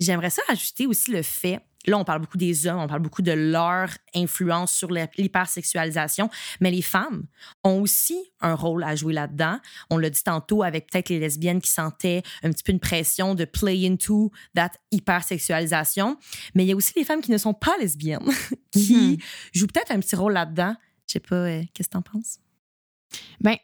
J'aimerais 0.00 0.31
ça 0.31 0.42
ajouter 0.48 0.87
aussi 0.87 1.11
le 1.11 1.22
fait, 1.22 1.59
là 1.88 1.98
on 1.98 2.05
parle 2.05 2.20
beaucoup 2.20 2.37
des 2.38 2.66
hommes, 2.66 2.79
on 2.81 2.87
parle 2.87 3.03
beaucoup 3.03 3.22
de 3.22 3.33
leur 3.33 3.88
influence 4.14 4.72
sur 4.72 4.90
l'hypersexualisation, 4.92 6.31
mais 6.61 6.70
les 6.70 6.83
femmes 6.83 7.27
ont 7.64 7.81
aussi 7.81 8.18
un 8.40 8.55
rôle 8.55 8.85
à 8.85 8.94
jouer 8.94 9.12
là-dedans. 9.14 9.59
On 9.90 9.98
l'a 9.98 10.11
dit 10.11 10.22
tantôt 10.22 10.62
avec 10.62 10.90
peut-être 10.90 11.09
les 11.09 11.18
lesbiennes 11.18 11.61
qui 11.61 11.70
sentaient 11.70 12.22
un 12.42 12.51
petit 12.51 12.62
peu 12.62 12.72
une 12.72 12.81
pression 12.81 13.35
de 13.35 13.44
play 13.44 13.87
into 13.88 14.31
that 14.55 14.72
hypersexualisation, 14.90 16.16
mais 16.55 16.64
il 16.64 16.68
y 16.68 16.72
a 16.72 16.77
aussi 16.77 16.92
les 16.96 17.05
femmes 17.05 17.20
qui 17.20 17.31
ne 17.31 17.38
sont 17.38 17.55
pas 17.55 17.77
lesbiennes, 17.79 18.29
qui 18.70 18.94
Mhm. 18.94 19.16
jouent 19.55 19.66
peut-être 19.66 19.90
un 19.90 20.01
petit 20.01 20.16
rôle 20.16 20.33
là-dedans. 20.33 20.74
Je 21.07 21.14
sais 21.14 21.20
pas, 21.20 21.37
euh, 21.37 21.62
qu'est-ce 21.74 21.88
que 21.88 21.92
t'en 21.94 22.03
penses? 22.03 22.38
Ben, 23.40 23.57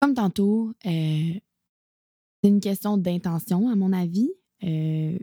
comme 0.00 0.14
tantôt, 0.14 0.72
euh, 0.86 1.32
c'est 2.42 2.48
une 2.48 2.60
question 2.60 2.96
d'intention, 2.96 3.68
à 3.70 3.76
mon 3.76 3.92
avis. 3.92 4.30
Il 4.60 5.18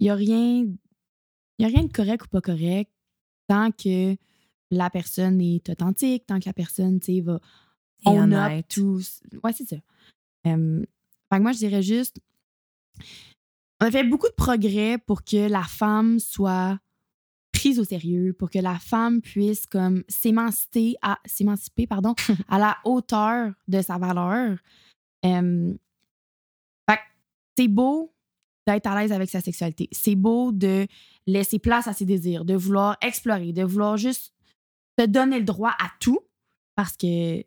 n'y 0.00 0.10
a, 0.10 0.14
rien- 0.14 0.66
y 1.58 1.64
a 1.64 1.68
rien 1.68 1.84
de 1.84 1.92
correct 1.92 2.24
ou 2.24 2.28
pas 2.28 2.40
correct 2.40 2.90
tant 3.48 3.70
que 3.70 4.16
la 4.70 4.90
personne 4.90 5.40
est 5.40 5.68
authentique, 5.70 6.26
tant 6.26 6.38
que 6.40 6.46
la 6.46 6.52
personne, 6.52 6.98
tu 7.00 7.14
sais, 7.16 7.20
va 7.20 7.38
Et 8.06 8.10
up 8.10 8.14
honnête. 8.22 8.68
tout. 8.68 9.00
Ouais, 9.44 9.52
c'est 9.52 9.68
ça. 9.68 9.76
Euh, 10.46 10.84
fait 11.32 11.38
que 11.38 11.42
moi, 11.42 11.52
je 11.52 11.58
dirais 11.58 11.82
juste, 11.82 12.18
on 13.80 13.86
a 13.86 13.90
fait 13.90 14.04
beaucoup 14.04 14.28
de 14.28 14.34
progrès 14.34 14.98
pour 14.98 15.22
que 15.22 15.48
la 15.48 15.62
femme 15.62 16.18
soit 16.18 16.78
prise 17.52 17.78
au 17.78 17.84
sérieux, 17.84 18.32
pour 18.38 18.50
que 18.50 18.58
la 18.58 18.78
femme 18.78 19.20
puisse 19.22 19.66
comme 19.66 20.02
s'émanciper 20.08 20.96
à 21.02 21.18
s'émanciper 21.24 21.86
pardon 21.86 22.14
à 22.48 22.58
la 22.58 22.76
hauteur 22.84 23.52
de 23.68 23.80
sa 23.82 23.98
valeur. 23.98 24.58
Euh, 25.24 25.74
fait 26.88 27.00
c'est 27.56 27.68
beau 27.68 28.12
d'être 28.66 28.86
à 28.86 29.00
l'aise 29.00 29.12
avec 29.12 29.30
sa 29.30 29.40
sexualité. 29.40 29.88
C'est 29.92 30.16
beau 30.16 30.52
de 30.52 30.86
laisser 31.26 31.58
place 31.58 31.86
à 31.88 31.92
ses 31.92 32.04
désirs, 32.04 32.44
de 32.44 32.54
vouloir 32.54 32.96
explorer, 33.00 33.52
de 33.52 33.62
vouloir 33.64 33.96
juste 33.96 34.32
te 34.96 35.06
donner 35.06 35.38
le 35.38 35.44
droit 35.44 35.70
à 35.78 35.88
tout 36.00 36.18
parce 36.74 36.92
que 36.96 37.38
tu 37.40 37.44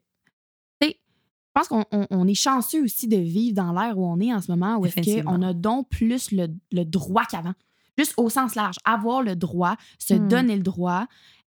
sais, 0.82 0.98
je 1.00 1.52
pense 1.54 1.68
qu'on 1.68 1.86
on- 1.92 2.08
on 2.10 2.28
est 2.28 2.34
chanceux 2.34 2.84
aussi 2.84 3.08
de 3.08 3.18
vivre 3.18 3.56
dans 3.56 3.72
l'ère 3.74 3.98
où 3.98 4.06
on 4.06 4.20
est 4.20 4.34
en 4.34 4.42
ce 4.42 4.52
moment, 4.52 4.78
où 4.78 4.86
est-ce 4.86 5.22
qu'on 5.24 5.42
a 5.42 5.54
donc 5.54 5.90
plus 5.90 6.32
le, 6.32 6.48
le 6.72 6.84
droit 6.86 7.26
qu'avant. 7.26 7.54
Juste 7.98 8.14
au 8.18 8.30
sens 8.30 8.56
large, 8.56 8.78
avoir 8.86 9.22
le 9.24 9.36
droit, 9.36 9.76
se 9.98 10.14
Hmm. 10.14 10.28
donner 10.30 10.56
le 10.56 10.64
droit. 10.64 11.06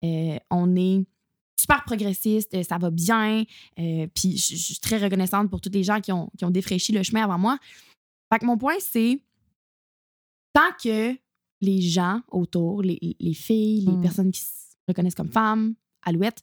Euh, 0.06 0.38
on 0.50 0.76
est 0.76 1.04
super 1.60 1.84
progressiste, 1.84 2.54
euh, 2.54 2.64
ça 2.64 2.78
va 2.78 2.90
bien. 2.92 3.44
euh, 3.80 4.08
puis 4.14 4.38
je 4.38 4.56
je 4.56 4.62
suis 4.64 4.80
très 4.80 4.98
reconnaissante 4.98 5.50
pour 5.50 5.60
tous 5.60 5.72
les 5.74 5.84
gens 5.84 6.00
qui 6.00 6.12
ont, 6.12 6.30
qui 6.38 6.46
ont 6.46 6.52
défraîchi 6.52 6.92
le 6.94 7.04
chemin 7.04 7.24
avant 7.24 7.38
moi. 7.40 7.58
Fait 8.32 8.40
que 8.40 8.46
mon 8.46 8.58
point, 8.58 8.76
c'est 8.80 9.20
tant 10.58 10.72
que 10.84 11.16
les 11.62 11.82
gens 11.82 12.22
autour, 12.30 12.82
les, 12.82 12.98
les 13.20 13.34
filles, 13.34 13.82
les 13.86 13.92
Mm. 13.98 14.02
personnes 14.02 14.32
qui 14.32 14.42
se 14.42 14.76
reconnaissent 14.88 15.16
comme 15.16 15.32
femmes, 15.32 15.76
alouettes, 16.04 16.42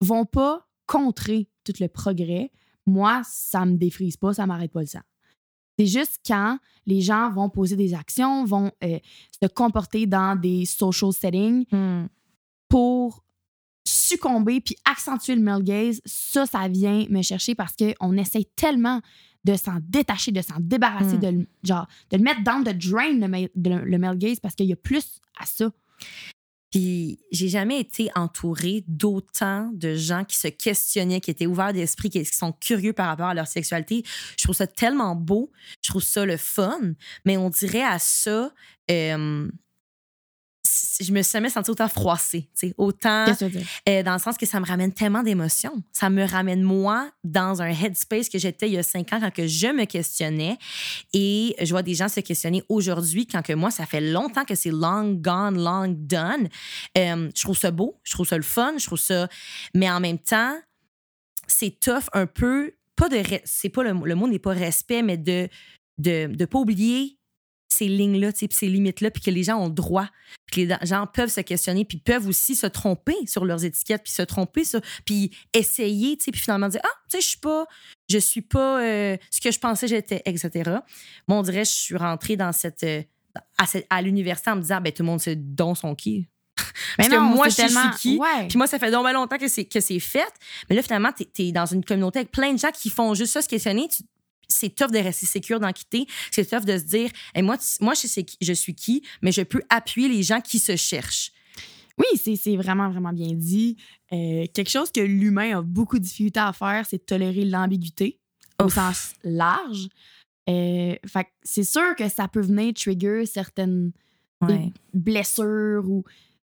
vont 0.00 0.26
pas 0.26 0.66
contrer 0.86 1.48
tout 1.64 1.72
le 1.80 1.88
progrès, 1.88 2.50
moi, 2.86 3.22
ça 3.24 3.64
me 3.64 3.76
défrise 3.76 4.16
pas, 4.18 4.34
ça 4.34 4.46
m'arrête 4.46 4.72
pas 4.72 4.80
le 4.82 4.86
sang. 4.86 5.00
C'est 5.78 5.86
juste 5.86 6.20
quand 6.26 6.58
les 6.86 7.00
gens 7.00 7.30
vont 7.30 7.48
poser 7.48 7.76
des 7.76 7.94
actions, 7.94 8.44
vont 8.44 8.70
euh, 8.82 8.98
se 9.42 9.48
comporter 9.48 10.06
dans 10.06 10.38
des 10.38 10.66
social 10.66 11.12
settings 11.12 11.64
Hmm. 11.72 12.06
pour 12.68 13.24
succomber 13.86 14.60
puis 14.60 14.76
accentuer 14.84 15.34
le 15.34 15.42
male 15.42 15.62
gaze, 15.62 16.00
ça, 16.04 16.44
ça 16.46 16.68
vient 16.68 17.06
me 17.08 17.22
chercher 17.22 17.54
parce 17.54 17.74
qu'on 17.76 18.16
essaye 18.16 18.46
tellement 18.56 19.00
de 19.44 19.54
s'en 19.56 19.78
détacher, 19.82 20.32
de 20.32 20.40
s'en 20.42 20.56
débarrasser, 20.58 21.16
Mm. 21.16 21.20
de, 21.20 21.26
le, 21.28 21.46
genre, 21.62 21.86
de 22.10 22.16
le 22.16 22.22
mettre 22.22 22.42
dans 22.42 22.62
the 22.62 22.76
drain, 22.76 23.12
le, 23.12 23.48
de- 23.54 23.84
le 23.84 23.98
male 23.98 24.18
gaze, 24.18 24.40
parce 24.40 24.54
qu'il 24.54 24.66
y 24.66 24.72
a 24.72 24.76
plus 24.76 25.20
à 25.38 25.46
ça. 25.46 25.70
Puis 26.70 27.20
j'ai 27.30 27.48
jamais 27.48 27.78
été 27.78 28.10
entourée 28.16 28.84
d'autant 28.88 29.70
de 29.74 29.94
gens 29.94 30.24
qui 30.24 30.36
se 30.36 30.48
questionnaient, 30.48 31.20
qui 31.20 31.30
étaient 31.30 31.46
ouverts 31.46 31.72
d'esprit, 31.72 32.10
qui, 32.10 32.18
qui 32.24 32.34
sont 32.34 32.52
curieux 32.52 32.92
par 32.92 33.06
rapport 33.06 33.26
à 33.28 33.34
leur 33.34 33.46
sexualité. 33.46 34.02
Je 34.36 34.42
trouve 34.42 34.56
ça 34.56 34.66
tellement 34.66 35.14
beau, 35.14 35.52
je 35.82 35.90
trouve 35.90 36.02
ça 36.02 36.24
le 36.26 36.36
fun, 36.36 36.80
mais 37.24 37.36
on 37.36 37.48
dirait 37.48 37.84
à 37.84 38.00
ça, 38.00 38.52
euh, 38.90 39.48
je 41.00 41.12
me 41.12 41.22
suis 41.22 41.32
jamais 41.32 41.50
sentie 41.50 41.70
autant 41.70 41.88
froissée, 41.88 42.48
tu 42.58 42.68
sais, 42.68 42.74
autant 42.78 43.26
euh, 43.88 44.02
dans 44.02 44.12
le 44.14 44.18
sens 44.18 44.36
que 44.38 44.46
ça 44.46 44.60
me 44.60 44.66
ramène 44.66 44.92
tellement 44.92 45.22
d'émotions. 45.22 45.82
Ça 45.92 46.08
me 46.08 46.24
ramène 46.24 46.62
moi 46.62 47.10
dans 47.22 47.60
un 47.60 47.68
headspace 47.68 48.28
que 48.28 48.38
j'étais 48.38 48.68
il 48.68 48.74
y 48.74 48.78
a 48.78 48.82
cinq 48.82 49.12
ans 49.12 49.20
quand 49.20 49.32
que 49.32 49.46
je 49.46 49.66
me 49.66 49.84
questionnais 49.84 50.58
et 51.12 51.54
je 51.60 51.70
vois 51.70 51.82
des 51.82 51.94
gens 51.94 52.08
se 52.08 52.20
questionner 52.20 52.62
aujourd'hui 52.68 53.26
quand 53.26 53.42
que 53.42 53.52
moi 53.52 53.70
ça 53.70 53.84
fait 53.84 54.00
longtemps 54.00 54.44
que 54.44 54.54
c'est 54.54 54.70
long 54.70 55.12
gone, 55.12 55.62
long 55.62 55.88
done. 55.88 56.48
Euh, 56.96 57.30
je 57.34 57.42
trouve 57.42 57.58
ça 57.58 57.70
beau, 57.70 57.98
je 58.02 58.12
trouve 58.12 58.26
ça 58.26 58.36
le 58.36 58.42
fun, 58.42 58.74
je 58.78 58.86
trouve 58.86 58.98
ça, 58.98 59.28
mais 59.74 59.90
en 59.90 60.00
même 60.00 60.18
temps 60.18 60.56
c'est 61.46 61.78
tough 61.78 62.04
un 62.14 62.26
peu 62.26 62.74
pas 62.96 63.08
de 63.08 63.20
c'est 63.44 63.68
pas 63.68 63.82
le, 63.82 63.92
le 63.92 64.14
mot 64.14 64.28
n'est 64.28 64.38
pas 64.38 64.52
respect 64.52 65.02
mais 65.02 65.18
de 65.18 65.48
de 65.98 66.26
de 66.26 66.44
pas 66.46 66.58
oublier 66.58 67.18
ces 67.74 67.88
lignes-là, 67.88 68.32
tu 68.32 68.48
puis 68.48 68.56
ces 68.56 68.68
limites-là, 68.68 69.10
puis 69.10 69.22
que 69.22 69.30
les 69.30 69.42
gens 69.44 69.56
ont 69.56 69.66
le 69.66 69.74
droit, 69.74 70.08
puis 70.46 70.66
que 70.66 70.74
les 70.74 70.86
gens 70.86 71.06
peuvent 71.06 71.30
se 71.30 71.40
questionner, 71.40 71.84
puis 71.84 71.98
peuvent 71.98 72.26
aussi 72.26 72.54
se 72.54 72.66
tromper 72.66 73.16
sur 73.26 73.44
leurs 73.44 73.64
étiquettes, 73.64 74.02
puis 74.02 74.12
se 74.12 74.22
tromper 74.22 74.64
sur, 74.64 74.80
puis 75.04 75.30
essayer, 75.52 76.16
tu 76.16 76.30
puis 76.30 76.40
finalement 76.40 76.68
dire 76.68 76.80
ah, 76.84 76.88
tu 77.10 77.16
sais, 77.16 77.22
je 77.22 77.28
suis 77.28 77.38
pas, 77.38 77.66
je 78.08 78.18
suis 78.18 78.42
pas 78.42 78.80
euh, 78.82 79.16
ce 79.30 79.40
que 79.40 79.50
je 79.50 79.58
pensais 79.58 79.88
j'étais, 79.88 80.22
etc. 80.24 80.70
Moi, 81.28 81.38
on 81.38 81.42
dirait, 81.42 81.64
je 81.64 81.72
suis 81.72 81.96
rentrée 81.96 82.36
dans 82.36 82.52
cette 82.52 82.84
euh, 82.84 83.02
à, 83.90 84.02
l'université 84.02 84.50
en 84.50 84.56
me 84.56 84.62
disant 84.62 84.80
ben 84.80 84.92
tout 84.92 85.02
le 85.02 85.08
monde 85.08 85.20
sait 85.20 85.36
dont 85.36 85.74
son 85.74 85.94
qui. 85.94 86.26
Parce 86.96 87.08
que 87.08 87.18
moi, 87.18 87.48
je 87.48 87.54
c'est 87.54 87.68
suis 87.68 87.90
qui, 88.00 88.18
Ouais. 88.18 88.46
Puis 88.48 88.58
moi, 88.58 88.66
ça 88.66 88.78
fait 88.78 88.90
donc 88.90 89.10
longtemps 89.12 89.38
que 89.38 89.48
c'est, 89.48 89.64
que 89.64 89.80
c'est 89.80 89.98
fait. 89.98 90.32
Mais 90.68 90.76
là, 90.76 90.82
finalement, 90.82 91.10
t'es, 91.12 91.24
t'es 91.24 91.50
dans 91.50 91.66
une 91.66 91.84
communauté 91.84 92.20
avec 92.20 92.30
plein 92.30 92.52
de 92.52 92.58
gens 92.58 92.70
qui 92.70 92.90
font 92.90 93.14
juste 93.14 93.32
ça, 93.32 93.42
se 93.42 93.48
questionner. 93.48 93.88
Tu- 93.88 94.04
c'est 94.48 94.74
tough 94.74 94.90
de 94.90 94.98
rester 94.98 95.26
sécure 95.26 95.60
d'en 95.60 95.72
quitter. 95.72 96.06
C'est 96.30 96.48
tough 96.48 96.64
de 96.64 96.76
se 96.78 96.84
dire, 96.84 97.10
Hey, 97.34 97.42
moi, 97.42 97.56
moi 97.80 97.94
je, 97.94 98.06
sais 98.06 98.24
qui- 98.24 98.36
je 98.40 98.52
suis 98.52 98.74
qui, 98.74 99.02
mais 99.22 99.32
je 99.32 99.42
peux 99.42 99.62
appuyer 99.68 100.08
les 100.08 100.22
gens 100.22 100.40
qui 100.40 100.58
se 100.58 100.76
cherchent. 100.76 101.32
Oui, 101.96 102.18
c'est 102.36 102.56
vraiment, 102.56 102.90
vraiment 102.90 103.12
bien 103.12 103.32
dit. 103.34 103.76
Euh, 104.12 104.46
quelque 104.52 104.70
chose 104.70 104.90
que 104.90 105.00
l'humain 105.00 105.58
a 105.58 105.62
beaucoup 105.62 105.98
de 105.98 106.02
difficulté 106.04 106.40
à 106.40 106.52
faire, 106.52 106.84
c'est 106.88 106.98
de 106.98 107.02
tolérer 107.04 107.44
l'ambiguïté 107.44 108.18
au 108.60 108.68
sens 108.68 109.12
large. 109.22 109.88
Euh, 110.50 110.96
c'est 111.42 111.64
sûr 111.64 111.94
que 111.96 112.08
ça 112.08 112.26
peut 112.28 112.40
venir 112.42 112.74
trigger 112.74 113.24
certaines 113.26 113.92
Ouais. 114.42 114.70
blessures 114.92 115.88
ou 115.88 116.04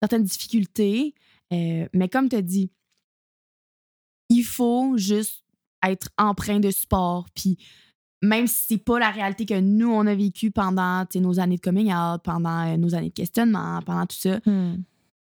certaines 0.01 0.23
difficultés. 0.23 1.13
Euh, 1.53 1.87
mais 1.93 2.09
comme 2.09 2.27
tu 2.27 2.35
as 2.35 2.41
dit, 2.41 2.69
il 4.29 4.43
faut 4.43 4.97
juste 4.97 5.43
être 5.83 6.09
empreint 6.17 6.59
de 6.59 6.71
sport. 6.71 7.25
Puis 7.35 7.57
même 8.21 8.47
si 8.47 8.65
c'est 8.67 8.77
pas 8.77 8.99
la 8.99 9.11
réalité 9.11 9.45
que 9.45 9.59
nous, 9.59 9.89
on 9.91 10.05
a 10.07 10.15
vécu 10.15 10.49
pendant 10.51 11.05
nos 11.15 11.39
années 11.39 11.57
de 11.57 11.61
coming 11.61 11.93
out, 11.93 12.21
pendant 12.23 12.67
euh, 12.73 12.77
nos 12.77 12.95
années 12.95 13.09
de 13.09 13.13
questionnement, 13.13 13.79
pendant 13.85 14.05
tout 14.05 14.17
ça, 14.17 14.39
Hmm. 14.45 14.77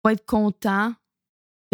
faut 0.02 0.10
être 0.10 0.26
content 0.26 0.94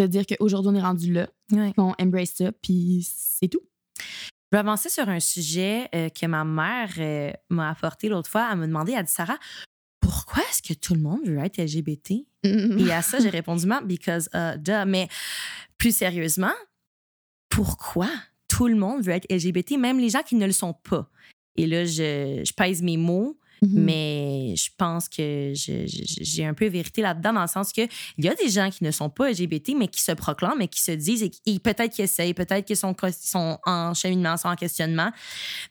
de 0.00 0.06
dire 0.06 0.26
qu'aujourd'hui, 0.26 0.72
on 0.72 0.74
est 0.74 0.82
rendu 0.82 1.12
là, 1.12 1.28
qu'on 1.76 1.94
embrace 2.00 2.34
ça, 2.34 2.50
puis 2.50 3.06
c'est 3.08 3.46
tout. 3.48 3.60
Je 3.98 4.56
vais 4.56 4.58
avancer 4.58 4.88
sur 4.88 5.08
un 5.08 5.20
sujet 5.20 5.88
euh, 5.94 6.08
que 6.08 6.26
ma 6.26 6.44
mère 6.44 6.90
euh, 6.98 7.32
m'a 7.48 7.70
apporté 7.70 8.08
l'autre 8.08 8.28
fois. 8.28 8.48
Elle 8.50 8.58
m'a 8.58 8.66
demandé, 8.66 8.92
elle 8.92 9.04
dit 9.04 9.12
Sarah, 9.12 9.38
pourquoi 10.00 10.42
est-ce 10.50 10.62
que 10.62 10.74
tout 10.78 10.94
le 10.94 11.00
monde 11.00 11.20
veut 11.24 11.38
être 11.38 11.58
LGBT? 11.58 12.26
Et 12.42 12.92
à 12.92 13.02
ça, 13.02 13.20
j'ai 13.20 13.30
répondu, 13.30 13.66
because, 13.84 14.28
uh, 14.34 14.58
duh. 14.58 14.84
Mais 14.86 15.08
plus 15.78 15.96
sérieusement, 15.96 16.52
pourquoi? 17.48 18.08
Tout 18.48 18.68
le 18.68 18.76
monde 18.76 19.02
veut 19.02 19.12
être 19.12 19.30
LGBT, 19.30 19.72
même 19.78 19.98
les 19.98 20.10
gens 20.10 20.22
qui 20.22 20.34
ne 20.36 20.46
le 20.46 20.52
sont 20.52 20.74
pas? 20.74 21.08
Et 21.56 21.66
là, 21.66 21.84
je, 21.84 22.42
je 22.44 22.52
pèse 22.52 22.82
mes 22.82 22.96
mots, 22.96 23.38
Mhm. 23.64 23.84
mais 23.84 24.54
je 24.56 24.68
pense 24.76 25.08
que 25.08 25.52
j'ai 25.54 26.44
un 26.44 26.54
peu 26.54 26.66
vérité 26.66 27.02
là-dedans, 27.02 27.32
dans 27.32 27.42
le 27.42 27.48
sens 27.48 27.72
que 27.72 27.82
il 28.18 28.24
y 28.24 28.28
a 28.28 28.34
des 28.34 28.48
gens 28.48 28.70
qui 28.70 28.84
ne 28.84 28.90
sont 28.90 29.08
pas 29.10 29.30
LGBT, 29.30 29.74
mais 29.76 29.88
qui 29.88 30.00
se 30.02 30.12
proclament, 30.12 30.58
mais 30.58 30.68
qui 30.68 30.82
se 30.82 30.92
disent, 30.92 31.22
et, 31.22 31.30
et 31.46 31.58
peut-être 31.58 31.92
qu'ils 31.94 32.04
essayent, 32.04 32.34
peut-être 32.34 32.66
qu'ils 32.66 32.76
sont, 32.76 32.94
sont 33.12 33.58
en 33.64 33.94
cheminement, 33.94 34.36
sont 34.36 34.48
en 34.48 34.56
questionnement. 34.56 35.10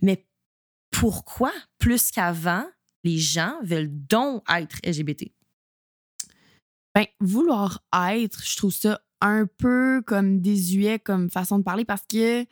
Mais 0.01 0.25
pourquoi, 0.91 1.51
plus 1.77 2.11
qu'avant, 2.11 2.65
les 3.03 3.17
gens 3.17 3.55
veulent 3.63 3.91
donc 4.07 4.43
être 4.49 4.77
LGBT? 4.83 5.31
Ben, 6.95 7.05
vouloir 7.19 7.83
être, 8.11 8.43
je 8.45 8.55
trouve 8.57 8.73
ça 8.73 9.01
un 9.23 9.45
peu 9.57 10.01
comme 10.05 10.41
désuet 10.41 10.99
comme 10.99 11.29
façon 11.29 11.57
de 11.57 11.63
parler 11.63 11.85
parce 11.85 12.03
que 12.11 12.45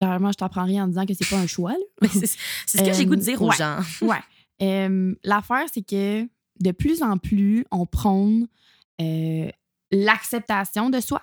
clairement, 0.00 0.30
je 0.30 0.36
t'apprends 0.36 0.64
rien 0.64 0.84
en 0.84 0.88
disant 0.88 1.06
que 1.06 1.14
c'est 1.14 1.28
pas 1.28 1.38
un 1.38 1.46
choix. 1.46 1.74
C'est 2.12 2.26
ce 2.66 2.84
que 2.84 2.92
j'ai 2.92 3.06
goût 3.06 3.16
de 3.16 3.20
dire 3.20 3.42
aux 3.42 3.48
ouais. 3.48 3.56
gens. 3.56 3.78
Ouais. 4.02 5.16
L'affaire, 5.24 5.66
c'est 5.72 5.82
que 5.82 6.28
de 6.60 6.70
plus 6.72 7.02
en 7.02 7.18
plus, 7.18 7.64
on 7.70 7.86
prône 7.86 8.48
euh, 9.00 9.50
l'acceptation 9.90 10.90
de 10.90 11.00
soi. 11.00 11.22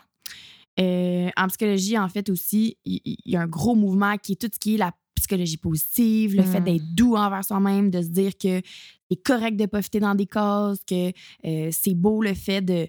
Euh, 0.80 1.30
en 1.38 1.48
psychologie, 1.48 1.98
en 1.98 2.10
fait, 2.10 2.30
aussi, 2.30 2.78
il 2.86 3.18
y, 3.26 3.36
a 3.36 3.42
un 3.42 3.48
gros 3.48 3.76
mouvement 3.76 4.18
qui 4.18 4.34
est 4.34 4.36
tout 4.36 4.50
ce 4.54 4.60
qui 4.60 4.76
est 4.76 4.78
la 4.78 4.92
psychologie 5.16 5.58
positive, 5.58 6.36
le 6.36 6.44
fait 6.44 6.62
d'être 6.62 6.94
doux 6.94 7.16
envers 7.16 7.44
soi-même, 7.44 7.90
de 7.90 8.02
se 8.02 8.08
dire 8.08 8.38
que 8.38 8.62
c'est 9.10 9.24
correct 9.24 9.56
de 9.56 9.66
pas 9.66 9.80
dans 10.00 10.16
des 10.16 10.26
cases, 10.26 10.80
que 10.86 11.12
euh, 11.46 11.70
c'est 11.72 11.96
beau 11.96 12.22
le 12.22 12.34
fait 12.34 12.62
de, 12.62 12.88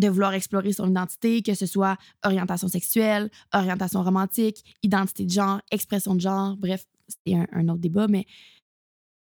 de 0.00 0.08
vouloir 0.08 0.32
explorer 0.34 0.72
son 0.72 0.88
identité, 0.90 1.42
que 1.42 1.54
ce 1.54 1.66
soit 1.66 1.96
orientation 2.24 2.68
sexuelle, 2.68 3.30
orientation 3.52 4.02
romantique, 4.02 4.64
identité 4.82 5.24
de 5.26 5.30
genre, 5.30 5.60
expression 5.70 6.14
de 6.14 6.20
genre, 6.20 6.56
bref, 6.56 6.86
c'est 7.26 7.34
un, 7.34 7.46
un 7.52 7.68
autre 7.68 7.80
débat, 7.80 8.08
mais 8.08 8.24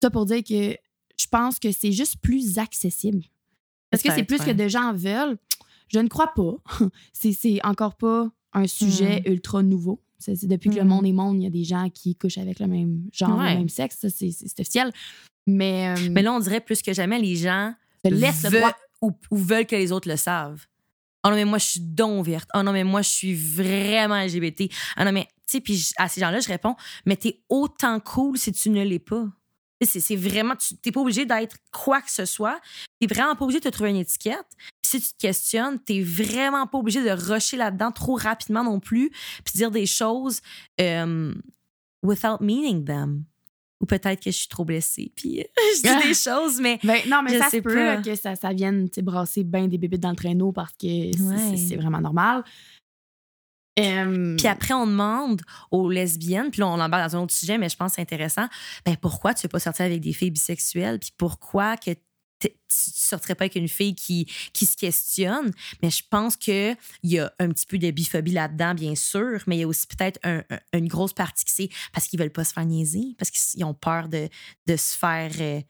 ça 0.02 0.10
pour 0.10 0.26
dire 0.26 0.42
que 0.44 0.76
je 1.18 1.26
pense 1.30 1.58
que 1.58 1.72
c'est 1.72 1.92
juste 1.92 2.16
plus 2.20 2.58
accessible. 2.58 3.22
Est-ce 3.92 4.04
que 4.04 4.12
c'est 4.12 4.24
plus 4.24 4.38
que 4.40 4.50
de 4.50 4.68
gens 4.68 4.92
veulent? 4.92 5.38
Je 5.88 5.98
ne 6.00 6.08
crois 6.08 6.32
pas. 6.34 6.56
C'est 7.14 7.64
encore 7.64 7.96
pas 7.96 8.30
un 8.52 8.66
sujet 8.66 9.22
ultra 9.24 9.62
nouveau. 9.62 10.02
Depuis 10.26 10.68
que 10.68 10.74
le 10.76 10.84
Mm. 10.84 10.88
monde 10.88 11.06
est 11.06 11.12
monde, 11.12 11.36
il 11.38 11.44
y 11.44 11.46
a 11.46 11.50
des 11.50 11.64
gens 11.64 11.88
qui 11.88 12.14
couchent 12.14 12.36
avec 12.38 12.58
le 12.60 12.66
même 12.66 13.08
genre, 13.12 13.38
Ouais. 13.38 13.52
le 13.54 13.60
même 13.60 13.68
sexe. 13.70 13.96
Ça, 14.00 14.10
c'est 14.10 14.30
officiel. 14.60 14.92
Mais, 15.46 15.94
euh, 15.96 16.08
Mais 16.10 16.20
là, 16.20 16.34
on 16.34 16.40
dirait 16.40 16.60
plus 16.60 16.82
que 16.82 16.92
jamais, 16.92 17.18
les 17.18 17.36
gens 17.36 17.72
te 18.04 18.08
laisse 18.10 18.42
le 18.44 18.58
droit. 18.58 18.76
Ou, 19.02 19.12
veulent 19.30 19.66
que 19.66 19.76
les 19.76 19.92
autres 19.92 20.08
le 20.08 20.16
savent. 20.16 20.66
Oh 21.24 21.30
non, 21.30 21.36
mais 21.36 21.44
moi, 21.44 21.58
je 21.58 21.66
suis 21.66 21.80
donc 21.80 22.24
verte. 22.26 22.48
Oh 22.54 22.62
non, 22.62 22.72
mais 22.72 22.84
moi, 22.84 23.02
je 23.02 23.08
suis 23.08 23.34
vraiment 23.34 24.20
LGBT. 24.22 24.72
Ah 24.96 25.04
non, 25.04 25.12
mais, 25.12 25.24
tu 25.46 25.52
sais, 25.52 25.60
puis 25.60 25.90
à 25.96 26.08
ces 26.08 26.20
gens-là, 26.20 26.40
je 26.40 26.48
réponds, 26.48 26.76
mais 27.06 27.16
t'es 27.16 27.40
autant 27.48 28.00
cool 28.00 28.38
si 28.38 28.52
tu 28.52 28.70
ne 28.70 28.82
l'es 28.82 28.98
pas. 28.98 29.26
Tu 29.80 30.00
C'est 30.00 30.16
vraiment, 30.16 30.56
tu 30.56 30.76
t'es 30.76 30.90
pas 30.90 31.00
obligé 31.00 31.24
d'être 31.24 31.56
quoi 31.72 32.00
que 32.00 32.10
ce 32.10 32.24
soit. 32.24 32.60
T'es 33.00 33.06
vraiment 33.06 33.36
pas 33.36 33.44
obligé 33.44 33.60
de 33.60 33.68
te 33.68 33.72
trouver 33.72 33.90
une 33.90 33.96
étiquette. 33.96 34.46
Puis 34.82 34.90
si 34.90 35.00
tu 35.00 35.08
te 35.12 35.18
questionnes, 35.18 35.78
t'es 35.78 36.00
vraiment 36.02 36.66
pas 36.66 36.78
obligé 36.78 37.02
de 37.02 37.10
rusher 37.10 37.56
là-dedans 37.56 37.92
trop 37.92 38.14
rapidement 38.16 38.64
non 38.64 38.80
plus, 38.80 39.10
puis 39.44 39.54
dire 39.54 39.70
des 39.70 39.86
choses 39.86 40.40
euh, 40.80 41.32
without 42.02 42.38
meaning 42.40 42.84
them. 42.84 43.24
Ou 43.80 43.86
peut-être 43.86 44.20
que 44.22 44.30
je 44.32 44.36
suis 44.36 44.48
trop 44.48 44.64
blessée, 44.64 45.12
puis 45.14 45.44
je 45.56 45.82
dis 46.02 46.08
des 46.08 46.14
choses, 46.30 46.60
mais 46.60 46.78
Ben, 46.82 46.98
non, 47.08 47.22
mais 47.22 47.34
Je 47.34 47.38
ça 47.38 47.48
se 47.50 47.58
peut 47.58 47.74
là, 47.76 47.96
que 48.02 48.14
ça, 48.16 48.34
ça 48.34 48.52
vienne 48.52 48.88
brasser 49.02 49.44
bien 49.44 49.68
des 49.68 49.78
bébites 49.78 50.00
dans 50.00 50.10
le 50.10 50.16
traîneau 50.16 50.50
parce 50.52 50.72
que 50.72 50.86
c'est- 50.88 51.20
Ouais. 51.22 51.36
c'est 51.50 51.56
c'est 51.56 51.76
vraiment 51.76 52.00
normal. 52.00 52.42
Puis 54.36 54.48
après, 54.48 54.74
on 54.74 54.86
demande 54.88 55.40
aux 55.70 55.88
lesbiennes, 55.88 56.50
puis 56.50 56.60
là, 56.60 56.66
on 56.66 56.80
embarque 56.80 57.12
dans 57.12 57.16
un 57.18 57.22
autre 57.22 57.32
sujet, 57.34 57.58
mais 57.58 57.68
je 57.68 57.76
pense 57.76 57.92
que 57.92 57.96
c'est 57.96 58.02
intéressant. 58.02 58.48
Ben, 58.84 58.96
pourquoi 58.96 59.34
tu 59.34 59.42
veux 59.44 59.48
pas 59.48 59.60
sortir 59.60 59.84
avec 59.84 60.00
des 60.00 60.12
filles 60.12 60.32
bisexuelles? 60.32 60.98
Puis 60.98 61.12
pourquoi 61.16 61.76
que. 61.76 61.92
Tu, 62.68 62.90
tu 62.92 62.98
sortirais 63.00 63.34
pas 63.34 63.44
avec 63.44 63.56
une 63.56 63.68
fille 63.68 63.94
qui, 63.94 64.26
qui 64.52 64.66
se 64.66 64.76
questionne. 64.76 65.50
Mais 65.82 65.90
je 65.90 66.02
pense 66.08 66.36
qu'il 66.36 66.76
y 67.02 67.18
a 67.18 67.32
un 67.38 67.48
petit 67.48 67.66
peu 67.66 67.78
de 67.78 67.90
biphobie 67.90 68.32
là-dedans, 68.32 68.74
bien 68.74 68.94
sûr, 68.94 69.42
mais 69.46 69.56
il 69.56 69.60
y 69.60 69.62
a 69.64 69.68
aussi 69.68 69.86
peut-être 69.86 70.18
un- 70.22 70.42
un- 70.50 70.60
une 70.78 70.88
grosse 70.88 71.12
partie 71.12 71.44
que 71.44 71.50
c'est 71.50 71.68
parce 71.92 72.06
qu'ils 72.06 72.18
veulent 72.20 72.30
pas 72.30 72.44
se 72.44 72.52
faire 72.52 72.66
niaiser, 72.66 73.14
parce 73.18 73.30
qu'ils 73.30 73.64
ont 73.64 73.74
peur 73.74 74.08
de, 74.08 74.28
de 74.66 74.76
se 74.76 74.96
faire 74.96 75.30
euh, 75.40 75.60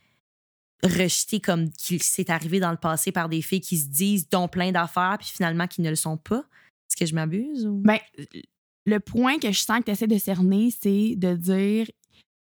rejeter 0.84 1.40
comme 1.40 1.70
qu'il 1.70 2.02
s'est 2.02 2.30
arrivé 2.30 2.60
dans 2.60 2.70
le 2.70 2.76
passé 2.76 3.10
par 3.12 3.28
des 3.28 3.42
filles 3.42 3.60
qui 3.60 3.78
se 3.78 3.88
disent 3.88 4.28
dont 4.28 4.48
plein 4.48 4.70
d'affaires, 4.72 5.16
puis 5.18 5.28
finalement 5.28 5.66
qui 5.66 5.80
ne 5.80 5.90
le 5.90 5.96
sont 5.96 6.16
pas. 6.16 6.44
Est-ce 6.88 6.96
que 6.96 7.06
je 7.06 7.14
m'abuse? 7.14 7.66
Ben, 7.68 7.98
le 8.86 9.00
point 9.00 9.38
que 9.38 9.50
je 9.52 9.58
sens 9.60 9.80
que 9.80 9.84
tu 9.86 9.90
essaies 9.90 10.06
de 10.06 10.18
cerner, 10.18 10.70
c'est 10.70 11.14
de 11.16 11.34
dire 11.34 11.86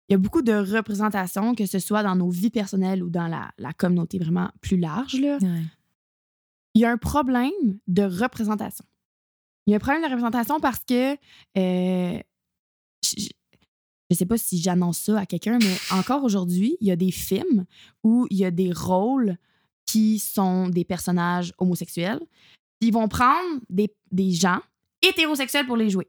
il 0.09 0.13
y 0.13 0.15
a 0.15 0.19
beaucoup 0.19 0.43
de 0.43 0.53
représentations, 0.53 1.55
que 1.55 1.67
ce 1.67 1.79
soit 1.79 2.03
dans 2.03 2.17
nos 2.17 2.31
vies 2.31 2.51
personnelles 2.51 3.03
ou 3.03 3.11
dans 3.11 3.27
la, 3.27 3.51
la 3.59 3.73
communauté 3.75 4.19
vraiment 4.19 4.51
plus 4.61 4.79
large. 4.79 5.21
Là. 5.21 5.37
Ouais. 5.41 5.63
Il 6.75 6.81
y 6.81 6.85
a 6.85 6.91
un 6.91 6.97
problème 6.97 7.51
de 7.87 8.03
représentation. 8.03 8.85
Il 9.67 9.73
y 9.73 9.75
a 9.75 9.77
un 9.77 9.81
problème 9.81 10.03
de 10.03 10.07
représentation 10.07 10.61
parce 10.61 10.83
que 10.85 11.13
euh, 11.13 12.19
je 13.03 13.29
ne 14.11 14.17
sais 14.17 14.25
pas 14.25 14.39
si 14.39 14.63
j'annonce 14.63 14.99
ça 14.99 15.19
à 15.19 15.27
quelqu'un, 15.27 15.59
mais 15.59 15.77
encore 15.91 16.25
aujourd'hui, 16.25 16.79
il 16.81 16.87
y 16.87 16.91
a 16.91 16.97
des 16.97 17.11
films 17.11 17.67
où 18.03 18.27
il 18.31 18.39
y 18.39 18.47
a 18.47 18.51
des 18.51 18.73
rôles 18.73 19.37
qui 19.85 20.19
sont 20.19 20.69
des 20.69 20.85
personnages 20.85 21.53
homosexuels. 21.59 22.21
Ils 22.81 22.93
vont 22.93 23.09
prendre 23.09 23.61
des, 23.69 23.95
des 24.11 24.31
gens 24.31 24.61
hétérosexuels 25.03 25.67
pour 25.67 25.77
les 25.77 25.91
jouer. 25.91 26.09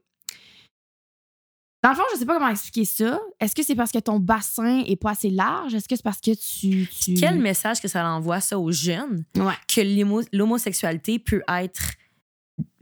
Dans 1.82 1.90
le 1.90 1.96
fond, 1.96 2.02
je 2.12 2.18
sais 2.18 2.26
pas 2.26 2.34
comment 2.34 2.50
expliquer 2.50 2.84
ça. 2.84 3.18
Est-ce 3.40 3.54
que 3.54 3.62
c'est 3.62 3.74
parce 3.74 3.90
que 3.90 3.98
ton 3.98 4.18
bassin 4.18 4.80
est 4.86 4.96
pas 4.96 5.12
assez 5.12 5.30
large? 5.30 5.74
Est-ce 5.74 5.88
que 5.88 5.96
c'est 5.96 6.02
parce 6.02 6.20
que 6.20 6.32
tu. 6.34 6.86
tu... 6.88 7.14
Quel 7.14 7.38
message 7.38 7.80
que 7.80 7.88
ça 7.88 8.06
envoie 8.06 8.40
ça 8.40 8.58
aux 8.58 8.70
jeunes? 8.72 9.24
Ouais. 9.36 9.54
que 9.66 9.80
l'homo- 9.80 10.26
l'homosexualité 10.32 11.18
peut 11.18 11.42
être 11.48 11.82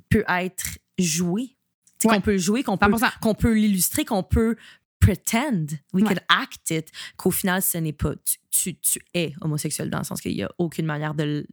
peut 0.08 0.24
être 0.28 0.78
jouée. 0.98 1.56
Ouais. 2.04 2.14
Qu'on 2.16 2.20
peut 2.20 2.38
jouer, 2.38 2.62
qu'on 2.62 2.76
peut, 2.76 2.86
100%. 2.86 3.18
qu'on 3.20 3.34
peut 3.34 3.52
l'illustrer, 3.54 4.04
qu'on 4.04 4.22
peut 4.22 4.56
pretend, 5.00 5.66
we 5.92 6.02
Ouais. 6.02 6.14
can 6.14 6.20
act 6.28 6.70
it, 6.70 6.90
qu'au 7.16 7.30
final, 7.30 7.62
ce 7.62 7.78
n'est 7.78 7.92
pas. 7.92 8.14
Tu, 8.24 8.38
tu, 8.50 8.78
tu 8.80 9.00
es 9.14 9.32
homosexuel 9.40 9.90
dans 9.90 9.98
le 9.98 10.04
sens 10.04 10.20
qu'il 10.20 10.34
n'y 10.34 10.42
a 10.42 10.50
aucune 10.58 10.86
manière 10.86 11.14
de 11.14 11.22
le, 11.22 11.46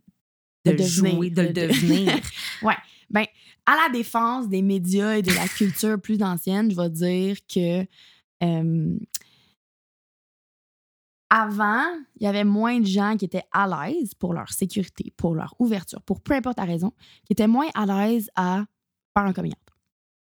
de 0.65 0.71
De 0.71 0.71
le 0.71 0.77
devenir, 0.77 1.11
jouer, 1.15 1.29
de 1.29 1.41
le 1.43 1.47
de- 1.53 1.67
devenir. 1.67 2.19
Ben, 3.09 3.25
à 3.65 3.75
la 3.75 3.89
défense 3.93 4.47
des 4.49 4.61
médias 4.61 5.15
et 5.17 5.21
de 5.21 5.31
la 5.33 5.47
culture 5.47 5.99
plus 6.01 6.21
ancienne, 6.23 6.71
je 6.71 6.75
vais 6.75 6.89
dire 6.89 7.37
que 7.47 7.85
euh, 8.43 8.97
avant, 11.29 11.83
il 12.17 12.23
y 12.23 12.27
avait 12.27 12.43
moins 12.43 12.79
de 12.79 12.85
gens 12.85 13.17
qui 13.17 13.25
étaient 13.25 13.43
à 13.51 13.67
l'aise 13.67 14.13
pour 14.13 14.33
leur 14.33 14.49
sécurité, 14.51 15.11
pour 15.17 15.35
leur 15.35 15.55
ouverture, 15.59 16.01
pour 16.03 16.21
peu 16.21 16.33
importe 16.33 16.57
la 16.59 16.65
raison, 16.65 16.91
qui 17.25 17.33
étaient 17.33 17.47
moins 17.47 17.67
à 17.73 17.85
l'aise 17.85 18.29
à 18.35 18.65
faire 19.13 19.25
un 19.25 19.33
coming 19.33 19.51
out. 19.51 19.73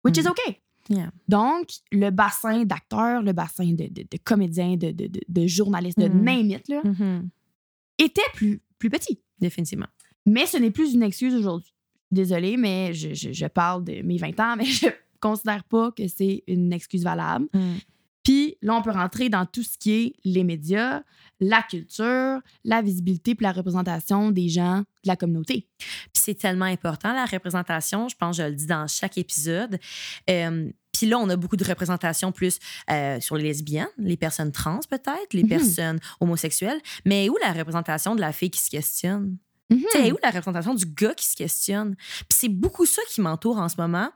Which 0.03 0.17
is 0.17 0.23
Mm. 0.23 0.31
OK. 0.31 0.61
Yeah. 0.89 1.11
Donc, 1.27 1.69
le 1.91 2.11
bassin 2.11 2.63
d'acteurs, 2.63 3.23
le 3.23 3.33
bassin 3.33 3.73
de, 3.73 3.87
de- 3.87 4.05
de 4.09 4.17
comédiens, 4.23 4.77
de, 4.77 4.91
de- 4.91 5.47
journalistes, 5.47 5.99
de 5.99 6.07
Mm. 6.07 6.23
name 6.23 6.49
it, 6.51 6.67
là, 6.69 6.81
Mhm. 6.83 7.29
était 7.97 8.21
plus, 8.35 8.61
plus 8.77 8.89
petit. 8.89 9.19
Définitivement. 9.39 9.87
Mais 10.25 10.45
ce 10.45 10.57
n'est 10.57 10.71
plus 10.71 10.93
une 10.93 11.03
excuse 11.03 11.35
aujourd'hui. 11.35 11.73
Désolée, 12.11 12.57
mais 12.57 12.93
je, 12.93 13.13
je- 13.13 13.33
je 13.33 13.45
parle 13.47 13.83
de 13.83 14.01
mes 14.01 14.17
20 14.17 14.39
ans, 14.39 14.55
mais 14.57 14.65
je 14.65 14.87
considère 15.19 15.63
pas 15.63 15.91
que 15.91 16.07
c'est 16.07 16.43
une 16.47 16.71
excuse 16.73 17.03
valable. 17.03 17.47
Mm. 17.53 17.73
Puis 18.23 18.57
là, 18.63 18.73
on 18.75 18.81
peut 18.81 18.91
rentrer 18.91 19.29
dans 19.29 19.45
tout 19.45 19.61
ce 19.61 19.77
qui 19.77 19.91
est 19.93 20.13
les 20.23 20.43
médias, 20.43 21.03
la 21.39 21.61
culture, 21.61 22.39
la 22.63 22.81
visibilité 22.81 23.35
puis 23.35 23.43
la 23.43 23.51
représentation 23.51 24.31
des 24.31 24.49
gens 24.49 24.79
de 24.79 24.85
la 25.07 25.15
communauté. 25.15 25.67
Puis 25.77 26.09
c'est 26.13 26.33
tellement 26.33 26.65
important, 26.65 27.13
la 27.13 27.25
représentation. 27.25 28.07
Je 28.09 28.15
pense 28.15 28.37
je 28.37 28.43
le 28.43 28.55
dis 28.55 28.65
dans 28.65 28.87
chaque 28.87 29.19
épisode. 29.19 29.77
Euh, 30.29 30.71
puis 30.91 31.05
là, 31.07 31.19
on 31.19 31.29
a 31.29 31.35
beaucoup 31.35 31.57
de 31.57 31.65
représentation 31.65 32.31
plus 32.31 32.57
euh, 32.89 33.19
sur 33.19 33.35
les 33.35 33.43
lesbiennes, 33.43 33.89
les 33.99 34.17
personnes 34.17 34.51
trans 34.51 34.79
peut-être, 34.89 35.33
les 35.33 35.43
Mhm. 35.43 35.49
personnes 35.49 35.99
homosexuelles. 36.19 36.79
Mais 37.05 37.29
où 37.29 37.35
la 37.43 37.51
représentation 37.53 38.15
de 38.15 38.21
la 38.21 38.31
fille 38.31 38.49
qui 38.49 38.61
se 38.61 38.71
questionne? 38.71 39.37
Mhm. 39.69 39.83
Tu 39.91 39.97
sais, 39.97 40.11
où 40.11 40.17
la 40.21 40.29
représentation 40.29 40.73
du 40.75 40.85
gars 40.85 41.13
qui 41.13 41.25
se 41.25 41.35
questionne? 41.35 41.95
Puis 41.95 42.37
c'est 42.37 42.49
beaucoup 42.49 42.85
ça 42.85 43.01
qui 43.09 43.21
m'entoure 43.21 43.57
en 43.57 43.69
ce 43.69 43.75
moment. 43.77 44.09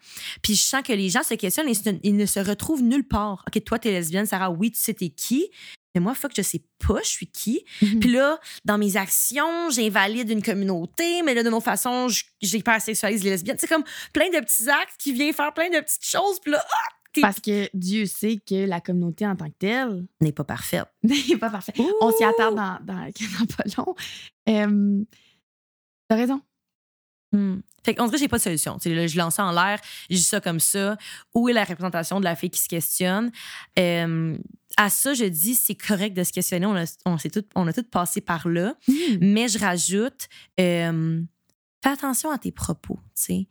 Puis 0.43 0.55
je 0.55 0.63
sens 0.63 0.83
que 0.83 0.93
les 0.93 1.09
gens 1.09 1.23
se 1.23 1.33
questionnent 1.33 1.69
et 1.69 1.99
ils 2.03 2.15
ne 2.15 2.25
se 2.25 2.39
retrouvent 2.39 2.83
nulle 2.83 3.07
part. 3.07 3.43
OK, 3.47 3.63
toi, 3.63 3.79
t'es 3.79 3.91
lesbienne, 3.91 4.25
Sarah, 4.25 4.51
oui, 4.51 4.71
tu 4.71 4.79
sais 4.79 4.93
t'es 4.93 5.09
qui? 5.09 5.49
Mais 5.95 6.01
moi, 6.01 6.13
fuck, 6.13 6.31
je 6.35 6.43
sais 6.43 6.61
pas, 6.85 6.99
je 7.03 7.09
suis 7.09 7.27
qui? 7.27 7.65
Mhm. 7.81 7.99
Puis 7.99 8.11
là, 8.11 8.39
dans 8.63 8.77
mes 8.77 8.95
actions, 8.95 9.69
j'invalide 9.71 10.29
une 10.29 10.43
communauté, 10.43 11.23
mais 11.23 11.33
là, 11.33 11.41
de 11.41 11.49
nos 11.49 11.61
façons, 11.61 12.07
j'hypersexualise 12.41 13.23
les 13.23 13.31
lesbiennes. 13.31 13.57
C'est 13.59 13.67
comme 13.67 13.83
plein 14.13 14.29
de 14.29 14.39
petits 14.39 14.69
actes 14.69 14.95
qui 14.99 15.13
viennent 15.13 15.33
faire 15.33 15.53
plein 15.53 15.69
de 15.69 15.79
petites 15.79 16.05
choses. 16.05 16.39
Puis 16.41 16.51
là, 16.51 16.63
ah, 16.63 17.21
Parce 17.21 17.39
que 17.39 17.67
Dieu 17.73 18.05
sait 18.05 18.37
que 18.37 18.67
la 18.67 18.81
communauté 18.81 19.25
en 19.25 19.35
tant 19.35 19.47
que 19.47 19.57
telle 19.57 20.05
n'est 20.21 20.31
pas 20.31 20.43
parfaite. 20.43 20.85
n'est 21.03 21.37
pas 21.37 21.49
parfaite. 21.49 21.75
On 22.01 22.11
s'y 22.11 22.23
attend 22.23 22.51
dans, 22.51 22.77
dans, 22.83 23.07
dans 23.39 23.45
pas 23.47 23.63
long. 23.75 23.95
Euh, 24.47 25.03
T'as 26.09 26.15
raison. 26.15 26.41
Hmm. 27.31 27.59
Fait 27.85 27.95
qu'on 27.95 28.05
dirait 28.05 28.17
que 28.17 28.21
j'ai 28.23 28.27
pas 28.27 28.37
de 28.37 28.43
solution. 28.43 28.77
Tu 28.77 28.89
sais, 28.89 28.95
là, 28.95 29.07
je 29.07 29.17
lance 29.17 29.35
ça 29.35 29.45
en 29.45 29.51
l'air, 29.51 29.79
je 30.09 30.15
dis 30.15 30.23
ça 30.23 30.41
comme 30.41 30.59
ça. 30.59 30.97
Où 31.33 31.47
est 31.47 31.53
la 31.53 31.63
représentation 31.63 32.19
de 32.19 32.25
la 32.25 32.35
fille 32.35 32.49
qui 32.49 32.59
se 32.59 32.67
questionne? 32.67 33.31
Euh, 33.77 34.37
à 34.77 34.89
ça, 34.89 35.13
je 35.13 35.25
dis, 35.25 35.55
c'est 35.55 35.75
correct 35.75 36.13
de 36.13 36.23
se 36.23 36.33
questionner. 36.33 36.65
On 36.65 36.75
a, 36.75 36.85
on, 37.05 37.17
tout, 37.17 37.45
on 37.55 37.67
a 37.67 37.73
tout 37.73 37.83
passé 37.83 38.21
par 38.21 38.47
là. 38.47 38.75
Mais 39.21 39.47
je 39.47 39.59
rajoute, 39.59 40.27
euh, 40.59 41.21
fais 41.83 41.89
attention 41.89 42.31
à 42.31 42.37
tes 42.37 42.51
propos, 42.51 42.99
tu 43.15 43.23
sais. 43.23 43.47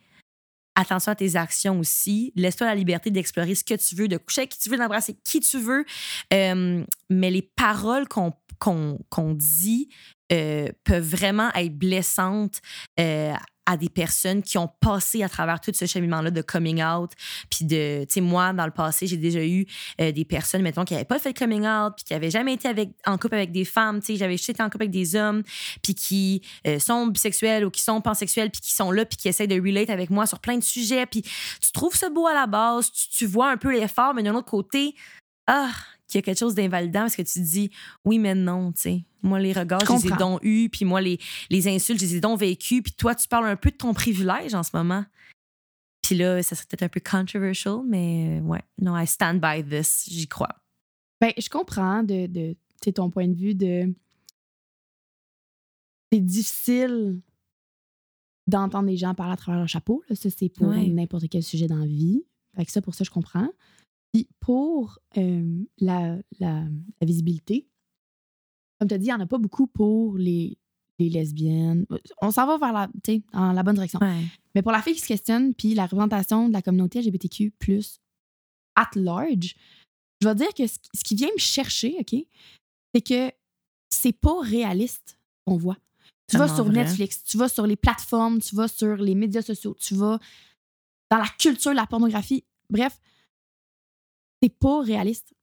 Attention 0.75 1.11
à 1.11 1.17
tes 1.17 1.35
actions 1.35 1.81
aussi. 1.81 2.33
Laisse-toi 2.37 2.67
la 2.67 2.75
liberté 2.77 3.11
d'explorer 3.11 3.57
ce 3.57 3.65
que 3.65 3.75
tu 3.75 3.97
veux, 3.97 4.07
de 4.07 4.17
coucher 4.17 4.43
avec 4.43 4.51
qui 4.51 4.59
tu 4.61 4.69
veux, 4.69 4.77
d'embrasser 4.77 5.17
qui 5.25 5.41
tu 5.41 5.59
veux. 5.59 5.85
Euh, 6.33 6.85
mais 7.11 7.31
les 7.31 7.43
paroles 7.43 8.07
qu'on 8.07 8.33
qu'on 8.61 8.99
qu'on 9.09 9.35
dit 9.35 9.89
euh, 10.33 10.69
peuvent 10.85 11.05
vraiment 11.05 11.51
être 11.55 11.77
blessantes 11.77 12.61
euh, 13.01 13.33
à 13.69 13.77
des 13.77 13.91
personnes 13.91 14.43
qui 14.43 14.57
ont 14.57 14.71
passé 14.81 15.23
à 15.23 15.29
travers 15.29 15.61
tout 15.61 15.73
ce 15.75 15.85
cheminement-là 15.85 16.31
de 16.31 16.41
coming 16.41 16.83
out. 16.83 17.11
Puis 17.51 17.67
de, 17.67 18.05
tu 18.05 18.15
sais, 18.15 18.21
moi, 18.23 18.55
dans 18.55 18.65
le 18.65 18.73
passé, 18.73 19.07
j'ai 19.07 19.19
déjà 19.19 19.45
eu 19.45 19.67
euh, 20.01 20.11
des 20.11 20.25
personnes, 20.25 20.63
mettons, 20.63 20.87
qui 20.87 20.95
n'avaient 20.95 21.05
pas 21.05 21.19
fait 21.19 21.29
le 21.29 21.39
coming 21.39 21.67
out, 21.67 21.93
puis 21.95 22.05
qui 22.07 22.15
n'avaient 22.15 22.31
jamais 22.31 22.55
été 22.55 22.67
avec, 22.67 22.89
en 23.05 23.19
couple 23.19 23.35
avec 23.35 23.53
des 23.53 23.67
femmes. 23.67 24.01
Tu 24.01 24.07
sais, 24.07 24.17
j'avais 24.17 24.39
juste 24.39 24.49
été 24.49 24.63
en 24.63 24.71
couple 24.71 24.85
avec 24.85 24.91
des 24.91 25.15
hommes, 25.17 25.43
puis 25.83 25.95
qui 25.95 26.41
euh, 26.67 26.79
sont 26.79 27.09
bisexuels 27.09 27.67
ou 27.67 27.71
qui 27.71 27.83
sont 27.83 28.01
pansexuels, 28.01 28.51
puis 28.51 28.63
qui 28.63 28.73
sont 28.73 28.91
là, 28.91 29.05
puis 29.05 29.19
qui 29.19 29.29
essayent 29.29 29.49
de 29.49 29.61
relate 29.61 29.91
avec 29.91 30.09
moi 30.09 30.27
sur 30.27 30.39
plein 30.39 30.57
de 30.57 30.65
sujets. 30.65 31.05
Puis 31.05 31.21
tu 31.21 31.73
trouves 31.73 31.95
ça 31.95 32.09
beau 32.09 32.27
à 32.27 32.33
la 32.33 32.47
base, 32.47 32.91
tu, 32.91 33.09
tu 33.11 33.27
vois 33.27 33.51
un 33.51 33.59
peu 33.59 33.71
l'effort, 33.71 34.15
mais 34.15 34.23
d'un 34.23 34.35
autre 34.35 34.49
côté, 34.49 34.95
ah, 35.47 35.71
qu'il 36.09 36.19
y 36.19 36.21
a 36.21 36.23
quelque 36.23 36.39
chose 36.39 36.55
d'invalidant 36.55 37.01
parce 37.01 37.17
que 37.17 37.23
tu 37.23 37.35
te 37.35 37.45
dis 37.45 37.71
oui, 38.05 38.19
mais 38.19 38.35
non, 38.35 38.73
tu 38.73 38.81
sais. 38.81 39.05
Moi, 39.23 39.41
les 39.41 39.53
regards, 39.53 39.81
je, 39.81 39.87
Je 39.87 39.93
les 40.09 40.13
ai 40.13 40.17
donc 40.17 40.41
eus, 40.43 40.69
puis 40.71 40.85
moi, 40.85 41.01
les, 41.01 41.19
les 41.51 41.69
insultes, 41.69 41.99
je 42.01 42.05
les 42.05 42.17
ai 42.17 42.21
donc 42.21 42.39
vécues, 42.41 42.83
puis 42.83 42.93
toi, 42.93 43.15
tu 43.15 43.27
parles 43.29 43.47
un 43.47 43.57
peu 43.57 43.71
de 43.71 43.77
ton 43.77 43.93
privilège 43.95 44.55
en 44.55 44.63
ce 44.63 44.71
moment. 44.75 45.05
Puis 46.03 46.15
là, 46.17 46.43
ça 46.43 46.55
serait 46.55 46.67
peut-être 46.69 46.85
un 46.85 46.89
peu 46.89 47.01
controversial, 47.01 47.81
mais 47.87 48.39
euh, 48.41 48.43
ouais, 48.45 48.63
non, 48.81 48.97
I 48.97 49.07
stand 49.07 49.41
by 49.41 49.63
this, 49.65 50.07
j'y 50.09 50.27
crois. 50.29 50.55
Ben, 51.21 51.33
je 51.37 51.49
comprends 51.49 52.03
de, 52.05 52.27
de 52.27 52.53
tu 52.53 52.59
sais, 52.85 52.93
ton 52.93 53.11
point 53.11 53.27
de 53.29 53.35
vue 53.35 53.55
de. 53.57 53.93
C'est 56.13 56.21
difficile 56.21 57.21
d'entendre 58.47 58.87
des 58.89 58.97
gens 58.97 59.15
parler 59.15 59.33
à 59.35 59.37
travers 59.37 59.59
leur 59.59 59.69
chapeau. 59.69 60.03
Là. 60.09 60.17
Ça, 60.17 60.31
c'est 60.31 60.49
pour 60.49 60.69
Ouais. 60.69 60.87
n'importe 60.87 61.29
quel 61.29 61.43
sujet 61.43 61.67
dans 61.67 61.77
la 61.77 61.87
vie. 61.87 62.25
Fait 62.57 62.65
que 62.65 62.73
ça, 62.73 62.81
pour 62.81 62.95
ça, 62.95 63.05
je 63.05 63.11
comprends. 63.11 63.49
Puis 64.19 64.29
pour 64.41 64.99
euh, 65.17 65.65
la, 65.79 66.17
la, 66.41 66.65
la 67.01 67.07
visibilité, 67.07 67.69
comme 68.79 68.89
tu 68.89 68.95
as 68.95 68.99
dit, 68.99 69.07
il 69.07 69.11
n'y 69.11 69.15
en 69.15 69.21
a 69.21 69.27
pas 69.27 69.39
beaucoup 69.39 69.69
pour 69.69 70.17
les, 70.19 70.59
les 70.99 71.09
lesbiennes. 71.09 71.87
On 72.21 72.33
s'en 72.33 72.47
va 72.47 72.59
vers 72.59 72.73
la, 72.73 72.89
dans 73.33 73.53
la 73.53 73.63
bonne 73.63 73.77
direction. 73.77 74.01
Ouais. 74.01 74.25
Mais 74.57 74.63
pour 74.63 74.73
la 74.73 74.83
fille 74.83 74.95
qui 74.95 75.01
se 75.01 75.07
questionne, 75.07 75.55
puis 75.55 75.75
la 75.75 75.85
représentation 75.85 76.49
de 76.49 76.53
la 76.53 76.63
communauté 76.63 77.01
LGBTQ, 77.01 77.53
at 78.75 78.91
large, 78.97 79.55
je 80.21 80.27
vais 80.27 80.35
dire 80.35 80.53
que 80.53 80.67
ce 80.67 80.79
ce 80.93 81.05
qui 81.05 81.15
vient 81.15 81.31
me 81.33 81.39
chercher, 81.39 81.97
OK, 82.01 82.17
c'est 82.93 83.01
que 83.01 83.31
c'est 83.89 84.13
pas 84.13 84.41
réaliste 84.41 85.17
qu'on 85.47 85.57
voit. 85.57 85.79
Tu 86.29 86.39
vas 86.39 86.53
sur 86.53 86.65
vrai. 86.65 86.85
Netflix, 86.85 87.23
tu 87.23 87.37
vas 87.37 87.49
sur 87.49 87.69
les 87.69 87.77
plateformes, 87.77 88.41
tu 88.41 88.57
vas 88.57 88.67
sur 88.67 88.97
les 88.97 89.15
médias 89.15 89.43
sociaux, 89.43 89.77
tu 89.79 89.95
vas 89.95 90.19
dans 91.09 91.19
la 91.19 91.29
culture, 91.39 91.73
la 91.73 91.87
pornographie. 91.87 92.43
Bref, 92.69 92.99
c'est 94.43 94.49
pas 94.59 94.81
réaliste. 94.83 95.35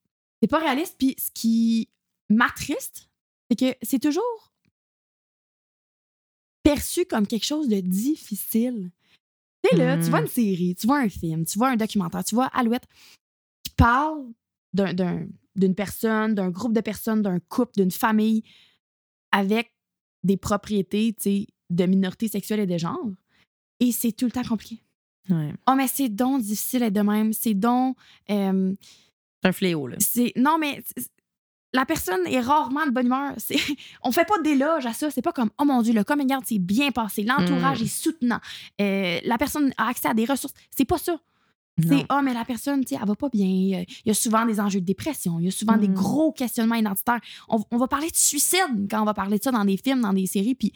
C'est 0.41 0.47
pas 0.49 0.59
réaliste. 0.59 0.95
Puis 0.97 1.15
ce 1.17 1.31
qui 1.33 1.89
m'attriste, 2.29 3.09
c'est 3.49 3.57
que 3.59 3.75
c'est 3.81 3.99
toujours 3.99 4.51
perçu 6.63 7.05
comme 7.05 7.27
quelque 7.27 7.45
chose 7.45 7.67
de 7.67 7.79
difficile. 7.79 8.91
Tu 9.63 9.69
sais, 9.71 9.77
là, 9.77 9.97
tu 10.03 10.09
vois 10.09 10.21
une 10.21 10.27
série, 10.27 10.75
tu 10.75 10.87
vois 10.87 10.99
un 10.99 11.09
film, 11.09 11.45
tu 11.45 11.57
vois 11.57 11.69
un 11.69 11.75
documentaire, 11.75 12.23
tu 12.23 12.35
vois 12.35 12.47
Alouette 12.47 12.85
qui 13.63 13.71
parle 13.75 14.25
d'un- 14.73 14.93
d'un- 14.93 15.27
d'une 15.55 15.75
personne, 15.75 16.35
d'un 16.35 16.49
groupe 16.49 16.73
de 16.73 16.81
personnes, 16.81 17.21
d'un 17.21 17.39
couple, 17.39 17.73
d'une 17.77 17.91
famille 17.91 18.43
avec 19.31 19.73
des 20.23 20.37
propriétés, 20.37 21.13
tu 21.13 21.21
sais, 21.23 21.47
de 21.69 21.85
minorités 21.85 22.27
sexuelles 22.27 22.61
et 22.61 22.65
de 22.67 22.77
genre. 22.77 23.09
Et 23.79 23.91
c'est 23.91 24.11
tout 24.11 24.25
le 24.25 24.31
temps 24.31 24.43
compliqué. 24.43 24.81
Ouais. 25.29 25.53
Oh, 25.67 25.73
mais 25.75 25.87
c'est 25.87 26.09
donc 26.09 26.41
difficile 26.41 26.81
d'être 26.81 26.93
de 26.93 27.01
même. 27.01 27.33
C'est 27.33 27.53
donc. 27.55 27.97
euh, 28.29 28.73
C'est 29.41 29.49
un 29.49 29.51
fléau, 29.51 29.87
là. 29.87 29.95
c'est 29.99 30.33
non 30.35 30.57
mais 30.59 30.83
la 31.73 31.85
personne 31.85 32.25
est 32.27 32.39
rarement 32.39 32.85
de 32.85 32.91
bonne 32.91 33.07
humeur. 33.07 33.33
C'est- 33.37 33.59
On 34.01 34.11
fait 34.11 34.25
pas 34.25 34.39
d'éloge 34.41 34.85
à 34.85 34.93
ça. 34.93 35.11
C'est 35.11 35.21
pas 35.21 35.33
comme 35.33 35.49
oh 35.59 35.65
mon 35.65 35.81
dieu 35.81 35.93
le 35.93 36.03
coming 36.03 36.33
out 36.33 36.43
c'est 36.45 36.59
bien 36.59 36.91
passé, 36.91 37.23
l'entourage 37.23 37.81
Mm. 37.81 37.85
est 37.85 37.87
soutenant, 38.03 38.39
Euh, 38.81 39.19
la 39.23 39.37
personne 39.37 39.73
a 39.77 39.87
accès 39.89 40.07
à 40.07 40.13
des 40.13 40.25
ressources. 40.25 40.53
C'est 40.75 40.85
pas 40.85 40.97
ça. 40.97 41.19
C'est 41.85 42.05
oh 42.09 42.21
mais 42.23 42.33
la 42.33 42.45
personne 42.45 42.85
tu 42.85 42.95
sais 42.95 42.99
elle 43.01 43.05
va 43.07 43.15
pas 43.15 43.27
bien. 43.27 43.45
Il 43.45 43.85
y 44.05 44.09
a 44.09 44.13
souvent 44.13 44.45
des 44.45 44.61
enjeux 44.61 44.79
de 44.79 44.85
dépression. 44.85 45.39
Il 45.41 45.45
y 45.45 45.47
a 45.49 45.51
souvent 45.51 45.75
des 45.75 45.89
Mm. 45.89 45.93
gros 45.95 46.31
questionnements 46.31 46.75
identitaires. 46.75 47.19
On, 47.49 47.61
on 47.71 47.77
va 47.77 47.87
parler 47.89 48.09
de 48.09 48.15
suicide 48.15 48.87
quand 48.89 49.01
on 49.01 49.05
va 49.05 49.13
parler 49.13 49.37
de 49.39 49.43
ça 49.43 49.51
dans 49.51 49.65
des 49.65 49.75
films, 49.75 49.99
dans 50.01 50.13
des 50.13 50.27
séries. 50.27 50.55
Puis 50.55 50.71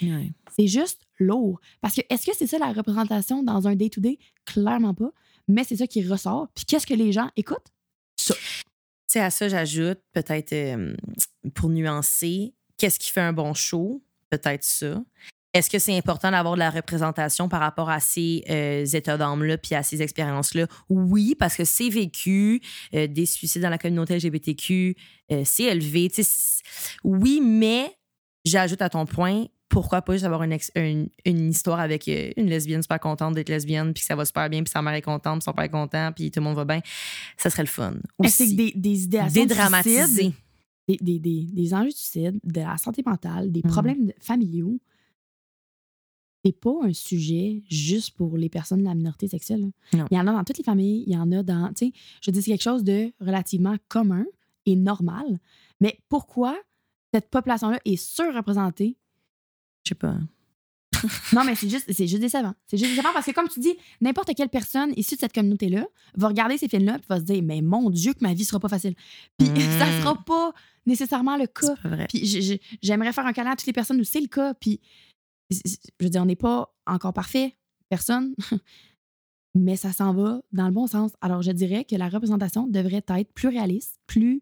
c'est 0.58 0.68
juste 0.68 1.00
lourd. 1.20 1.60
Parce 1.82 1.96
que 1.96 2.02
est-ce 2.10 2.26
que 2.26 2.36
c'est 2.36 2.48
ça 2.48 2.58
la 2.58 2.72
représentation 2.74 3.44
dans 3.44 3.68
un 3.68 3.76
day-to-day? 3.76 4.18
Clairement 4.46 4.94
pas. 4.94 5.12
Mais 5.48 5.64
c'est 5.64 5.78
ça 5.78 5.88
qui 5.88 6.08
ressort. 6.08 6.48
Puis 6.56 6.66
qu'est-ce 6.66 6.86
que 6.88 6.94
les 6.94 7.12
gens 7.12 7.30
écoutent? 7.36 7.68
Tu 8.18 8.34
sais, 9.08 9.20
à 9.22 9.30
ça, 9.32 9.48
j'ajoute 9.50 10.00
peut-être 10.14 10.54
pour 11.56 11.70
nuancer, 11.70 12.54
qu'est-ce 12.78 13.00
qui 13.00 13.10
fait 13.10 13.22
un 13.22 13.34
bon 13.34 13.54
show? 13.54 14.04
Peut-être 14.30 14.64
ça. 14.64 15.02
Est-ce 15.52 15.68
que 15.72 15.80
c'est 15.80 15.98
important 15.98 16.30
d'avoir 16.30 16.54
de 16.54 16.60
la 16.60 16.70
représentation 16.70 17.50
par 17.50 17.62
rapport 17.62 17.90
à 17.90 18.00
ces 18.00 18.44
euh, 18.52 18.86
états 18.86 19.18
d'âme-là 19.18 19.58
puis 19.58 19.74
à 19.74 19.82
ces 19.82 20.04
expériences-là? 20.04 20.68
Oui, 20.90 21.34
parce 21.34 21.56
que 21.56 21.64
c'est 21.66 21.90
vécu, 21.90 22.62
euh, 22.94 23.08
des 23.08 23.26
suicides 23.26 23.64
dans 23.64 23.70
la 23.72 23.80
communauté 23.80 24.14
LGBTQ, 24.16 24.96
euh, 25.32 25.42
c'est 25.46 25.64
élevé. 25.64 26.08
tu 26.10 26.22
sais, 26.22 26.24
c'est- 26.24 26.62
Oui, 27.04 27.42
mais 27.44 27.92
j'ajoute 28.46 28.84
à 28.84 28.90
ton 28.90 29.08
point, 29.08 29.46
pourquoi 29.70 30.02
pas 30.02 30.14
juste 30.14 30.26
avoir 30.26 30.42
une, 30.44 30.52
ex- 30.52 30.72
une, 30.76 31.10
une 31.26 31.50
histoire 31.52 31.80
avec 31.80 32.08
euh, 32.08 32.32
une 32.38 32.48
lesbienne 32.48 32.82
super 32.82 33.00
contente 33.00 33.36
d'être 33.36 33.50
lesbienne, 33.50 33.94
puis 33.94 34.02
que 34.02 34.08
ça 34.08 34.16
va 34.16 34.26
super 34.26 34.50
bien, 34.50 34.64
puis 34.64 34.72
sa 34.72 34.82
mère 34.82 34.96
est 34.96 35.02
contente, 35.02 35.40
puis 35.40 35.44
son 35.46 35.54
père 35.54 35.66
est 35.66 35.70
content, 35.70 36.12
puis 36.14 36.32
tout 36.32 36.40
le 36.40 36.44
monde 36.46 36.56
va 36.56 36.66
bien. 36.66 36.82
Ça 37.38 37.50
serait 37.50 37.64
le 37.64 37.68
fun. 37.70 37.94
Est-ce 38.24 38.40
que 38.40 38.44
Aussi, 38.46 38.56
des, 38.56 38.72
des 38.76 39.04
idéations 39.04 39.44
de 39.44 39.48
dédramatiser. 39.48 40.34
des, 40.88 40.98
des, 41.00 41.20
des, 41.20 41.44
des 41.54 41.74
enjeux 41.74 41.90
de 41.90 41.94
suicide, 41.94 42.40
de 42.44 42.62
la 42.62 42.78
santé 42.78 43.04
mentale, 43.06 43.52
des 43.52 43.62
Mhm. 43.64 43.72
problèmes 43.72 44.12
familiaux, 44.20 44.80
c'est 46.44 46.58
pas 46.60 46.74
un 46.84 46.94
sujet 46.94 47.62
juste 47.70 48.16
pour 48.16 48.38
les 48.38 48.50
personnes 48.50 48.80
de 48.80 48.86
la 48.86 48.96
minorité 48.96 49.28
sexuelle. 49.28 49.72
Non. 49.94 50.06
Il 50.10 50.16
y 50.18 50.20
en 50.20 50.26
a 50.28 50.32
dans 50.32 50.44
toutes 50.44 50.58
les 50.58 50.64
familles, 50.64 51.04
il 51.06 51.14
y 51.14 51.18
en 51.18 51.32
a 51.34 51.44
dans, 51.44 51.68
tu 51.74 51.88
sais, 51.88 51.94
je 52.22 52.32
dis 52.32 52.42
c'est 52.42 52.52
quelque 52.52 52.64
chose 52.64 52.84
de 52.84 53.12
relativement 53.20 53.76
commun 53.90 54.26
et 54.66 54.76
normal. 54.78 55.40
Mais 55.82 56.00
pourquoi 56.08 56.58
cette 57.14 57.30
population-là 57.30 57.80
est 57.86 57.98
surreprésentée? 57.98 58.96
Je 59.84 59.90
sais 59.90 59.96
pas. 59.96 60.16
Non, 61.34 61.44
mais 61.44 61.56
c'est 61.56 61.70
juste, 61.70 61.86
c'est 61.92 62.08
juste 62.08 62.22
décevant. 62.22 62.54
C'est 62.68 62.78
juste 62.78 62.92
décevant 62.92 63.14
parce 63.14 63.26
que, 63.26 63.32
comme 63.32 63.48
tu 63.48 63.60
dis, 63.60 63.76
n'importe 64.02 64.34
quelle 64.36 64.50
personne 64.50 64.92
issue 64.98 65.16
de 65.16 65.20
cette 65.22 65.34
communauté-là 65.34 65.86
va 66.16 66.28
regarder 66.28 66.58
ces 66.58 66.68
films-là 66.68 66.98
et 66.98 67.02
va 67.08 67.18
se 67.18 67.24
dire, 67.24 67.42
mais 67.44 67.62
mon 67.62 67.90
Dieu, 67.90 68.14
que 68.14 68.20
ma 68.22 68.34
vie 68.34 68.46
sera 68.46 68.60
pas 68.60 68.70
facile. 68.70 68.96
Puis 69.38 69.48
ça 69.80 69.86
sera 70.02 70.16
pas 70.24 70.54
nécessairement 70.86 71.38
le 71.38 71.48
cas. 71.48 71.76
C'est 71.76 71.84
pas 71.84 71.90
vrai. 71.90 72.08
Puis 72.10 72.60
j'aimerais 72.82 73.14
faire 73.14 73.26
un 73.26 73.34
câlin 73.34 73.52
à 73.52 73.56
toutes 73.56 73.68
les 73.68 73.74
personnes 73.74 74.00
où 74.00 74.04
c'est 74.04 74.22
le 74.22 74.28
cas. 74.28 74.54
Puis 74.56 74.82
je 75.52 75.58
veux 76.02 76.10
dire, 76.10 76.22
on 76.22 76.26
n'est 76.26 76.36
pas 76.36 76.74
encore 76.86 77.14
parfait, 77.14 77.56
personne, 77.90 78.36
mais 79.56 79.76
ça 79.76 79.92
s'en 79.92 80.14
va 80.14 80.42
dans 80.52 80.66
le 80.66 80.74
bon 80.74 80.88
sens. 80.88 81.12
Alors 81.22 81.42
je 81.42 81.52
dirais 81.52 81.86
que 81.86 81.96
la 81.96 82.10
représentation 82.10 82.68
devrait 82.68 83.04
être 83.08 83.34
plus 83.34 83.50
réaliste, 83.50 84.00
plus. 84.08 84.42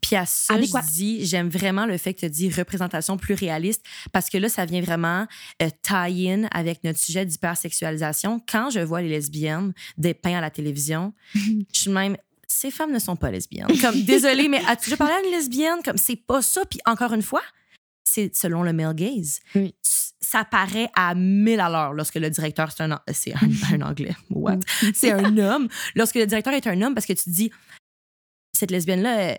Puis 0.00 0.16
à 0.16 0.26
ça, 0.26 0.54
Adéquat. 0.54 0.82
je 0.82 0.92
dis, 0.92 1.26
j'aime 1.26 1.48
vraiment 1.48 1.86
le 1.86 1.96
fait 1.98 2.14
que 2.14 2.20
tu 2.20 2.30
dis 2.30 2.50
représentation 2.50 3.16
plus 3.16 3.34
réaliste 3.34 3.84
parce 4.12 4.28
que 4.28 4.38
là, 4.38 4.48
ça 4.48 4.64
vient 4.64 4.80
vraiment 4.80 5.26
euh, 5.62 5.68
tie-in 5.82 6.44
avec 6.50 6.84
notre 6.84 6.98
sujet 6.98 7.24
d'hypersexualisation. 7.24 8.40
Quand 8.48 8.70
je 8.70 8.80
vois 8.80 9.02
les 9.02 9.08
lesbiennes 9.08 9.72
dépeintes 9.96 10.36
à 10.36 10.40
la 10.40 10.50
télévision, 10.50 11.12
je 11.34 11.60
suis 11.72 11.90
même. 11.90 12.16
Ces 12.46 12.70
femmes 12.70 12.92
ne 12.92 12.98
sont 12.98 13.16
pas 13.16 13.30
lesbiennes. 13.30 13.66
Comme, 13.80 14.02
désolée, 14.02 14.48
mais 14.48 14.62
as-tu 14.66 14.90
déjà 14.90 14.96
parlé 14.96 15.14
à 15.14 15.20
une 15.24 15.30
lesbienne? 15.32 15.78
Comme, 15.84 15.96
c'est 15.96 16.16
pas 16.16 16.40
ça. 16.40 16.62
Puis 16.64 16.78
encore 16.86 17.12
une 17.12 17.22
fois, 17.22 17.42
c'est 18.04 18.34
selon 18.36 18.62
le 18.62 18.72
male 18.72 18.94
gaze. 18.94 19.40
Oui. 19.54 19.74
Ça 19.82 20.44
paraît 20.44 20.88
à 20.94 21.14
1000 21.14 21.58
à 21.60 21.68
l'heure 21.68 21.92
lorsque 21.92 22.14
le 22.14 22.30
directeur, 22.30 22.70
c'est 22.70 22.84
un, 22.84 23.00
c'est 23.12 23.32
un, 23.34 23.48
un 23.72 23.82
anglais. 23.82 24.14
What? 24.30 24.60
c'est 24.94 25.12
un 25.12 25.36
homme. 25.36 25.68
Lorsque 25.94 26.14
le 26.14 26.26
directeur 26.26 26.52
est 26.52 26.66
un 26.66 26.80
homme, 26.80 26.94
parce 26.94 27.06
que 27.06 27.12
tu 27.12 27.24
te 27.24 27.30
dis, 27.30 27.50
cette 28.52 28.70
lesbienne-là, 28.70 29.38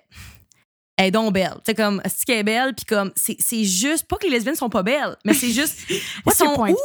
elle, 0.98 1.08
est 1.08 1.12
donc 1.12 1.34
belle. 1.34 1.56
C'est 1.66 1.76
comme, 1.76 2.02
qu'elle 2.26 2.40
est 2.40 2.44
belle? 2.44 2.74
Puis 2.74 2.86
comme, 2.86 3.12
c'est 3.16 3.36
c'est 3.40 3.64
juste, 3.64 4.06
pas 4.08 4.18
que 4.18 4.26
les 4.26 4.32
lesbiennes 4.32 4.56
sont 4.56 4.70
pas 4.70 4.84
belles, 4.84 5.16
mais 5.24 5.34
c'est 5.34 5.52
juste, 5.52 5.80
sont 6.34 6.54
point? 6.54 6.72
où? 6.72 6.78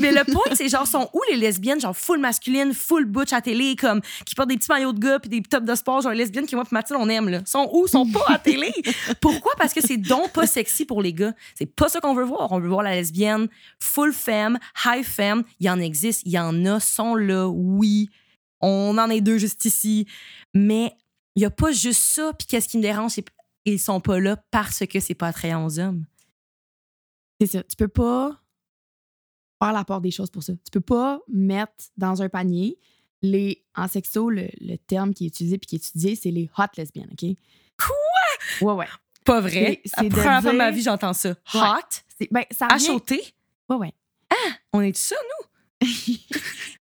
Mais 0.00 0.12
le 0.12 0.24
point, 0.24 0.54
c'est 0.54 0.68
genre, 0.68 0.86
sont 0.86 1.08
où 1.12 1.20
les 1.30 1.36
lesbiennes, 1.36 1.80
genre 1.80 1.96
full 1.96 2.18
masculine, 2.18 2.72
full 2.72 3.04
butch 3.04 3.32
à 3.32 3.40
télé, 3.40 3.76
comme, 3.76 4.00
qui 4.24 4.34
portent 4.34 4.48
des 4.48 4.56
petits 4.56 4.70
maillots 4.70 4.92
de 4.92 5.00
gars 5.00 5.18
puis 5.18 5.28
des 5.28 5.42
tops 5.42 5.66
de 5.66 5.74
sport, 5.74 6.00
genre 6.02 6.12
les 6.12 6.18
lesbiennes 6.18 6.46
qui, 6.46 6.54
moi, 6.54 6.64
puis 6.64 6.74
Mathilde, 6.74 7.00
on 7.00 7.08
aime, 7.08 7.28
là. 7.28 7.40
Sont 7.44 7.68
où? 7.72 7.86
Sont 7.86 8.06
pas 8.06 8.24
à 8.28 8.38
télé? 8.38 8.72
Pourquoi? 9.20 9.52
Parce 9.58 9.72
que 9.72 9.80
c'est 9.80 9.96
donc 9.96 10.32
pas 10.32 10.46
sexy 10.46 10.84
pour 10.84 11.02
les 11.02 11.12
gars. 11.12 11.32
C'est 11.54 11.66
pas 11.66 11.88
ça 11.88 12.00
qu'on 12.00 12.14
veut 12.14 12.24
voir. 12.24 12.52
On 12.52 12.60
veut 12.60 12.68
voir 12.68 12.82
la 12.82 12.94
lesbienne 12.94 13.48
full 13.78 14.12
femme, 14.12 14.58
high 14.84 15.04
femme. 15.04 15.42
Il 15.60 15.66
y 15.66 15.70
en 15.70 15.80
existe, 15.80 16.22
il 16.24 16.32
y 16.32 16.38
en 16.38 16.64
a, 16.64 16.80
sont 16.80 17.14
là, 17.14 17.48
oui. 17.48 18.08
On 18.60 18.96
en 18.98 19.10
est 19.10 19.20
deux 19.20 19.38
juste 19.38 19.64
ici. 19.64 20.06
Mais 20.54 20.92
il 21.34 21.42
y 21.42 21.44
a 21.44 21.50
pas 21.50 21.72
juste 21.72 22.02
ça. 22.02 22.32
Puis 22.38 22.46
qu'est-ce 22.46 22.68
qui 22.68 22.78
me 22.78 22.82
dérange, 22.82 23.12
c'est 23.12 23.26
ils 23.66 23.78
sont 23.80 24.00
pas 24.00 24.18
là 24.18 24.36
parce 24.50 24.86
que 24.86 25.00
c'est 25.00 25.14
pas 25.14 25.28
attrayant 25.28 25.64
aux 25.66 25.78
hommes. 25.78 26.06
C'est 27.40 27.48
ça. 27.48 27.62
Tu 27.64 27.76
peux 27.76 27.88
pas 27.88 28.40
faire 29.62 29.72
la 29.72 29.84
part 29.84 30.00
des 30.00 30.10
choses 30.10 30.30
pour 30.30 30.42
ça. 30.42 30.52
Tu 30.54 30.70
peux 30.70 30.80
pas 30.80 31.20
mettre 31.28 31.72
dans 31.96 32.22
un 32.22 32.28
panier 32.28 32.78
les. 33.22 33.62
En 33.74 33.88
sexo, 33.88 34.30
le, 34.30 34.48
le 34.60 34.76
terme 34.76 35.12
qui 35.12 35.24
est 35.24 35.28
utilisé 35.28 35.58
puis 35.58 35.66
qui 35.66 35.74
est 35.76 35.78
étudié, 35.86 36.16
c'est 36.16 36.30
les 36.30 36.48
hot 36.56 36.62
lesbiennes, 36.76 37.10
OK? 37.12 37.36
Quoi? 37.78 38.66
Ouais, 38.74 38.78
ouais. 38.80 38.86
Pas 39.24 39.40
vrai. 39.40 39.82
C'est- 39.84 40.08
première 40.08 40.40
fois 40.40 40.52
de 40.52 40.56
ma 40.56 40.70
vie, 40.70 40.82
j'entends 40.82 41.12
ça. 41.12 41.30
Ouais. 41.30 41.60
Hot, 41.60 42.02
C'est- 42.18 42.28
Ben, 42.32 42.44
ça 42.50 42.68
chaudé. 42.78 43.22
Ouais, 43.68 43.76
ouais. 43.76 43.94
On 44.72 44.80
est 44.80 44.96
ça, 44.96 45.16
nous? 45.82 45.86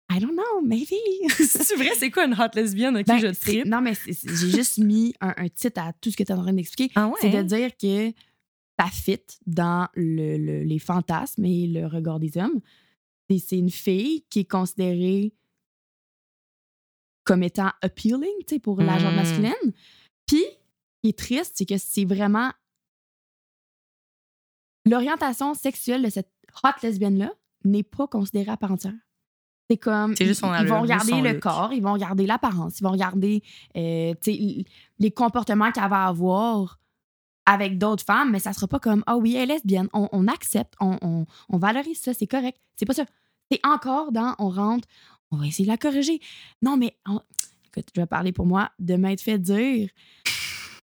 I 0.09 0.21
don't 0.21 0.33
know, 0.35 0.61
maybe. 0.63 0.95
c'est 1.29 1.75
vrai, 1.77 1.91
c'est 1.99 2.11
quoi 2.11 2.27
une 2.27 2.35
hot 2.35 2.55
lesbienne? 2.55 2.97
Ok, 2.97 3.07
Ben, 3.07 3.19
je 3.19 3.27
tripe. 3.29 3.65
non, 3.67 3.81
mais 3.81 3.95
j'ai 4.07 4.51
juste 4.51 4.79
mis 4.79 5.15
un, 5.21 5.35
un 5.37 5.49
titre 5.49 5.81
à 5.81 5.93
tout 5.95 6.11
ce 6.11 6.17
que 6.17 6.23
tu 6.23 6.31
es 6.31 6.35
en 6.35 6.43
train 6.43 6.53
d'expliquer. 6.53 6.93
Ah 6.95 7.09
ouais? 7.09 7.15
C'est 7.21 7.31
de 7.31 7.43
dire 7.43 7.77
que 7.77 8.13
ça 8.79 8.87
fit 8.89 9.19
dans 9.47 9.89
le- 9.95 10.37
le- 10.39 10.63
les 10.63 10.79
fantasmes 10.79 11.45
et 11.45 11.67
le 11.67 11.87
regard 11.87 12.21
des 12.21 12.37
hommes. 12.39 12.61
C'est 13.29 13.59
une 13.59 13.71
fille 13.71 14.25
qui 14.31 14.41
est 14.41 14.51
considérée 14.51 15.33
comme 17.25 17.43
étant 17.43 17.73
appealing 17.83 18.61
pour 18.63 18.81
la 18.81 18.99
genre 19.01 19.11
Mm. 19.11 19.17
masculine. 19.17 19.73
Puis, 20.27 20.45
ce 20.45 21.01
qui 21.03 21.09
est 21.09 21.19
triste, 21.19 21.55
c'est 21.57 21.67
que 21.67 21.79
c'est 21.79 22.05
vraiment 22.05 22.53
l'orientation 24.85 25.55
sexuelle 25.55 26.03
de 26.05 26.11
cette 26.11 26.31
hot 26.63 26.69
lesbienne-là 26.83 27.33
n'est 27.65 27.83
pas 27.83 28.07
considérée 28.07 28.53
à 28.53 28.57
part 28.57 28.71
entière. 28.73 28.95
C'est 29.71 29.77
comme. 29.79 30.17
Juste 30.17 30.43
ils, 30.45 30.62
ils 30.62 30.69
vont 30.69 30.81
regarder 30.83 31.21
le 31.21 31.33
look. 31.33 31.41
corps, 31.41 31.73
ils 31.73 31.83
vont 31.83 31.93
regarder 31.95 32.27
l'apparence, 32.27 32.79
ils 32.81 32.85
vont 32.85 32.93
regarder 32.93 33.43
euh, 33.77 34.14
les 34.99 35.11
comportements 35.11 35.73
qu'elle 35.73 35.89
va 35.91 36.07
avoir 36.07 36.79
avec 37.47 37.79
d'autres 37.79 38.05
femmes, 38.05 38.31
mais 38.33 38.39
ça 38.41 38.53
sera 38.53 38.67
pas 38.69 38.79
comme 38.81 39.03
Ah 39.07 39.17
oui, 39.17 39.35
elle 39.37 39.51
est 39.51 39.55
lesbienne. 39.55 39.89
On, 39.93 40.09
on 40.12 40.27
accepte, 40.29 40.75
on, 40.81 40.99
on- 41.03 41.27
on 41.49 41.59
valorise 41.59 42.01
ça, 42.01 42.12
c'est 42.14 42.27
correct. 42.27 42.59
C'est 42.77 42.87
pas 42.87 42.95
ça. 42.95 43.05
C'est 43.51 43.61
encore 43.64 44.11
dans 44.12 44.35
on 44.39 44.49
rentre, 44.49 44.89
on 45.31 45.37
va 45.37 45.47
essayer 45.47 45.64
de 45.64 45.71
la 45.71 45.77
corriger. 45.77 46.21
Non, 46.62 46.77
mais 46.77 46.97
écoute, 47.67 47.87
je 47.95 48.01
vais 48.01 48.07
parler 48.07 48.33
pour 48.33 48.47
moi, 48.47 48.71
de 48.81 48.97
m'être 48.97 49.21
fait 49.21 49.39
dire 49.39 49.89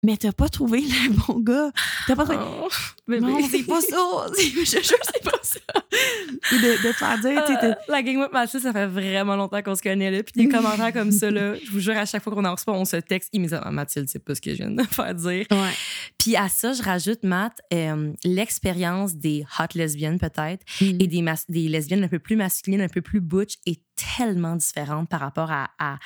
Mais 0.07 0.17
t'as 0.17 0.31
pas 0.33 0.49
trouvé 0.49 0.81
le 0.83 1.13
bon 1.27 1.41
gars. 1.41 1.71
T'as 2.07 2.15
pas 2.15 2.25
trouvé. 2.25 2.39
Oh, 2.41 2.69
non, 3.09 3.39
c'est 3.51 3.65
pas 3.65 3.81
ça. 3.81 3.97
Je 4.39 4.65
jure, 4.65 4.83
c'est 4.83 5.23
pas 5.25 5.39
ça. 5.43 5.59
Et 6.53 6.59
de, 6.59 6.89
de 6.89 6.93
faire 6.93 7.19
dire, 7.19 7.43
Euh, 7.65 7.75
la 7.89 8.03
gang 8.03 8.17
with 8.19 8.33
Mathilde, 8.33 8.63
ça 8.63 8.73
fait 8.73 8.87
vraiment 8.87 9.35
longtemps 9.35 9.61
qu'on 9.63 9.75
se 9.75 9.83
connaît. 9.83 10.11
Là. 10.11 10.23
Puis 10.23 10.45
des 10.45 10.49
commentaires 10.49 10.93
comme 10.93 11.11
ça, 11.11 11.31
là, 11.31 11.55
je 11.57 11.71
vous 11.71 11.81
jure, 11.81 11.97
à 11.97 12.05
chaque 12.07 12.23
fois 12.23 12.33
qu'on 12.35 12.45
en 12.45 12.55
reçoit, 12.55 12.75
on 12.75 12.85
se 12.85 12.97
texte 12.97 13.31
immédiatement. 13.33 13.73
Mathilde, 13.73 14.09
c'est 14.09 14.23
pas 14.25 14.35
ce 14.35 14.41
que 14.41 14.51
je 14.53 14.57
viens 14.59 14.71
de 14.71 14.83
faire 14.83 15.15
dire. 15.15 15.47
Ouais. 15.51 15.73
Puis 16.19 16.37
à 16.37 16.49
ça, 16.49 16.73
je 16.73 16.83
rajoute, 16.83 17.25
Matt, 17.25 17.61
euh, 17.75 18.13
l'expérience 18.25 19.15
des 19.17 19.45
hot 19.59 19.65
lesbiennes 19.75 20.19
peut-être 20.19 20.65
Mm. 20.81 20.85
et 21.01 21.07
des, 21.07 21.25
des 21.49 21.69
lesbiennes 21.69 22.05
un 22.05 22.09
peu 22.09 22.19
plus 22.19 22.37
masculines, 22.37 22.81
un 22.81 22.89
peu 22.89 23.01
plus 23.01 23.21
butch 23.21 23.55
est 23.67 23.81
tellement 23.97 24.57
différente 24.57 25.09
par 25.09 25.21
rapport 25.21 25.51
à, 25.51 25.99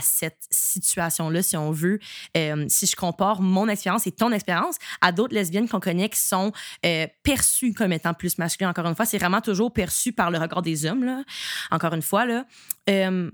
cette 0.00 0.46
situation-là, 0.50 1.42
si 1.42 1.56
on 1.56 1.70
veut. 1.70 1.98
Euh, 2.36 2.66
si 2.68 2.86
je 2.86 2.94
compare 2.94 3.40
mon 3.42 3.68
expérience 3.68 4.06
et 4.06 4.12
ton 4.12 4.32
expérience 4.32 4.76
à 5.00 5.12
d'autres 5.12 5.34
lesbiennes 5.34 5.68
qu'on 5.68 5.80
connaît 5.80 6.08
qui 6.08 6.20
sont 6.20 6.52
euh, 6.84 7.06
perçues 7.22 7.72
comme 7.72 7.92
étant 7.92 8.14
plus 8.14 8.38
masculines, 8.38 8.70
encore 8.70 8.86
une 8.86 8.94
fois, 8.94 9.06
c'est 9.06 9.18
vraiment 9.18 9.40
toujours 9.40 9.72
perçu 9.72 10.12
par 10.12 10.30
le 10.30 10.38
regard 10.38 10.62
des 10.62 10.86
hommes, 10.86 11.04
là. 11.04 11.22
encore 11.70 11.94
une 11.94 12.02
fois. 12.02 12.26
Là. 12.26 12.44
Euh, 12.88 13.30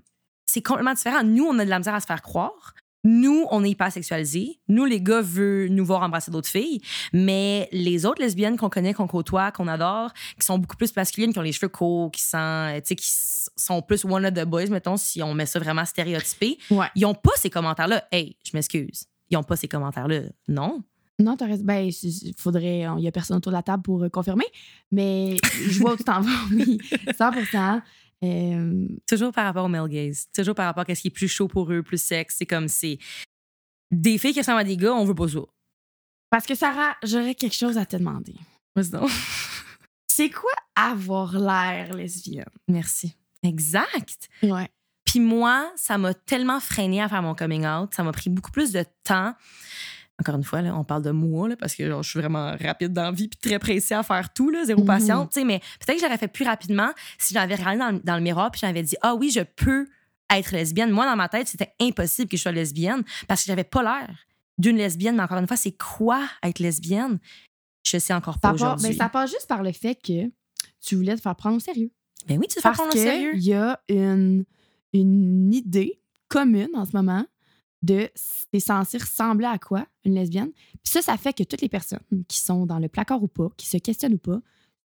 c'est 0.47 0.63
complètement 0.63 0.95
différent. 0.95 1.23
Nous, 1.25 1.45
on 1.45 1.59
a 1.59 1.65
de 1.65 1.71
la 1.71 1.79
misère 1.79 1.95
à 1.95 2.01
se 2.01 2.07
faire 2.07 2.23
croire 2.23 2.75
nous, 3.05 3.47
on 3.51 3.63
est 3.63 3.71
hyper 3.71 3.93
sexualisés. 3.93 4.59
Nous, 4.69 4.85
les 4.87 5.01
gars, 5.01 5.21
veulent 5.21 5.69
nous 5.69 5.85
voir 5.85 6.03
embrasser 6.03 6.31
d'autres 6.31 6.49
filles. 6.49 6.81
Mais 7.13 7.69
les 7.71 8.07
autres 8.07 8.23
lesbiennes 8.23 8.57
qu'on 8.57 8.71
connaît, 8.71 8.95
qu'on 8.95 9.07
côtoie, 9.07 9.53
qu'on 9.53 9.69
adore, 9.69 10.13
qui 10.39 10.47
sont 10.47 10.59
beaucoup 10.59 10.77
plus 10.77 10.95
masculines, 10.97 11.33
qui 11.33 11.39
ont 11.39 11.43
les 11.43 11.53
cheveux 11.53 11.69
courts, 11.69 12.11
qui 12.11 12.23
sont, 12.23 12.81
qui 12.85 12.97
sont 13.57 13.83
plus 13.83 14.05
one 14.05 14.25
of 14.27 14.33
the 14.35 14.45
boys, 14.45 14.67
mettons, 14.71 14.97
si 14.97 15.23
on 15.23 15.35
met 15.35 15.47
ça 15.47 15.59
vraiment 15.59 15.85
stéréotypé, 15.85 16.59
Ouais. 16.71 16.87
ils 16.97 17.05
ont 17.07 17.15
pas 17.15 17.33
ces 17.37 17.51
commentaires-là. 17.51 18.05
Hey, 18.11 18.37
je 18.45 18.51
m'excuse. 18.55 19.05
Ils 19.31 19.37
ont 19.37 19.43
pas 19.43 19.57
ces 19.57 19.69
commentaires-là. 19.69 20.21
Non. 20.49 20.83
Non, 21.21 21.37
t'as 21.37 21.47
raison. 21.47 21.63
Ben, 21.65 21.89
il 22.03 22.35
faudrait. 22.37 22.87
Il 22.99 23.05
y 23.05 23.07
a 23.09 23.13
personne 23.13 23.37
autour 23.37 23.53
de 23.53 23.57
la 23.57 23.63
table 23.63 23.83
pour 23.85 24.03
euh, 24.03 24.09
confirmer. 24.09 24.47
Mais 24.91 25.37
je 25.69 25.79
vois 25.79 25.93
où 25.93 25.97
tu 25.97 26.03
t'en 26.03 26.21
vas, 26.21 26.31
oui. 26.51 26.79
100 27.17 27.31
euh, 28.25 28.89
Toujours 29.07 29.33
par 29.33 29.45
rapport 29.45 29.65
au 29.65 29.69
male 29.69 29.89
gaze. 29.89 30.27
Toujours 30.35 30.55
par 30.55 30.67
rapport 30.67 30.85
à 30.87 30.95
ce 30.95 31.03
qui 31.03 31.09
est 31.09 31.11
plus 31.11 31.29
chaud 31.29 31.49
pour 31.49 31.73
eux, 31.73 31.83
plus 31.83 32.01
sexe. 32.01 32.37
C'est 32.39 32.47
comme 32.47 32.69
c'est. 32.69 32.99
Des 33.91 34.19
filles 34.19 34.33
qui 34.33 34.41
ressemblent 34.41 34.61
à 34.61 34.65
des 34.65 34.77
gars, 34.77 34.95
on 34.95 35.05
veut 35.05 35.15
pas 35.15 35.29
ça. 35.29 35.41
Parce 36.31 36.47
que 36.47 36.55
Sarah, 36.55 36.97
j'aurais 37.05 37.35
quelque 37.35 37.55
chose 37.55 37.79
à 37.79 37.87
te 37.87 37.97
demander. 37.97 38.35
C'est 40.09 40.31
quoi 40.31 40.53
avoir 40.75 41.39
l'air 41.39 41.95
lesbienne? 41.95 42.45
Merci. 42.69 43.17
Exact. 43.43 44.29
Ouais. 44.43 44.69
Puis 45.05 45.21
moi, 45.21 45.71
ça 45.77 45.99
m'a 45.99 46.15
tellement 46.15 46.61
freiné 46.61 47.03
à 47.03 47.09
faire 47.09 47.23
mon 47.23 47.35
coming 47.35 47.67
out. 47.67 47.95
Ça 47.95 48.03
m'a 48.03 48.13
pris 48.13 48.31
beaucoup 48.31 48.51
plus 48.51 48.73
de 48.73 48.85
temps. 49.05 49.35
Encore 50.21 50.37
une 50.37 50.45
fois, 50.45 50.63
là, 50.63 50.77
on 50.77 50.85
parle 50.85 51.03
de 51.03 51.11
moi, 51.11 51.49
là, 51.49 51.57
parce 51.57 51.75
que 51.75 51.89
genre, 51.89 52.03
je 52.03 52.11
suis 52.11 52.21
vraiment 52.21 52.55
rapide 52.61 52.93
dans 52.93 53.03
la 53.03 53.11
vie 53.11 53.27
puis 53.29 53.39
très 53.39 53.59
pressée 53.59 53.95
à 53.95 54.03
faire 54.05 54.33
tout, 54.33 54.49
là, 54.51 54.65
zéro 54.65 54.83
patiente. 54.85 55.33
sais, 55.35 55.45
Mais 55.45 55.59
peut-être 55.81 55.97
que 55.99 56.05
j'aurais 56.05 56.19
fait 56.19 56.29
plus 56.29 56.45
rapidement 56.45 56.91
si 57.19 57.35
j'avais 57.35 57.57
regardé 57.57 57.79
dans, 57.79 57.91
le- 57.91 57.99
dans 58.01 58.15
le 58.15 58.21
miroir 58.23 58.51
puis 58.53 58.61
j'avais 58.61 58.83
dit 58.85 58.95
Ah 59.03 59.15
oui, 59.17 59.31
je 59.31 59.41
peux 59.41 59.89
être 60.33 60.53
lesbienne. 60.53 60.91
Moi, 60.91 61.05
dans 61.05 61.17
ma 61.17 61.29
tête, 61.29 61.49
c'était 61.49 61.73
impossible 61.81 62.29
que 62.29 62.37
je 62.37 62.43
sois 62.43 62.53
lesbienne 62.53 63.03
parce 63.27 63.43
que 63.43 63.47
j'avais 63.49 63.65
pas 63.65 63.83
l'air 63.83 64.17
d'une 64.57 64.77
lesbienne. 64.77 65.17
Mais 65.17 65.23
encore 65.25 65.39
une 65.39 65.49
fois, 65.49 65.57
c'est 65.57 65.77
quoi 65.77 66.23
être 66.45 66.61
lesbienne? 66.61 67.19
Je 67.85 67.99
sais 67.99 68.15
encore 68.15 68.39
pas 68.39 68.49
part, 68.49 68.55
aujourd'hui. 68.55 68.91
ben, 68.91 68.97
ça 68.97 69.09
passe 69.09 69.31
juste 69.33 69.49
par 69.49 69.63
le 69.65 69.73
fait 69.73 69.97
que 69.97 70.31
tu 70.81 70.95
voulais 70.95 71.17
te 71.17 71.21
faire 71.21 71.35
prendre 71.37 71.57
au 71.57 71.61
sérieux. 71.61 71.91
Ben 72.29 72.39
oui, 72.39 72.47
tu 72.49 72.55
te 72.55 72.61
fais 72.61 72.63
Parce 72.63 72.77
prendre 72.79 72.95
au 72.95 72.97
sérieux. 72.99 73.33
qu'il 73.33 73.43
y 73.43 73.53
a 73.53 73.81
une, 73.89 74.45
une 74.93 75.53
idée 75.53 76.01
commune 76.29 76.69
en 76.75 76.85
ce 76.85 76.97
moment 76.97 77.27
de 77.85 78.11
c'est 78.15 78.61
censé 78.61 78.99
ressembler 78.99 79.47
à 79.47 79.59
quoi 79.59 79.87
une 80.05 80.15
lesbienne? 80.15 80.53
Puis 80.53 80.93
ça, 80.93 81.03
ça 81.03 81.17
fait 81.17 81.33
que 81.33 81.43
toutes 81.43 81.61
les 81.61 81.69
personnes 81.69 82.01
qui 82.29 82.39
sont 82.39 82.67
dans 82.67 82.79
le 82.79 82.89
placard 82.89 83.23
ou 83.23 83.29
pas, 83.29 83.49
qui 83.57 83.67
se 83.67 83.77
questionnent 83.77 84.15
ou 84.15 84.19
pas, 84.19 84.41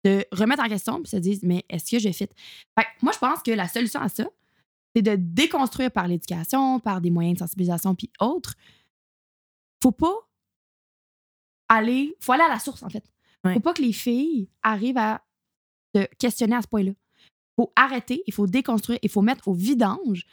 se 0.06 0.24
remettent 0.32 0.60
en 0.60 0.70
question 0.70 1.02
puis 1.02 1.10
se 1.10 1.18
disent 1.18 1.44
mais 1.44 1.66
est-ce 1.70 1.92
que 1.92 2.00
je 2.00 2.10
fit? 2.12 2.30
Fait 2.78 2.84
que 2.84 2.88
moi, 3.02 3.12
je 3.12 3.20
pense 3.20 3.44
que 3.44 3.52
la 3.52 3.68
solution 3.68 4.00
à 4.00 4.10
ça, 4.10 4.26
c'est 4.96 5.02
de 5.02 5.16
déconstruire 5.16 5.92
par 5.92 6.08
l'éducation, 6.08 6.80
par 6.80 7.02
des 7.02 7.12
moyens 7.12 7.36
de 7.36 7.40
sensibilisation 7.40 7.94
puis 7.94 8.10
autres. 8.20 8.56
Faut 9.84 9.92
pas 9.92 10.16
aller, 11.68 12.16
faut 12.20 12.32
aller 12.32 12.44
à 12.44 12.50
la 12.50 12.60
source 12.60 12.84
en 12.84 12.90
fait. 12.90 13.04
Ouais. 13.44 13.54
Faut 13.54 13.60
pas 13.60 13.74
que 13.74 13.82
les 13.82 13.94
filles 13.94 14.50
arrivent 14.64 14.98
à 14.98 15.24
se 15.94 16.06
questionner 16.16 16.56
à 16.56 16.62
ce 16.62 16.68
point-là. 16.68 16.94
Faut 17.58 17.74
arrêter, 17.76 18.24
il 18.28 18.34
faut 18.34 18.48
déconstruire, 18.48 19.00
il 19.02 19.10
faut 19.10 19.22
mettre 19.22 19.48
au 19.48 19.54
vidange 19.54 20.26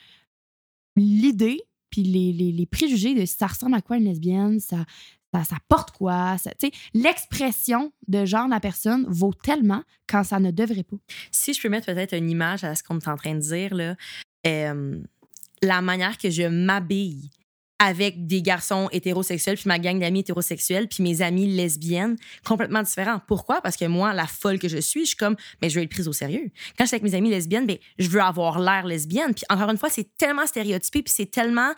l'idée 0.97 1.61
puis 1.95 2.03
les, 2.03 2.33
les, 2.33 2.51
les 2.51 2.67
préjugés 2.67 3.15
de 3.15 3.25
ça 3.25 3.47
ressemble 3.47 3.77
à 3.77 3.81
quoi 3.81 3.99
une 3.99 4.05
lesbienne, 4.07 4.59
ça, 4.59 4.85
ça, 5.33 5.57
porte 5.69 5.93
quoi. 5.93 6.37
ça- 6.39 6.51
L'expression 6.93 7.93
de 8.09 8.25
genre 8.25 8.47
de 8.47 8.51
la 8.51 8.59
personne 8.59 9.07
vaut 9.09 9.33
tellement 9.33 9.85
quand 10.09 10.25
ça 10.25 10.41
ne 10.41 10.51
devrait 10.51 10.83
pas. 10.83 10.97
si 11.31 11.55
je 11.55 11.63
peux 11.63 11.69
mettre 11.69 11.87
peut-être 11.87 12.17
une 12.17 12.29
image 12.31 12.65
à 12.65 12.75
ce 12.75 12.83
qu'on 12.83 12.99
est 12.99 13.07
en 13.09 13.15
train 13.17 13.35
de 13.37 13.41
dire, 13.41 13.75
là, 13.77 13.95
euh, 14.45 15.01
la 15.63 15.81
manière 15.83 16.19
que 16.19 16.31
je 16.31 16.43
m'habille 16.43 17.31
avec 17.85 18.27
des 18.27 18.41
garçons 18.41 18.89
hétérosexuels, 18.93 19.57
puis 19.57 19.69
ma 19.69 19.79
gang 19.79 19.99
d'amis 20.01 20.21
hétérosexuels, 20.21 20.89
puis 20.89 21.03
mes 21.03 21.21
amies 21.21 21.47
lesbiennes, 21.55 22.17
complètement 22.45 22.83
différent. 22.83 23.21
Pourquoi? 23.29 23.61
Parce 23.61 23.77
que 23.77 23.85
moi, 23.85 24.15
la 24.15 24.27
folle 24.27 24.59
que 24.59 24.69
je 24.69 24.79
suis, 24.79 25.03
je 25.03 25.09
suis 25.09 25.17
comme, 25.17 25.37
mais 25.61 25.69
je 25.69 25.79
veux 25.79 25.85
être 25.85 25.91
prise 25.91 26.09
au 26.09 26.13
sérieux. 26.15 26.51
Quand 26.79 26.85
je 26.85 26.89
suis 26.89 26.95
avec 26.95 27.03
mes 27.03 27.15
amies 27.15 27.29
lesbiennes, 27.31 27.67
ben, 27.67 27.77
je 27.99 28.09
veux 28.09 28.21
avoir 28.23 28.59
l'air 28.59 28.87
lesbienne. 28.87 29.35
Puis 29.35 29.45
encore 29.51 29.69
une 29.71 29.77
fois, 29.77 29.91
c'est 29.91 30.09
tellement 30.17 30.47
stéréotypé, 30.47 31.03
puis 31.03 31.13
c'est 31.15 31.31
tellement... 31.31 31.73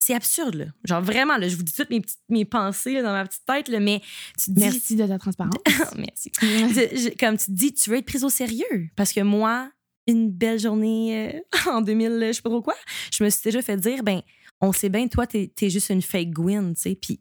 C'est 0.00 0.14
absurde, 0.14 0.54
là. 0.56 0.64
Genre 0.84 1.00
vraiment, 1.00 1.36
là, 1.36 1.46
je 1.48 1.54
vous 1.54 1.62
dis 1.62 1.72
toutes 1.72 1.90
mes, 1.90 2.00
petites, 2.00 2.18
mes 2.28 2.44
pensées 2.44 2.94
là, 2.94 3.02
dans 3.02 3.12
ma 3.12 3.24
petite 3.24 3.44
tête, 3.46 3.68
là, 3.68 3.78
mais 3.78 4.00
tu 4.36 4.46
te 4.46 4.50
dis... 4.50 4.60
Merci 4.64 4.96
de 4.96 5.06
ta 5.06 5.16
transparence. 5.16 5.54
Merci. 5.96 6.32
Je- 6.40 6.96
je- 7.10 7.16
comme 7.16 7.38
tu 7.38 7.46
te 7.46 7.50
dis, 7.52 7.72
tu 7.72 7.88
veux 7.90 7.98
être 7.98 8.06
prise 8.06 8.24
au 8.24 8.28
sérieux. 8.28 8.88
Parce 8.96 9.12
que 9.12 9.20
moi, 9.20 9.70
une 10.08 10.28
belle 10.32 10.58
journée 10.58 11.32
euh, 11.36 11.70
en 11.70 11.82
2000, 11.82 12.18
je 12.20 12.32
sais 12.32 12.42
pas 12.42 12.50
trop 12.50 12.62
quoi, 12.62 12.74
je 13.12 13.22
me 13.22 13.30
suis 13.30 13.42
déjà 13.44 13.62
fait 13.62 13.76
dire, 13.76 14.02
ben, 14.02 14.22
on 14.62 14.72
sait 14.72 14.88
bien, 14.88 15.06
toi, 15.08 15.26
t'es 15.26 15.52
es 15.60 15.70
juste 15.70 15.90
une 15.90 16.00
fake 16.02 16.30
Gwyn, 16.30 16.72
tu 16.74 16.80
sais. 16.80 16.94
Puis 16.94 17.20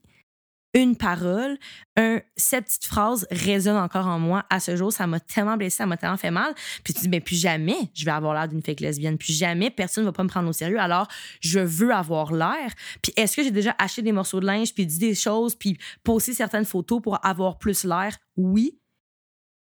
une 0.73 0.95
parole, 0.95 1.57
un, 1.97 2.21
cette 2.37 2.63
petite 2.63 2.85
phrase 2.85 3.27
résonne 3.29 3.75
encore 3.75 4.07
en 4.07 4.19
moi 4.19 4.45
à 4.49 4.61
ce 4.61 4.77
jour. 4.77 4.93
Ça 4.93 5.05
m'a 5.05 5.19
tellement 5.19 5.57
blessée, 5.57 5.75
ça 5.77 5.85
m'a 5.85 5.97
tellement 5.97 6.15
fait 6.15 6.31
mal. 6.31 6.53
Puis 6.85 6.93
tu 6.93 6.99
te 6.99 6.99
dis, 7.01 7.07
ben, 7.09 7.19
plus 7.19 7.35
jamais 7.35 7.91
je 7.93 8.05
vais 8.05 8.11
avoir 8.11 8.33
l'air 8.33 8.47
d'une 8.47 8.61
fake 8.61 8.79
lesbienne. 8.79 9.17
Plus 9.17 9.33
jamais 9.37 9.69
personne 9.69 10.05
ne 10.05 10.07
va 10.09 10.13
pas 10.13 10.23
me 10.23 10.29
prendre 10.29 10.47
au 10.47 10.53
sérieux. 10.53 10.79
Alors, 10.79 11.09
je 11.41 11.59
veux 11.59 11.91
avoir 11.91 12.31
l'air. 12.31 12.71
Puis 13.01 13.11
est-ce 13.17 13.35
que 13.35 13.43
j'ai 13.43 13.51
déjà 13.51 13.75
acheté 13.79 14.01
des 14.01 14.13
morceaux 14.13 14.39
de 14.39 14.45
linge, 14.45 14.73
puis 14.73 14.85
dit 14.85 14.97
des 14.99 15.13
choses, 15.13 15.55
puis 15.55 15.77
posé 16.05 16.33
certaines 16.33 16.63
photos 16.63 17.01
pour 17.01 17.25
avoir 17.25 17.57
plus 17.57 17.83
l'air? 17.83 18.15
Oui. 18.37 18.77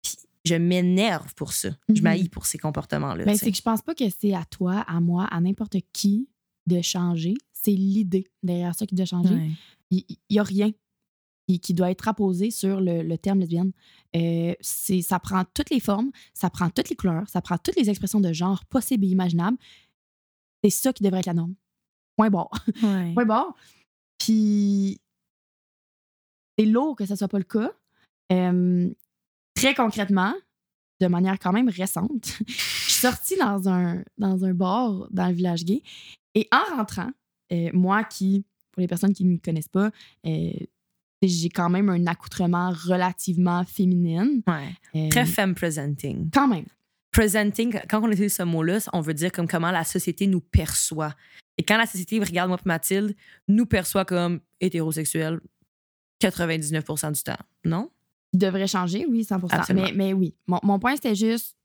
Puis 0.03 0.16
je 0.45 0.55
m'énerve 0.57 1.35
pour 1.35 1.53
ça. 1.53 1.68
Je 1.89 1.95
Mhm. 1.95 2.03
m'haïs 2.03 2.29
pour 2.29 2.47
ces 2.47 2.59
comportements-là. 2.59 3.24
Ben, 3.24 3.37
c'est 3.37 3.53
que 3.53 3.57
je 3.57 3.62
pense 3.62 3.83
pas 3.83 3.95
que 3.95 4.05
c'est 4.20 4.35
à 4.35 4.45
toi, 4.45 4.85
à 4.89 4.99
moi, 4.99 5.29
à 5.31 5.41
n'importe 5.41 5.77
qui 5.93 6.29
de 6.67 6.81
changer. 6.83 7.35
C'est 7.53 7.73
l'idée 7.73 8.27
derrière 8.43 8.75
ça 8.75 8.87
qui 8.87 8.95
doit 8.95 9.07
changer. 9.07 9.35
Ouais. 9.35 9.51
Il 9.91 10.05
n'y 10.31 10.39
a 10.39 10.43
rien 10.43 10.73
qui, 11.49 11.61
qui 11.61 11.75
doit 11.75 11.91
être 11.91 12.09
apposé 12.09 12.51
sur 12.51 12.81
le, 12.81 13.03
le 13.03 13.19
terme 13.19 13.41
lesbienne. 13.41 13.73
Euh, 14.14 14.55
ça 14.61 15.19
prend 15.19 15.45
toutes 15.55 15.71
les 15.71 15.81
formes, 15.81 16.11
ça 16.35 16.51
prend 16.51 16.71
toutes 16.71 16.91
les 16.91 16.97
couleurs, 16.97 17.29
ça 17.29 17.41
prend 17.41 17.59
toutes 17.59 17.77
les 17.77 17.89
expressions 17.91 18.21
de 18.21 18.33
genre 18.33 18.64
possibles 18.67 19.05
et 19.05 19.09
imaginables. 19.09 19.59
C'est 20.64 20.71
ça 20.71 20.93
qui 20.93 21.03
devrait 21.03 21.21
être 21.21 21.27
la 21.27 21.35
norme. 21.35 21.55
Point 22.17 22.31
barre. 22.31 22.51
Ouais. 22.83 23.12
Point 23.14 23.27
barre. 23.27 23.55
Puis, 24.19 25.01
c'est 26.59 26.64
lourd 26.64 26.97
que 26.97 27.07
ce 27.07 27.14
soit 27.14 27.29
pas 27.29 27.39
le 27.39 27.45
cas. 27.45 27.73
Euh, 28.33 28.91
très 29.55 29.75
concrètement, 29.75 30.35
de 31.01 31.07
manière 31.07 31.39
quand 31.39 31.53
même 31.53 31.69
récente, 31.69 32.39
je 32.47 32.53
suis 32.53 32.93
sortie 32.93 33.37
dans 33.37 33.69
un, 33.69 34.03
dans 34.19 34.45
un 34.45 34.55
bar 34.55 35.07
dans 35.11 35.29
le 35.29 35.35
village 35.35 35.64
gay 35.64 35.83
et 36.37 36.47
en 36.53 36.76
rentrant, 36.76 37.11
euh, 37.53 37.70
moi 37.72 38.05
qui, 38.05 38.45
pour 38.70 38.82
les 38.82 38.87
personnes 38.87 39.14
qui 39.14 39.24
ne 39.24 39.32
me 39.32 39.39
connaissent 39.39 39.68
pas, 39.68 39.91
euh, 40.26 40.53
j'ai 41.22 41.49
quand 41.49 41.70
même 41.70 41.89
un 41.89 42.07
accoutrement 42.07 42.70
relativement 42.70 43.64
féminine. 43.64 44.43
Ouais. 44.47 44.68
Euh, 44.95 45.09
Très 45.09 45.24
femme 45.24 45.55
presenting. 45.55 46.28
Quand 46.30 46.47
même. 46.47 46.66
Presenting, 47.11 47.80
quand 47.89 48.03
on 48.03 48.11
utilise 48.11 48.34
ce 48.34 48.43
mot-là, 48.43 48.78
on 48.93 49.01
veut 49.01 49.14
dire 49.14 49.32
comme 49.32 49.49
comment 49.49 49.70
la 49.70 49.82
société 49.82 50.26
nous 50.26 50.43
perçoit. 50.43 51.14
Et 51.57 51.62
quand 51.62 51.78
la 51.78 51.87
société 51.87 52.20
regarde 52.20 52.51
moi 52.51 52.59
et 52.62 52.68
Mathilde, 52.68 53.16
nous 53.49 53.64
perçoit 53.64 54.05
comme 54.05 54.41
hétérosexuels 54.61 55.41
99% 56.22 57.12
du 57.12 57.22
temps. 57.22 57.32
Non? 57.64 57.91
devrait 58.34 58.66
changer, 58.66 59.07
oui, 59.09 59.24
100 59.24 59.43
Absolument. 59.51 59.87
mais, 59.87 59.93
mais 59.93 60.12
oui, 60.12 60.34
mon, 60.47 60.61
mon 60.62 60.78
point, 60.78 60.95
c'était 60.95 61.14
juste, 61.14 61.57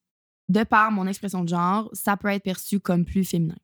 de 0.49 0.63
par 0.63 0.91
mon 0.91 1.07
expression 1.07 1.43
de 1.43 1.49
genre, 1.49 1.89
ça 1.93 2.17
peut 2.17 2.29
être 2.29 2.43
perçu 2.43 2.79
comme 2.79 3.05
plus 3.05 3.23
féminin. 3.23 3.57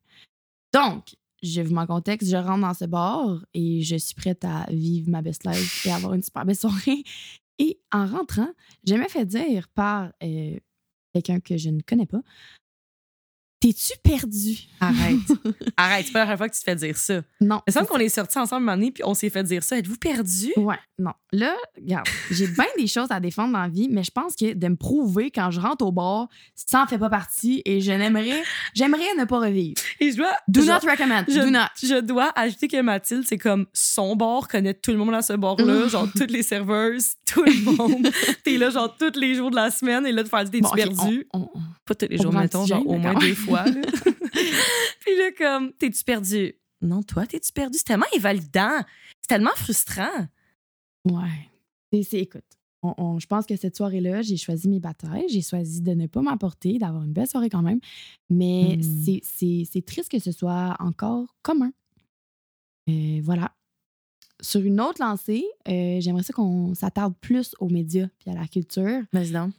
Donc, 0.72 1.16
je 1.42 1.60
vous 1.60 1.74
mets 1.74 1.80
en 1.80 1.86
contexte, 1.86 2.28
je 2.30 2.36
rentre 2.36 2.60
dans 2.60 2.74
ce 2.74 2.84
bar 2.84 3.44
et 3.54 3.82
je 3.82 3.96
suis 3.96 4.14
prête 4.14 4.44
à 4.44 4.66
vivre 4.70 5.08
ma 5.08 5.22
best 5.22 5.46
life 5.46 5.86
et 5.86 5.92
avoir 5.92 6.14
une 6.14 6.22
super 6.22 6.44
belle 6.44 6.56
soirée. 6.56 7.04
Et 7.58 7.80
en 7.92 8.06
rentrant, 8.06 8.48
je 8.86 8.94
me 8.94 9.08
fait 9.08 9.24
dire 9.24 9.68
par 9.68 10.12
euh, 10.22 10.56
quelqu'un 11.12 11.40
que 11.40 11.56
je 11.56 11.70
ne 11.70 11.80
connais 11.80 12.06
pas, 12.06 12.22
T'es-tu 13.60 13.92
perdu? 14.04 14.56
Arrête. 14.80 15.18
Arrête, 15.76 16.06
c'est 16.06 16.12
pas 16.12 16.20
la 16.20 16.24
première 16.26 16.38
fois 16.38 16.48
que 16.48 16.54
tu 16.54 16.60
te 16.60 16.64
fais 16.64 16.76
dire 16.76 16.96
ça. 16.96 17.22
Non. 17.40 17.60
Il 17.66 17.70
me 17.70 17.72
semble 17.72 17.86
qu'on 17.88 17.98
est 17.98 18.08
sortis 18.08 18.38
ensemble 18.38 18.62
une 18.64 18.68
année 18.68 18.90
puis 18.92 19.02
on 19.04 19.14
s'est 19.14 19.30
fait 19.30 19.42
dire 19.42 19.64
ça. 19.64 19.76
Êtes-vous 19.78 19.96
perdus? 19.96 20.52
Ouais, 20.56 20.76
non. 20.98 21.10
Là, 21.32 21.54
regarde, 21.76 22.06
j'ai 22.30 22.46
bien 22.46 22.64
des 22.78 22.86
choses 22.86 23.08
à 23.10 23.18
défendre 23.18 23.52
dans 23.54 23.60
la 23.62 23.68
vie, 23.68 23.88
mais 23.90 24.04
je 24.04 24.12
pense 24.12 24.36
que 24.36 24.54
de 24.54 24.68
me 24.68 24.76
prouver 24.76 25.32
quand 25.32 25.50
je 25.50 25.60
rentre 25.60 25.84
au 25.84 25.90
bar, 25.90 26.28
ça 26.54 26.82
en 26.82 26.86
fait 26.86 26.98
pas 26.98 27.10
partie 27.10 27.60
et 27.64 27.80
je 27.80 27.90
n'aimerais, 27.90 28.42
j'aimerais 28.74 29.14
ne 29.18 29.24
pas 29.24 29.40
revivre. 29.40 29.74
Et 29.98 30.12
je 30.12 30.16
dois. 30.18 30.30
Do 30.46 30.64
not 30.64 30.78
recommend. 30.88 31.24
je, 31.28 31.40
Do 31.40 31.50
not. 31.50 31.66
je 31.82 32.00
dois 32.00 32.30
ajouter 32.36 32.68
que 32.68 32.80
Mathilde, 32.80 33.24
c'est 33.26 33.38
comme 33.38 33.66
son 33.72 34.14
bar, 34.14 34.46
connaît 34.46 34.74
tout 34.74 34.92
le 34.92 34.98
monde 34.98 35.14
à 35.14 35.22
ce 35.22 35.32
bar-là, 35.32 35.88
genre 35.88 36.06
toutes 36.16 36.30
les 36.30 36.44
serveuses, 36.44 37.14
tout 37.26 37.42
le 37.42 37.64
monde. 37.76 38.08
T'es 38.44 38.56
là, 38.56 38.70
genre, 38.70 38.96
tous 38.96 39.18
les 39.18 39.34
jours 39.34 39.50
de 39.50 39.56
la 39.56 39.70
semaine, 39.72 40.06
et 40.06 40.12
là, 40.12 40.22
de 40.22 40.28
faire 40.28 40.44
dire, 40.44 40.52
t'es-tu 40.52 40.62
Bon, 40.62 40.70
perdu? 40.70 41.26
on- 41.34 41.48
Pas 41.84 41.94
tous 41.96 42.06
les 42.08 42.20
on 42.20 42.22
jours, 42.22 42.36
un 42.36 42.40
mettons, 42.42 42.64
genre 42.64 42.86
au 42.86 42.96
moins 42.98 43.14
deux 43.14 43.34
fois. 43.34 43.47
Là. 43.50 43.64
Puis 45.00 45.16
là, 45.16 45.32
comme, 45.36 45.72
t'es-tu 45.74 46.04
perdu? 46.04 46.54
Non, 46.80 47.02
toi, 47.02 47.26
t'es-tu 47.26 47.52
perdu? 47.52 47.78
C'est 47.78 47.84
tellement 47.84 48.06
invalidant. 48.16 48.78
C'est 49.20 49.28
tellement 49.28 49.54
frustrant. 49.56 50.26
Ouais. 51.04 51.48
C'est, 51.92 52.02
c'est- 52.02 52.20
écoute, 52.20 52.44
on- 52.82 52.94
on- 52.98 53.18
je 53.18 53.26
pense 53.26 53.46
que 53.46 53.56
cette 53.56 53.76
soirée-là, 53.76 54.22
j'ai 54.22 54.36
choisi 54.36 54.68
mes 54.68 54.78
batailles. 54.78 55.26
J'ai 55.28 55.42
choisi 55.42 55.80
de 55.82 55.92
ne 55.92 56.06
pas 56.06 56.22
m'emporter, 56.22 56.78
d'avoir 56.78 57.02
une 57.02 57.12
belle 57.12 57.26
soirée 57.26 57.48
quand 57.50 57.62
même. 57.62 57.80
Mais 58.30 58.76
Mm. 58.78 58.82
c'est, 58.82 59.20
c'est- 59.24 59.64
c'est 59.72 59.84
triste 59.84 60.10
que 60.10 60.18
ce 60.20 60.30
soit 60.32 60.76
encore 60.78 61.34
commun. 61.42 61.72
Euh, 62.88 63.20
voilà. 63.22 63.52
Sur 64.40 64.60
une 64.60 64.80
autre 64.80 65.02
lancée, 65.02 65.44
euh, 65.66 66.00
j'aimerais 66.00 66.22
ça 66.22 66.32
qu'on 66.32 66.72
s'attarde 66.74 67.14
plus 67.20 67.54
aux 67.58 67.68
médias 67.68 68.06
puis 68.20 68.30
à 68.30 68.34
la 68.34 68.46
culture. 68.46 69.02
Vas-y 69.12 69.32
donc. 69.32 69.52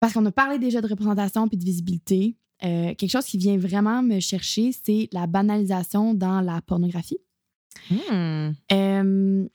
Parce 0.00 0.14
qu'on 0.14 0.24
a 0.26 0.32
parlé 0.32 0.58
déjà 0.58 0.80
de 0.80 0.88
représentation 0.88 1.46
puis 1.46 1.58
de 1.58 1.64
visibilité. 1.64 2.36
Euh, 2.64 2.94
quelque 2.94 3.10
chose 3.10 3.24
qui 3.24 3.38
vient 3.38 3.58
vraiment 3.58 4.02
me 4.02 4.20
chercher, 4.20 4.72
c'est 4.72 5.08
la 5.12 5.26
banalisation 5.26 6.14
dans 6.14 6.40
la 6.40 6.60
pornographie. 6.62 7.18
Hmm. 7.90 8.52
Euh, 8.72 9.48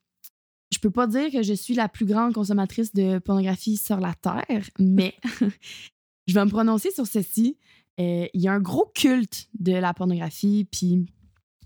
je 0.72 0.80
peux 0.80 0.92
pas 0.92 1.08
dire 1.08 1.32
que 1.32 1.42
je 1.44 1.54
suis 1.54 1.74
la 1.74 1.88
plus 1.88 2.06
grande 2.06 2.34
consommatrice 2.34 2.94
de 2.94 3.20
pornographie 3.20 3.78
sur 3.78 4.00
la 4.00 4.14
Terre, 4.14 4.70
mais 4.80 5.16
je 6.28 6.34
vais 6.34 6.44
me 6.44 6.50
prononcer 6.50 6.92
sur 6.92 7.08
ceci. 7.08 7.58
Euh, 8.00 8.28
Il 8.34 8.42
y 8.42 8.48
a 8.48 8.54
un 8.54 8.60
gros 8.60 8.92
culte 8.94 9.50
de 9.58 9.74
la 9.74 9.94
pornographie, 9.94 10.68
puis 10.70 11.06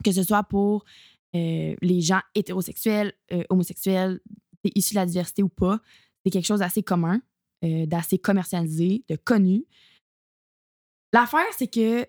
que 0.04 0.12
ce 0.12 0.24
soit 0.24 0.44
pour 0.44 0.86
euh, 1.36 1.76
les 1.82 2.02
gens 2.02 2.20
hétérosexuels, 2.36 3.14
euh, 3.32 3.44
homosexuels, 3.50 4.20
issus 4.76 4.94
de 4.94 5.00
la 5.00 5.06
diversité 5.06 5.44
ou 5.44 5.50
pas, 5.50 5.80
c'est 6.24 6.30
quelque 6.30 6.46
chose 6.46 6.60
d'assez 6.60 6.84
commun, 6.84 7.22
euh, 7.64 7.86
d'assez 7.86 8.18
commercialisé, 8.18 9.04
de 9.08 9.16
connu. 9.16 9.66
L'affaire, 11.14 11.46
c'est 11.58 11.68
que 11.68 12.06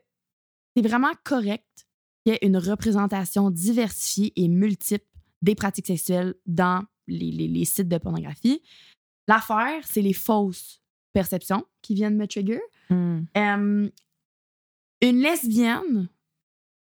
c'est 0.77 0.87
vraiment 0.87 1.13
correct 1.25 1.87
qu'il 2.25 2.33
y 2.33 2.37
ait 2.37 2.47
une 2.47 2.57
représentation 2.57 3.51
diversifiée 3.51 4.33
et 4.37 4.49
multiple 4.49 5.05
des 5.43 5.55
pratiques 5.55 5.87
sexuelles 5.89 6.35
dans 6.47 6.85
les, 7.09 7.31
les- 7.33 7.49
les 7.49 7.65
sites 7.65 7.89
de 7.89 7.99
pornographie. 7.99 8.63
L'affaire, 9.29 9.85
c'est 9.85 10.03
les 10.03 10.13
fausses 10.13 10.81
perceptions 11.13 11.65
qui 11.83 11.95
viennent 11.95 12.17
me 12.17 12.27
trigger. 12.27 12.61
Hmm. 12.91 13.23
Euh, 13.37 13.91
une 15.03 15.19
lesbienne, 15.21 16.09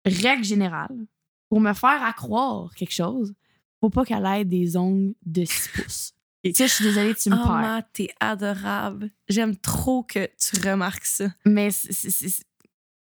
règle 0.05 0.43
générale, 0.43 1.07
pour 1.49 1.59
me 1.59 1.73
faire 1.73 2.03
à 2.03 2.13
croire 2.13 2.73
quelque 2.75 2.93
chose, 2.93 3.33
faut 3.81 3.89
pas 3.89 4.05
qu'elle 4.05 4.25
ait 4.25 4.45
des 4.45 4.77
ongles 4.77 5.15
de 5.25 5.43
6 5.43 5.69
pouces. 5.69 6.14
Et 6.45 6.53
ça, 6.53 6.67
je 6.67 6.73
suis 6.73 6.83
désolée, 6.85 7.15
tu 7.15 7.29
me 7.31 7.35
Oh, 7.35 7.43
perds. 7.47 7.81
T'es 7.91 8.09
adorable. 8.19 9.09
J'aime 9.27 9.57
trop 9.57 10.03
que 10.03 10.29
tu 10.39 10.61
remarques 10.65 11.05
ça. 11.05 11.25
Mais 11.45 11.71
c'est- 11.71 12.43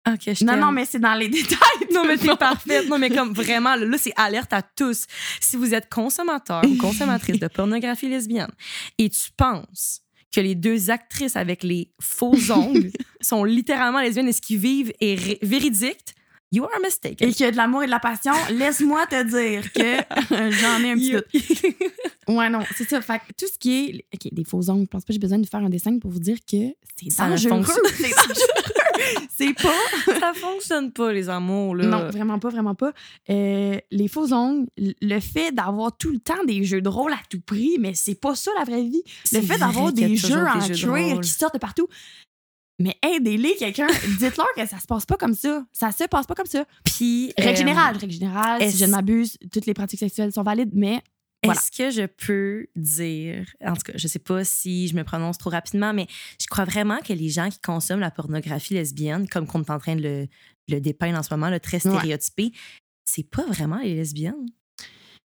Ok, 0.09 0.20
je 0.34 0.45
non, 0.45 0.57
non, 0.57 0.72
mais 0.72 0.84
c'est 0.84 0.99
dans 0.99 1.14
les 1.14 1.28
détails. 1.28 1.59
Non, 1.93 2.05
mais 2.05 2.16
t'es 2.16 2.34
parfaite. 2.36 2.88
Non, 2.88 2.99
mais 2.99 3.11
comme 3.11 3.32
vraiment, 3.34 3.76
là, 3.76 3.97
c'est 3.99 4.12
alerte 4.16 4.53
à 4.53 4.62
tous. 4.62 5.07
Si 5.40 5.57
vous 5.57 5.74
êtes 5.74 5.88
consommateur 5.88 6.62
ou 6.64 6.76
consommatrice 6.76 7.38
de 7.38 7.47
pornographie 7.49 8.09
lesbienne 8.09 8.51
et 8.99 9.09
tu 9.11 9.30
penses 9.36 10.01
que 10.34 10.40
les 10.40 10.55
deux 10.55 10.90
actrices 10.90 11.36
avec 11.36 11.62
les 11.62 11.93
faux 12.01 12.34
ongles 12.51 12.90
sont 13.20 13.45
littéralement 13.45 14.01
lesbiennes 14.01 14.28
et 14.28 14.32
ce 14.32 14.40
qu'ils 14.40 14.59
vivent 14.59 14.93
est 15.01 15.45
véridique, 15.45 16.14
you 16.53 16.65
are 16.65 16.81
mistaken. 16.83 17.29
Et 17.29 17.33
qu'il 17.33 17.45
y 17.45 17.49
a 17.49 17.51
de 17.51 17.57
l'amour 17.57 17.83
et 17.83 17.87
de 17.87 17.91
la 17.91 17.99
passion, 17.99 18.33
laisse-moi 18.51 19.07
te 19.07 19.23
dire 19.25 19.73
que 19.73 19.97
j'en 20.31 20.85
ai 20.85 20.91
un 20.93 20.95
petit 20.95 21.13
doute. 21.13 21.27
Ouais, 22.29 22.49
non, 22.49 22.61
c'est 22.77 22.89
ça. 22.89 23.01
Fait 23.01 23.19
que 23.19 23.33
tout 23.37 23.53
ce 23.53 23.59
qui 23.59 23.73
est. 23.75 24.05
OK, 24.15 24.33
des 24.33 24.45
faux 24.45 24.71
ongles, 24.71 24.85
je 24.85 24.87
pense 24.87 25.03
pas 25.03 25.09
que 25.09 25.15
j'ai 25.15 25.19
besoin 25.19 25.39
de 25.39 25.47
faire 25.47 25.61
un 25.61 25.69
dessin 25.69 25.99
pour 25.99 26.13
vous 26.13 26.21
dire 26.21 26.39
que 26.49 26.69
c'est 26.97 27.19
dangereux. 27.19 27.63
C'est 27.65 28.11
dangereux. 28.11 29.25
c'est 29.29 29.55
pas. 29.55 30.21
ça 30.21 30.33
fonctionne 30.33 30.93
pas, 30.93 31.13
les 31.13 31.29
amours, 31.29 31.75
là. 31.75 31.87
Non, 31.87 32.11
vraiment 32.11 32.39
pas, 32.39 32.51
vraiment 32.51 32.77
pas. 32.77 32.93
Euh, 33.29 33.77
les 33.91 34.07
faux 34.07 34.33
ongles, 34.33 34.69
le 34.77 35.21
fait 35.21 35.51
d'avoir 35.51 35.97
tout 35.97 36.13
le 36.13 36.21
temps 36.21 36.45
des 36.47 36.63
jeux 36.63 36.81
de 36.81 36.89
rôle 36.89 37.13
à 37.13 37.21
tout 37.29 37.41
prix, 37.41 37.77
mais 37.81 37.93
c'est 37.95 38.15
pas 38.15 38.37
ça 38.37 38.53
la 38.57 38.65
vraie 38.65 38.85
vie. 38.85 39.03
Le 39.33 39.41
fait 39.41 39.59
d'avoir 39.59 39.93
des 39.93 40.17
jeux 40.17 40.47
en 40.47 40.61
cuir 40.61 41.21
qui 41.21 41.31
sortent 41.31 41.55
de 41.55 41.59
partout. 41.59 41.89
Mais 42.83 42.97
aidez-les, 43.03 43.55
quelqu'un. 43.57 43.87
Dites-leur 44.18 44.47
que 44.57 44.66
ça 44.66 44.78
se 44.78 44.87
passe 44.87 45.07
pas 45.07 45.16
comme 45.16 45.35
ça. 45.35 45.64
Ça 45.72 45.93
se 45.93 46.05
passe 46.05 46.26
pas 46.26 46.35
comme 46.35 46.47
ça. 46.47 46.64
Puis. 46.85 47.33
Règle 47.39 47.51
euh, 47.53 47.57
générale, 47.57 47.97
règle 47.97 48.12
générale, 48.12 48.70
si 48.70 48.76
je 48.78 48.85
ne 48.85 48.91
m'abuse, 48.91 49.39
toutes 49.53 49.66
les 49.66 49.74
pratiques 49.74 50.01
sexuelles 50.01 50.33
sont 50.33 50.43
valides, 50.43 50.70
mais 50.74 51.01
Voilà. 51.45 51.61
Est-ce 51.61 51.70
que 51.70 51.91
je 51.91 52.07
peux 52.07 52.66
dire, 52.76 53.47
en 53.64 53.74
tout 53.74 53.83
cas, 53.83 53.93
je 53.97 54.09
sais 54.09 54.18
pas 54.18 54.45
si 54.45 54.89
je 54.89 54.95
me 54.97 55.05
prononce 55.05 55.39
trop 55.39 55.51
rapidement, 55.51 55.93
mais 55.93 56.07
je 56.41 56.47
crois 56.47 56.64
vraiment 56.64 56.99
que 56.99 57.12
les 57.12 57.28
gens 57.28 57.49
qui 57.51 57.59
consomment 57.61 58.01
la 58.01 58.11
pornographie 58.11 58.74
lesbienne, 58.74 59.28
comme 59.28 59.47
qu'on 59.47 59.62
est 59.62 59.70
en 59.70 59.78
train 59.78 59.97
de 59.97 60.03
le, 60.03 60.26
le 60.68 60.80
dépeindre 60.80 61.18
en 61.18 61.22
ce 61.22 61.33
moment, 61.33 61.49
là, 61.51 61.61
très 61.61 61.78
stéréotypé, 61.80 62.53
c'est 63.05 63.28
pas 63.28 63.45
vraiment 63.47 63.78
les 63.78 63.95
lesbiennes. 63.95 64.47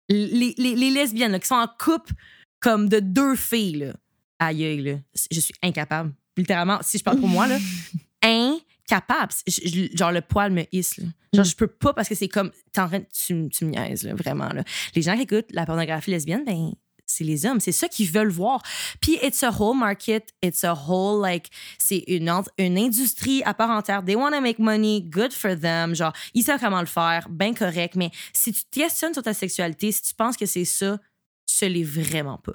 Les, 0.09 0.53
les- 0.57 0.75
les 0.75 0.89
lesbiennes 0.91 1.31
là, 1.31 1.39
qui 1.39 1.47
sont 1.47 1.55
en 1.55 1.67
couple 1.67 2.13
comme 2.59 2.89
de 2.89 2.99
deux 2.99 3.35
filles, 3.35 3.77
là, 3.77 3.93
aïe, 4.39 4.63
aïe, 4.65 4.81
là, 4.81 4.93
je 5.31 5.39
suis 5.39 5.53
incapable. 5.61 6.13
Littéralement, 6.37 6.79
si 6.81 6.97
je 6.97 7.03
parle 7.03 7.19
pour 7.19 7.29
moi, 7.29 7.47
là, 7.47 7.57
incapable. 8.23 9.33
Je- 9.47 9.67
je- 9.91 9.97
genre, 9.97 10.11
le 10.11 10.21
poil 10.21 10.51
me 10.51 10.63
hisse. 10.71 10.97
là. 10.97 11.05
Genre, 11.33 11.45
Mm. 11.45 11.49
je 11.49 11.55
peux 11.55 11.67
pas 11.67 11.93
parce 11.93 12.07
que 12.09 12.15
c'est 12.15 12.27
comme. 12.29 12.51
T'es 12.71 12.81
en 12.81 12.87
train 12.87 12.99
de- 12.99 13.05
tu, 13.13 13.49
tu 13.49 13.65
me 13.65 13.71
niaises, 13.71 14.03
là, 14.03 14.13
vraiment. 14.15 14.49
Là. 14.49 14.63
Les 14.95 15.01
gens 15.01 15.15
qui 15.15 15.23
écoutent 15.23 15.51
la 15.51 15.65
pornographie 15.65 16.11
lesbienne, 16.11 16.43
ben, 16.45 16.71
c'est 17.07 17.23
les 17.23 17.45
hommes. 17.45 17.59
C'est 17.59 17.71
ça 17.71 17.87
qu'ils 17.87 18.09
veulent 18.09 18.29
voir. 18.31 18.61
Puis, 18.99 19.17
it's 19.21 19.43
a 19.43 19.51
whole 19.51 19.77
market. 19.77 20.29
It's 20.41 20.63
a 20.63 20.73
whole, 20.73 21.21
like, 21.21 21.49
c'est 21.77 22.03
une, 22.07 22.31
une 22.57 22.77
industrie 22.77 23.43
à 23.43 23.53
part 23.53 23.69
entière. 23.69 24.03
They 24.03 24.15
want 24.15 24.31
to 24.31 24.41
make 24.41 24.59
money. 24.59 25.01
Good 25.03 25.31
for 25.33 25.59
them. 25.59 25.93
Genre, 25.95 26.13
ils 26.33 26.43
savent 26.43 26.59
comment 26.59 26.79
le 26.79 26.87
faire. 26.87 27.27
Ben 27.29 27.53
correct. 27.53 27.95
Mais 27.95 28.09
si 28.33 28.51
tu 28.53 28.63
te 28.63 28.79
questionnes 28.79 29.13
sur 29.13 29.23
ta 29.23 29.33
sexualité, 29.33 29.91
si 29.91 30.01
tu 30.01 30.13
penses 30.15 30.35
que 30.37 30.45
c'est 30.45 30.65
ça, 30.65 30.97
ce 31.45 31.65
l'est 31.65 31.83
vraiment 31.83 32.37
pas. 32.37 32.53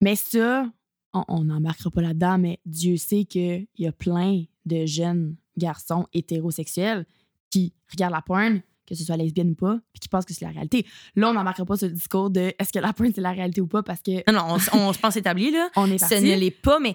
Mais 0.00 0.14
ça, 0.14 0.66
on- 1.12 1.44
n'embarquera 1.44 1.90
pas 1.90 2.02
là-dedans, 2.02 2.38
mais 2.38 2.60
Dieu 2.66 2.96
sait 2.96 3.24
qu'il 3.24 3.66
y 3.78 3.86
a 3.86 3.92
plein 3.92 4.44
de 4.66 4.86
jeunes 4.86 5.36
garçons 5.56 6.06
hétérosexuels 6.12 7.06
qui 7.50 7.72
regardent 7.90 8.14
la 8.14 8.22
porn, 8.22 8.60
que 8.86 8.94
ce 8.94 9.04
soit 9.04 9.16
lesbienne 9.16 9.50
ou 9.50 9.54
pas, 9.54 9.80
puis 9.92 10.00
qui 10.00 10.08
pensent 10.08 10.24
que 10.24 10.34
c'est 10.34 10.44
la 10.44 10.50
réalité. 10.52 10.86
Là, 11.16 11.30
on 11.30 11.32
n'embarquera 11.34 11.64
pas 11.66 11.74
le 11.82 11.90
discours 11.90 12.30
de 12.30 12.52
est-ce 12.58 12.72
que 12.72 12.78
la 12.78 12.92
porn 12.92 13.10
c'est 13.14 13.20
la 13.20 13.32
réalité 13.32 13.60
ou 13.60 13.66
pas 13.66 13.82
parce 13.82 14.00
que 14.02 14.30
Non, 14.30 14.38
non, 14.48 14.56
on, 14.72 14.78
on 14.78 14.92
se 14.92 14.98
pense 14.98 15.16
établi, 15.16 15.50
là. 15.50 15.68
on 15.76 15.90
est 15.90 15.98
Ce 15.98 16.08
parti. 16.08 16.24
ne 16.24 16.34
l'est 16.36 16.50
pas, 16.50 16.78
mais 16.78 16.94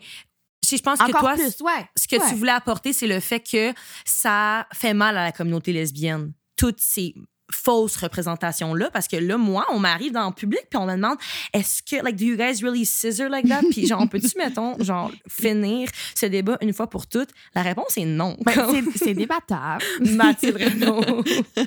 je 0.64 0.78
je 0.78 0.82
pense 0.82 0.98
que 1.00 1.12
toi, 1.12 1.34
plus, 1.36 1.62
ouais. 1.62 1.86
ce 1.96 2.08
que 2.08 2.16
Ouais. 2.16 2.30
tu 2.30 2.36
voulais 2.36 2.52
apporter, 2.52 2.92
c'est 2.94 3.08
le 3.08 3.20
fait 3.20 3.40
que 3.40 3.72
ça 4.06 4.68
fait 4.74 4.94
mal 4.94 5.18
à 5.18 5.24
la 5.24 5.32
communauté 5.32 5.74
lesbienne. 5.74 6.34
Toutes 6.56 6.80
ces 6.80 7.14
fausses 7.56 7.96
représentations-là, 7.98 8.90
parce 8.92 9.08
que 9.08 9.16
là, 9.18 9.38
moi, 9.38 9.66
on 9.72 9.80
m'arrive 9.80 10.12
dans 10.12 10.28
le 10.28 10.34
public 10.34 10.62
puis 10.70 10.78
on 10.78 10.86
me 10.86 10.96
demande 10.96 11.18
est-ce 11.54 11.82
que, 11.82 12.04
like, 12.04 12.16
do 12.16 12.26
you 12.26 12.36
guys 12.38 12.62
really 12.62 12.86
scissor 12.86 13.30
like 13.30 13.48
that? 13.48 13.62
Puis 13.72 13.88
genre, 13.88 14.02
on 14.02 14.08
peut-tu, 14.08 14.32
mettons, 14.38 14.78
genre, 14.84 15.12
finir 15.28 15.90
ce 16.14 16.26
débat 16.26 16.58
une 16.62 16.74
fois 16.74 16.88
pour 16.90 17.08
toutes? 17.08 17.30
La 17.54 17.62
réponse 17.62 17.98
est 17.98 18.06
non. 18.06 18.38
Ben, 18.46 18.54
c'est- 18.96 19.14
débattable. 19.14 19.84
Mathilde 20.02 20.58
Renaud. 20.58 21.24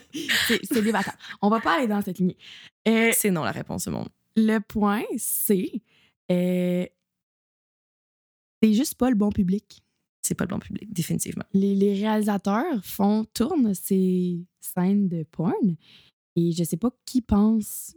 c'est 0.49 0.61
c'est 0.65 0.83
débattable. 0.83 1.17
On 1.43 1.49
va 1.49 1.61
pas 1.61 1.77
aller 1.79 1.87
dans 1.87 2.03
cette 2.03 2.19
ligne. 2.19 2.35
Euh, 2.87 3.11
c'est 3.15 3.31
non 3.31 3.43
la 3.45 3.53
réponse 3.53 3.87
au 3.89 3.91
monde. 3.93 4.09
le 4.37 4.59
point, 4.61 5.03
c'est 5.17 5.71
euh, 6.31 6.85
c'est 8.63 8.73
juste 8.75 8.95
pas 8.97 9.09
le 9.09 9.17
bon 9.17 9.31
public. 9.31 9.83
C'est 10.23 10.35
pas 10.35 10.45
le 10.45 10.49
bon 10.49 10.59
public, 10.59 10.93
définitivement. 10.93 11.45
les, 11.55 11.75
les 11.75 11.95
réalisateurs 11.95 12.85
font, 12.85 13.25
tournent 13.33 13.73
ces 13.75 14.45
scènes 14.61 15.09
de 15.09 15.25
porn 15.31 15.77
et 16.37 16.53
je 16.53 16.63
sais 16.65 16.77
pas 16.77 16.91
qui 17.05 17.21
pense, 17.21 17.95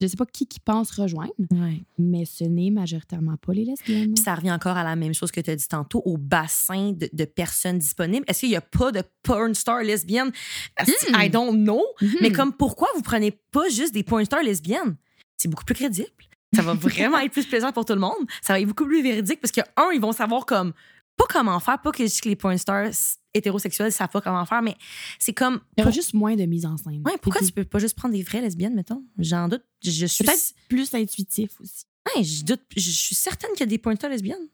je 0.00 0.06
sais 0.06 0.16
pas 0.16 0.26
qui 0.26 0.46
qui 0.46 0.60
pense 0.60 0.90
rejoindre, 0.90 1.32
Ouais. 1.50 1.82
mais 1.98 2.24
ce 2.24 2.44
n'est 2.44 2.70
majoritairement 2.70 3.36
pas 3.38 3.52
les 3.54 3.64
lesbiennes. 3.64 4.14
Puis 4.14 4.22
ça 4.22 4.34
revient 4.34 4.52
encore 4.52 4.76
à 4.76 4.84
la 4.84 4.94
même 4.94 5.14
chose 5.14 5.30
que 5.30 5.40
tu 5.40 5.50
as 5.50 5.56
dit 5.56 5.66
tantôt, 5.68 6.02
au 6.04 6.16
bassin 6.18 6.92
de, 6.92 7.08
de 7.12 7.24
personnes 7.24 7.78
disponibles. 7.78 8.24
Est-ce 8.28 8.40
qu'il 8.40 8.50
n'y 8.50 8.56
a 8.56 8.60
pas 8.60 8.92
de 8.92 9.02
porn 9.22 9.54
star 9.54 9.82
lesbienne? 9.82 10.30
Hmm. 10.78 11.14
I 11.20 11.30
don't 11.30 11.62
know. 11.64 11.82
Mais 12.20 12.30
comme 12.30 12.52
pourquoi 12.52 12.88
vous 12.94 13.02
prenez 13.02 13.30
pas 13.30 13.68
juste 13.70 13.94
des 13.94 14.02
porn 14.02 14.24
stars 14.24 14.42
lesbiennes? 14.42 14.96
C'est 15.36 15.48
beaucoup 15.48 15.64
plus 15.64 15.74
crédible. 15.74 16.08
Ça 16.54 16.62
va 16.62 16.74
vraiment 16.74 17.18
être 17.20 17.32
plus 17.32 17.46
plaisant 17.46 17.72
pour 17.72 17.84
tout 17.84 17.94
le 17.94 18.00
monde. 18.00 18.14
Ça 18.42 18.52
va 18.52 18.60
être 18.60 18.66
beaucoup 18.68 18.86
plus 18.86 19.02
véridique 19.02 19.40
parce 19.40 19.52
que, 19.52 19.60
un, 19.76 19.90
ils 19.94 20.00
vont 20.00 20.12
savoir 20.12 20.46
comme 20.46 20.72
pas 21.18 21.26
comment 21.28 21.60
faire, 21.60 21.80
pas 21.82 21.92
que 21.92 22.06
je 22.06 22.10
dis 22.10 22.20
que 22.22 22.28
les 22.30 22.36
porn 22.36 22.56
stars 22.56 22.88
hétérosexuels 23.34 23.92
savent 23.92 24.08
pas 24.08 24.20
comment 24.22 24.46
faire, 24.46 24.62
mais 24.62 24.74
c'est 25.18 25.34
comme. 25.34 25.60
il 25.76 25.80
y 25.80 25.82
aura 25.82 25.90
pour- 25.90 25.94
juste 25.94 26.14
moins 26.14 26.34
de 26.36 26.44
mise 26.46 26.64
en 26.64 26.76
scène. 26.78 27.02
Ouais, 27.04 27.18
pourquoi 27.20 27.44
tu 27.44 27.52
peux 27.52 27.64
pas 27.64 27.78
juste 27.78 27.96
prendre 27.96 28.14
des 28.14 28.22
vraies 28.22 28.40
lesbiennes, 28.40 28.74
mettons? 28.74 29.04
J'en 29.18 29.48
doute. 29.48 29.64
Je 29.84 30.06
suis. 30.06 30.24
Peut-être 30.24 30.54
plus 30.68 30.94
intuitif 30.94 31.60
aussi. 31.60 31.84
Ouais, 32.16 32.24
je 32.24 32.42
doute. 32.44 32.62
Je 32.74 32.90
suis 32.90 33.14
certaine 33.14 33.50
qu'il 33.50 33.60
y 33.60 33.62
a 33.64 33.66
des 33.66 33.78
porn 33.78 33.96
stars 33.96 34.10
lesbiennes. 34.10 34.48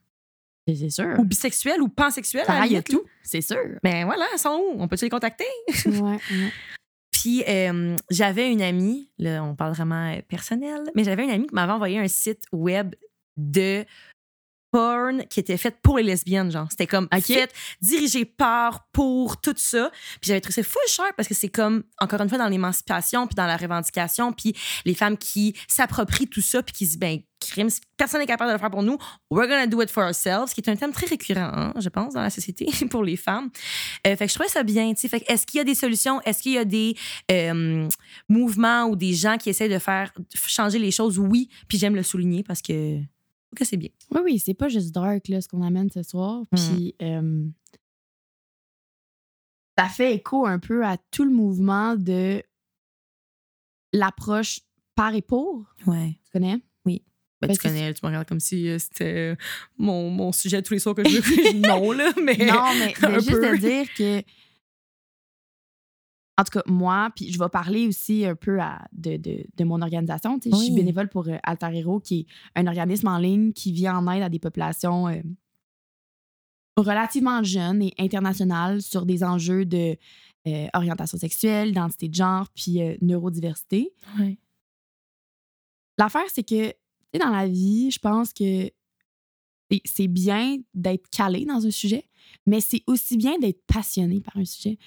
C'est 0.67 0.89
sûr. 0.91 1.15
Ou 1.19 1.25
bisexuelles 1.25 1.83
ou 1.83 1.89
pansexuelles. 1.89 2.47
Pareil, 2.47 2.71
il 2.71 2.75
y 2.75 2.77
a 2.79 2.83
tout. 2.83 3.03
C'est 3.23 3.43
sûr. 3.43 3.59
Ben 3.83 4.07
voilà, 4.07 4.27
elles 4.33 4.39
sont 4.39 4.59
où? 4.59 4.81
On 4.81 4.89
peut-tu 4.89 5.05
les 5.05 5.11
contacter? 5.11 5.45
ouais, 5.87 6.01
ouais. 6.01 6.19
Puis 7.12 7.45
euh, 7.49 7.97
j'avais 8.11 8.51
une 8.51 8.61
amie, 8.62 9.09
là, 9.19 9.43
on 9.45 9.55
parle 9.55 9.73
vraiment 9.75 10.11
euh, 10.12 10.21
personnel, 10.23 10.83
mais 10.95 11.05
j'avais 11.05 11.25
une 11.25 11.31
amie 11.31 11.47
qui 11.47 11.55
m'avait 11.55 11.73
envoyé 11.73 11.99
un 11.99 12.09
site 12.09 12.43
web 12.53 12.95
de 13.37 13.85
porn 14.75 15.25
qui 15.31 15.39
était 15.39 15.57
faite 15.57 15.77
pour 15.85 15.99
les 15.99 16.03
lesbiennes, 16.03 16.51
genre. 16.51 16.66
C'était 16.68 16.89
comme 16.89 17.07
Ok. 17.14 17.27
fait, 17.27 17.53
dirigé 17.81 18.25
par, 18.25 18.89
pour, 18.93 19.41
tout 19.41 19.55
ça. 19.57 19.89
Puis 20.20 20.29
j'avais 20.29 20.41
trouvé 20.41 20.55
ça 20.55 20.62
full 20.64 20.83
cher 20.89 21.07
parce 21.16 21.29
que 21.29 21.35
c'est 21.35 21.49
comme, 21.49 21.85
encore 22.01 22.20
une 22.20 22.29
fois, 22.29 22.39
dans 22.39 22.49
l'émancipation, 22.49 23.29
puis 23.29 23.37
dans 23.37 23.47
la 23.47 23.57
revendication, 23.57 24.33
puis 24.33 24.53
les 24.85 24.95
femmes 24.95 25.16
qui 25.16 25.55
s'approprient 25.68 26.27
tout 26.27 26.41
ça, 26.41 26.61
puis 26.61 26.72
qui 26.72 26.87
se 26.87 26.91
disent, 26.91 26.99
ben, 26.99 27.20
crime, 27.39 27.68
personne 27.97 28.20
n'est 28.20 28.27
capable 28.27 28.49
de 28.49 28.55
le 28.55 28.59
faire 28.59 28.70
pour 28.70 28.83
nous, 28.83 28.99
we're 29.31 29.47
gonna 29.47 29.68
do 29.68 29.81
it 29.81 29.91
for 29.91 30.03
ourselves, 30.03 30.53
qui 30.53 30.61
est 30.61 30.68
un 30.68 30.75
thème 30.75 30.93
très 30.93 31.07
récurrent, 31.07 31.51
hein, 31.53 31.72
je 31.79 31.89
pense, 31.89 32.14
dans 32.14 32.22
la 32.22 32.31
société 32.31 32.66
pour 32.91 33.05
les 33.05 33.16
femmes. 33.16 33.51
Euh, 34.07 34.16
fait 34.16 34.27
que 34.27 34.33
je 34.33 34.35
trouvais 34.35 34.49
ça 34.49 34.64
bien, 34.64 34.93
tu 34.95 35.03
sais. 35.03 35.09
Fait 35.09 35.20
que 35.20 35.33
est-ce 35.33 35.47
qu'il 35.47 35.59
y 35.59 35.61
a 35.61 35.64
des 35.64 35.77
solutions? 35.77 36.20
Est-ce 36.22 36.43
qu'il 36.43 36.53
y 36.53 36.59
a 36.59 36.64
des 36.64 36.97
euh, 37.31 37.89
mouvements 38.29 38.87
ou 38.87 38.97
des 38.97 39.12
gens 39.12 39.37
qui 39.37 39.51
essayent 39.51 39.72
de 39.72 39.79
faire 39.79 40.12
changer 40.35 40.81
les 40.81 40.91
choses? 40.91 41.16
Oui. 41.18 41.49
Puis 41.68 41.79
j'aime 41.79 41.95
le 41.95 42.03
souligner 42.03 42.43
parce 42.43 42.61
que, 42.61 42.99
que 43.55 43.65
c'est 43.65 43.77
bien. 43.77 43.91
Oui, 44.11 44.21
oui, 44.25 44.39
c'est 44.39 44.55
pas 44.55 44.69
juste 44.69 44.93
dark 44.95 45.29
là, 45.29 45.41
ce 45.41 45.49
qu'on 45.49 45.63
amène 45.63 45.91
ce 45.91 46.03
soir. 46.03 46.43
Mm. 46.53 46.57
Puis 46.57 46.95
euh, 47.03 47.45
ça 49.79 49.87
fait 49.89 50.15
écho 50.15 50.47
un 50.47 50.59
peu 50.59 50.85
à 50.85 50.97
tout 51.11 51.25
le 51.25 51.31
mouvement 51.31 51.97
de 51.97 52.43
l'approche 53.93 54.61
par 54.95 55.15
et 55.15 55.23
pour. 55.23 55.65
Ouais. 55.87 56.19
Tu 56.25 56.31
connais? 56.33 56.59
Ben, 57.41 57.49
Ben, 57.49 57.57
tu 57.57 57.59
connais, 57.59 57.93
tu 57.93 58.01
me 58.05 58.09
regardes 58.09 58.29
comme 58.29 58.41
si 58.41 58.69
euh, 58.69 58.79
c'était 58.79 59.33
euh, 59.33 59.37
mon, 59.77 60.09
mon 60.09 60.33
sujet 60.33 60.63
tous 60.63 60.73
les 60.73 60.79
soirs 60.81 60.95
que 60.95 61.07
je 61.07 61.19
veux. 61.53 61.59
non, 61.59 61.93
là, 61.93 62.11
mais. 62.23 62.37
Non, 62.39 62.63
mais, 62.79 62.95
mais 63.03 63.15
juste 63.21 63.33
peu. 63.33 63.51
de 63.51 63.57
dire 63.59 63.87
que. 63.95 64.23
En 66.37 66.43
tout 66.45 66.51
cas, 66.59 66.62
moi, 66.66 67.11
puis 67.14 67.30
je 67.32 67.39
vais 67.39 67.49
parler 67.49 67.87
aussi 67.87 68.24
un 68.26 68.35
peu 68.35 68.61
à- 68.61 68.85
de, 68.93 69.16
de, 69.16 69.45
de 69.57 69.64
mon 69.64 69.80
organisation. 69.80 70.39
Je 70.45 70.51
suis 70.57 70.74
bénévole 70.74 71.09
pour 71.09 71.28
euh, 71.28 71.37
Alter 71.45 71.68
Hero, 71.72 72.01
qui 72.01 72.20
est 72.55 72.61
un 72.61 72.66
organisme 72.66 73.07
en 73.09 73.18
ligne 73.18 73.53
qui 73.53 73.70
vient 73.72 73.97
en 73.99 74.11
aide 74.12 74.22
à 74.22 74.28
des 74.28 74.41
populations 74.41 75.07
euh, 75.09 75.20
relativement 76.76 77.43
jeunes 77.45 77.82
et 77.82 77.95
internationales 77.99 78.82
sur 78.82 79.07
des 79.07 79.22
enjeux 79.22 79.64
de 79.64 79.97
euh, 80.49 80.66
orientation 80.74 81.16
sexuelle, 81.18 81.68
identité 81.70 82.09
de 82.09 82.14
genre, 82.14 82.49
puis 82.55 82.82
euh, 82.82 82.97
neurodiversité. 83.01 83.93
L'affaire, 85.99 86.28
c'est 86.32 86.43
que, 86.43 86.70
tu 87.12 87.18
dans 87.20 87.30
la 87.30 87.47
vie, 87.47 87.93
je 87.93 87.99
pense 88.01 88.32
que 88.32 88.68
c'est 89.85 90.09
bien 90.09 90.59
d'être 90.74 91.09
calé 91.11 91.45
dans 91.45 91.64
un 91.64 91.70
sujet, 91.70 92.09
mais 92.47 92.61
c'est 92.61 92.82
aussi 92.89 93.16
bien 93.16 93.39
d'être 93.39 93.62
passionné 93.66 94.20
par 94.20 94.37
un 94.37 94.45
sujet. 94.45 94.78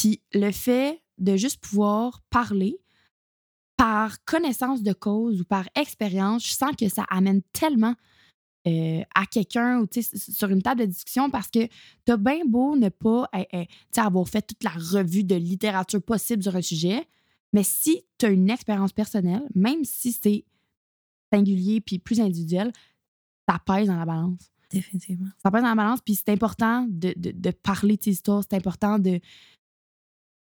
Puis 0.00 0.22
le 0.32 0.50
fait 0.50 1.02
de 1.18 1.36
juste 1.36 1.60
pouvoir 1.60 2.22
parler 2.30 2.78
par 3.76 4.24
connaissance 4.24 4.82
de 4.82 4.94
cause 4.94 5.42
ou 5.42 5.44
par 5.44 5.68
expérience, 5.74 6.46
je 6.46 6.54
sens 6.54 6.70
que 6.78 6.88
ça 6.88 7.04
amène 7.10 7.42
tellement 7.52 7.94
euh, 8.66 9.02
à 9.14 9.26
quelqu'un 9.26 9.80
ou 9.80 9.86
sur 9.92 10.48
une 10.48 10.62
table 10.62 10.80
de 10.82 10.86
discussion 10.86 11.30
parce 11.30 11.48
que 11.48 11.68
t'as 12.06 12.16
bien 12.16 12.40
beau 12.46 12.76
ne 12.76 12.88
pas 12.88 13.28
eh, 13.36 13.46
eh, 13.52 13.66
avoir 14.00 14.26
fait 14.28 14.42
toute 14.42 14.64
la 14.64 14.70
revue 14.70 15.24
de 15.24 15.34
littérature 15.34 16.02
possible 16.02 16.42
sur 16.42 16.56
un 16.56 16.62
sujet, 16.62 17.06
mais 17.52 17.62
si 17.62 18.02
tu 18.18 18.24
as 18.26 18.30
une 18.30 18.48
expérience 18.48 18.92
personnelle, 18.92 19.46
même 19.54 19.84
si 19.84 20.12
c'est 20.12 20.44
singulier 21.32 21.82
puis 21.82 21.98
plus 21.98 22.20
individuel, 22.20 22.72
ça 23.48 23.58
pèse 23.66 23.86
dans 23.88 23.96
la 23.98 24.06
balance. 24.06 24.50
Définitivement. 24.70 25.28
Ça 25.42 25.50
pèse 25.50 25.62
dans 25.62 25.68
la 25.68 25.74
balance, 25.74 26.00
puis 26.00 26.14
c'est 26.14 26.28
important 26.30 26.86
de, 26.88 27.12
de- 27.16 27.32
de 27.32 27.50
parler 27.50 27.96
de 27.96 28.00
tes 28.00 28.10
histoires, 28.10 28.42
c'est 28.48 28.56
important 28.56 28.98
de, 28.98 29.20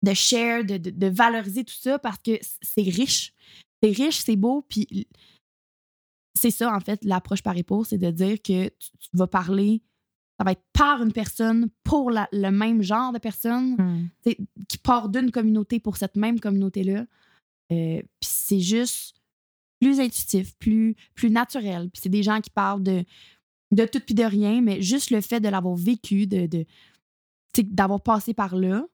de 0.03 0.13
share, 0.13 0.63
de, 0.63 0.77
de- 0.77 0.89
de 0.91 1.07
valoriser 1.07 1.63
tout 1.63 1.73
ça 1.73 1.99
parce 1.99 2.17
que 2.19 2.39
c'est 2.61 2.81
riche. 2.83 3.33
C'est 3.83 3.91
riche, 3.91 4.19
c'est 4.19 4.35
beau, 4.35 4.65
puis 4.67 5.07
c'est 6.35 6.51
ça, 6.51 6.73
en 6.73 6.79
fait, 6.79 7.03
l'approche 7.03 7.41
par 7.43 7.57
épaule, 7.57 7.85
c'est 7.85 7.97
de 7.97 8.11
dire 8.11 8.41
que 8.41 8.67
tu, 8.69 8.89
tu 8.99 9.09
vas 9.13 9.27
parler, 9.27 9.81
ça 10.37 10.45
va 10.45 10.51
être 10.53 10.63
par 10.73 11.01
une 11.03 11.11
personne, 11.11 11.69
pour 11.83 12.11
la- 12.11 12.29
le 12.31 12.49
même 12.49 12.81
genre 12.81 13.11
de 13.11 13.19
personne, 13.19 13.75
Hmm. 13.77 14.07
qui 14.67 14.77
part 14.77 15.09
d'une 15.09 15.31
communauté 15.31 15.79
pour 15.79 15.97
cette 15.97 16.15
même 16.15 16.39
communauté-là. 16.39 17.05
Euh, 17.71 18.01
puis 18.01 18.29
c'est 18.29 18.59
juste 18.61 19.15
plus 19.81 19.99
intuitif, 19.99 20.55
plus, 20.57 20.95
plus 21.13 21.29
naturel. 21.29 21.89
Puis 21.91 22.01
c'est 22.03 22.09
des 22.09 22.23
gens 22.23 22.39
qui 22.41 22.49
parlent 22.49 22.83
de, 22.83 23.03
de 23.71 23.85
tout 23.85 23.99
puis 23.99 24.15
de 24.15 24.23
rien, 24.23 24.61
mais 24.61 24.81
juste 24.81 25.11
le 25.11 25.21
fait 25.21 25.39
de 25.39 25.47
l'avoir 25.49 25.75
vécu, 25.75 26.25
de, 26.27 26.65
d'avoir 27.63 28.01
passé 28.01 28.33
par 28.33 28.55
là, 28.55 28.85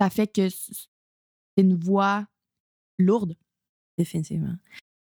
ça 0.00 0.10
fait 0.10 0.26
que 0.26 0.48
c'est 0.48 0.88
une 1.56 1.76
voix 1.76 2.26
lourde. 2.98 3.36
Définitivement. 3.96 4.56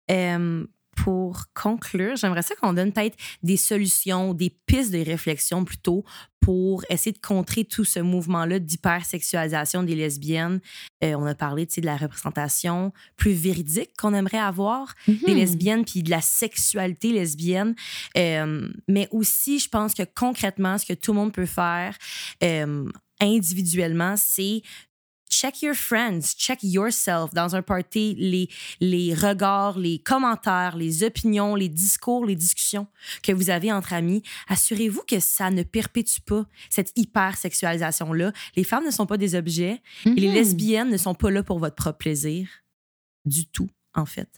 Euh, 0.09 0.65
pour 1.03 1.45
conclure, 1.53 2.15
j'aimerais 2.17 2.41
ça 2.41 2.55
qu'on 2.55 2.73
donne 2.73 2.91
peut-être 2.91 3.17
des 3.41 3.57
solutions, 3.57 4.33
des 4.33 4.49
pistes 4.65 4.91
de 4.91 4.99
réflexion 4.99 5.63
plutôt 5.63 6.03
pour 6.41 6.83
essayer 6.89 7.11
de 7.13 7.19
contrer 7.19 7.63
tout 7.63 7.85
ce 7.85 7.99
mouvement-là 7.99 8.59
d'hypersexualisation 8.59 9.83
des 9.83 9.95
lesbiennes. 9.95 10.59
Euh, 11.03 11.13
on 11.15 11.25
a 11.25 11.35
parlé 11.35 11.65
de 11.65 11.85
la 11.85 11.95
représentation 11.95 12.91
plus 13.15 13.31
véridique 13.31 13.91
qu'on 13.97 14.13
aimerait 14.13 14.39
avoir 14.39 14.93
des 15.07 15.13
Hmm. 15.13 15.35
lesbiennes 15.35 15.85
puis 15.85 16.03
de 16.03 16.09
la 16.09 16.21
sexualité 16.21 17.11
lesbienne. 17.11 17.75
Euh, 18.17 18.69
mais 18.87 19.07
aussi, 19.11 19.59
je 19.59 19.69
pense 19.69 19.93
que 19.93 20.03
concrètement, 20.03 20.77
ce 20.77 20.85
que 20.85 20.93
tout 20.93 21.13
le 21.13 21.19
monde 21.19 21.33
peut 21.33 21.45
faire 21.45 21.97
euh, 22.43 22.89
individuellement, 23.21 24.15
c'est 24.17 24.61
check 25.31 25.61
your 25.61 25.75
friends, 25.75 26.21
check 26.35 26.57
yourself 26.63 27.31
dans 27.35 27.55
un 27.55 27.61
party, 27.61 28.15
les, 28.17 28.49
les 28.79 29.13
regards, 29.13 29.77
les 29.77 29.99
commentaires, 29.99 30.75
les 30.75 31.03
opinions, 31.03 31.53
les 31.53 31.69
discours, 31.69 32.25
les 32.25 32.35
discussions 32.35 32.87
que 33.21 33.31
vous 33.31 33.51
avez 33.51 33.71
entre 33.71 33.93
amis. 33.93 34.23
Assurez-vous 34.47 35.03
que 35.07 35.19
ça 35.19 35.51
ne 35.51 35.61
perpétue 35.61 36.21
pas 36.25 36.45
cette 36.71 36.91
hypersexualisation-là. 36.95 38.31
Les 38.55 38.63
femmes 38.63 38.85
ne 38.85 38.91
sont 38.91 39.05
pas 39.05 39.17
des 39.17 39.35
objets 39.35 39.81
et 40.05 40.09
les 40.09 40.27
Mhm. 40.29 40.33
lesbiennes 40.33 40.89
ne 40.89 40.97
sont 40.97 41.13
pas 41.15 41.29
là 41.29 41.43
pour 41.43 41.59
votre 41.59 41.75
propre 41.75 41.99
plaisir 41.99 42.47
du 43.25 43.45
tout, 43.45 43.69
en 43.93 44.05
fait. 44.07 44.29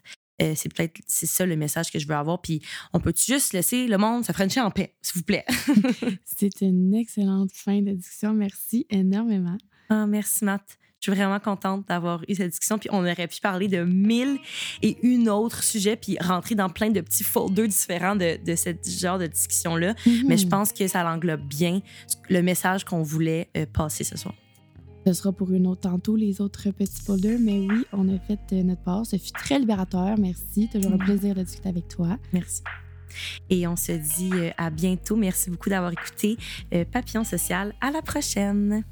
Euh, 0.41 0.53
c'est 0.55 0.73
peut-être 0.73 0.99
c'est 1.07 1.25
ça 1.27 1.45
le 1.45 1.55
message 1.55 1.91
que 1.91 1.99
je 1.99 2.07
veux 2.07 2.15
avoir. 2.15 2.41
Puis 2.41 2.61
on 2.93 2.99
peut 2.99 3.13
juste 3.15 3.53
laisser 3.53 3.87
le 3.87 3.97
monde 3.97 4.25
se 4.25 4.31
frencher 4.31 4.59
en 4.61 4.71
paix, 4.71 4.95
s'il 5.01 5.19
vous 5.19 5.25
plaît? 5.25 5.45
C'est 6.25 6.61
une 6.61 6.93
excellente 6.95 7.51
fin 7.53 7.81
de 7.81 7.91
discussion. 7.91 8.33
Merci 8.33 8.85
énormément. 8.89 9.57
Ah, 9.89 10.07
merci, 10.07 10.43
Matt. 10.45 10.63
Je 10.99 11.11
suis 11.11 11.17
vraiment 11.19 11.39
contente 11.39 11.87
d'avoir 11.87 12.21
eu 12.27 12.35
cette 12.35 12.49
discussion. 12.51 12.77
Puis 12.77 12.89
on 12.91 12.99
aurait 13.01 13.27
pu 13.27 13.39
parler 13.41 13.67
de 13.67 13.83
mille 13.83 14.37
et 14.83 14.97
une 15.01 15.29
autres 15.29 15.63
sujets, 15.63 15.95
puis 15.95 16.15
rentrer 16.19 16.53
dans 16.53 16.69
plein 16.69 16.91
de 16.91 17.01
petits 17.01 17.23
folders 17.23 17.67
différents 17.67 18.15
de, 18.15 18.37
de 18.43 18.55
ce 18.55 18.69
genre 18.99 19.17
de 19.17 19.25
discussion-là. 19.27 19.95
Mais 20.27 20.37
je 20.37 20.43
Mhm. 20.45 20.49
pense 20.49 20.71
que 20.73 20.87
ça 20.87 21.03
englobe 21.11 21.41
bien 21.47 21.81
le 22.29 22.41
message 22.43 22.83
qu'on 22.85 23.01
voulait 23.01 23.49
euh, 23.57 23.65
passer 23.71 24.03
ce 24.03 24.15
soir. 24.15 24.35
Ce 25.05 25.13
sera 25.13 25.31
pour 25.31 25.51
une 25.51 25.65
autre 25.67 25.81
tantôt, 25.81 26.15
les 26.15 26.41
autres 26.41 26.69
petits 26.71 27.01
folders. 27.01 27.39
Mais 27.39 27.59
oui, 27.59 27.85
on 27.93 28.07
a 28.13 28.19
fait 28.19 28.39
euh, 28.53 28.63
notre 28.63 28.83
part. 28.83 29.05
Ce 29.05 29.17
fut 29.17 29.31
très 29.31 29.57
libérateur. 29.59 30.17
Merci. 30.17 30.69
Toujours 30.71 30.91
un 30.93 30.97
Mhm. 30.97 31.05
plaisir 31.05 31.35
de 31.35 31.41
discuter 31.43 31.69
avec 31.69 31.87
toi. 31.87 32.17
Merci. 32.33 32.61
Et 33.49 33.67
on 33.67 33.75
se 33.75 33.91
dit 33.91 34.29
euh, 34.33 34.51
à 34.57 34.69
bientôt. 34.69 35.15
Merci 35.15 35.49
beaucoup 35.49 35.69
d'avoir 35.69 35.91
écouté 35.91 36.37
euh, 36.73 36.85
Papillon 36.85 37.23
Social. 37.23 37.73
À 37.81 37.91
la 37.91 38.01
prochaine. 38.01 38.83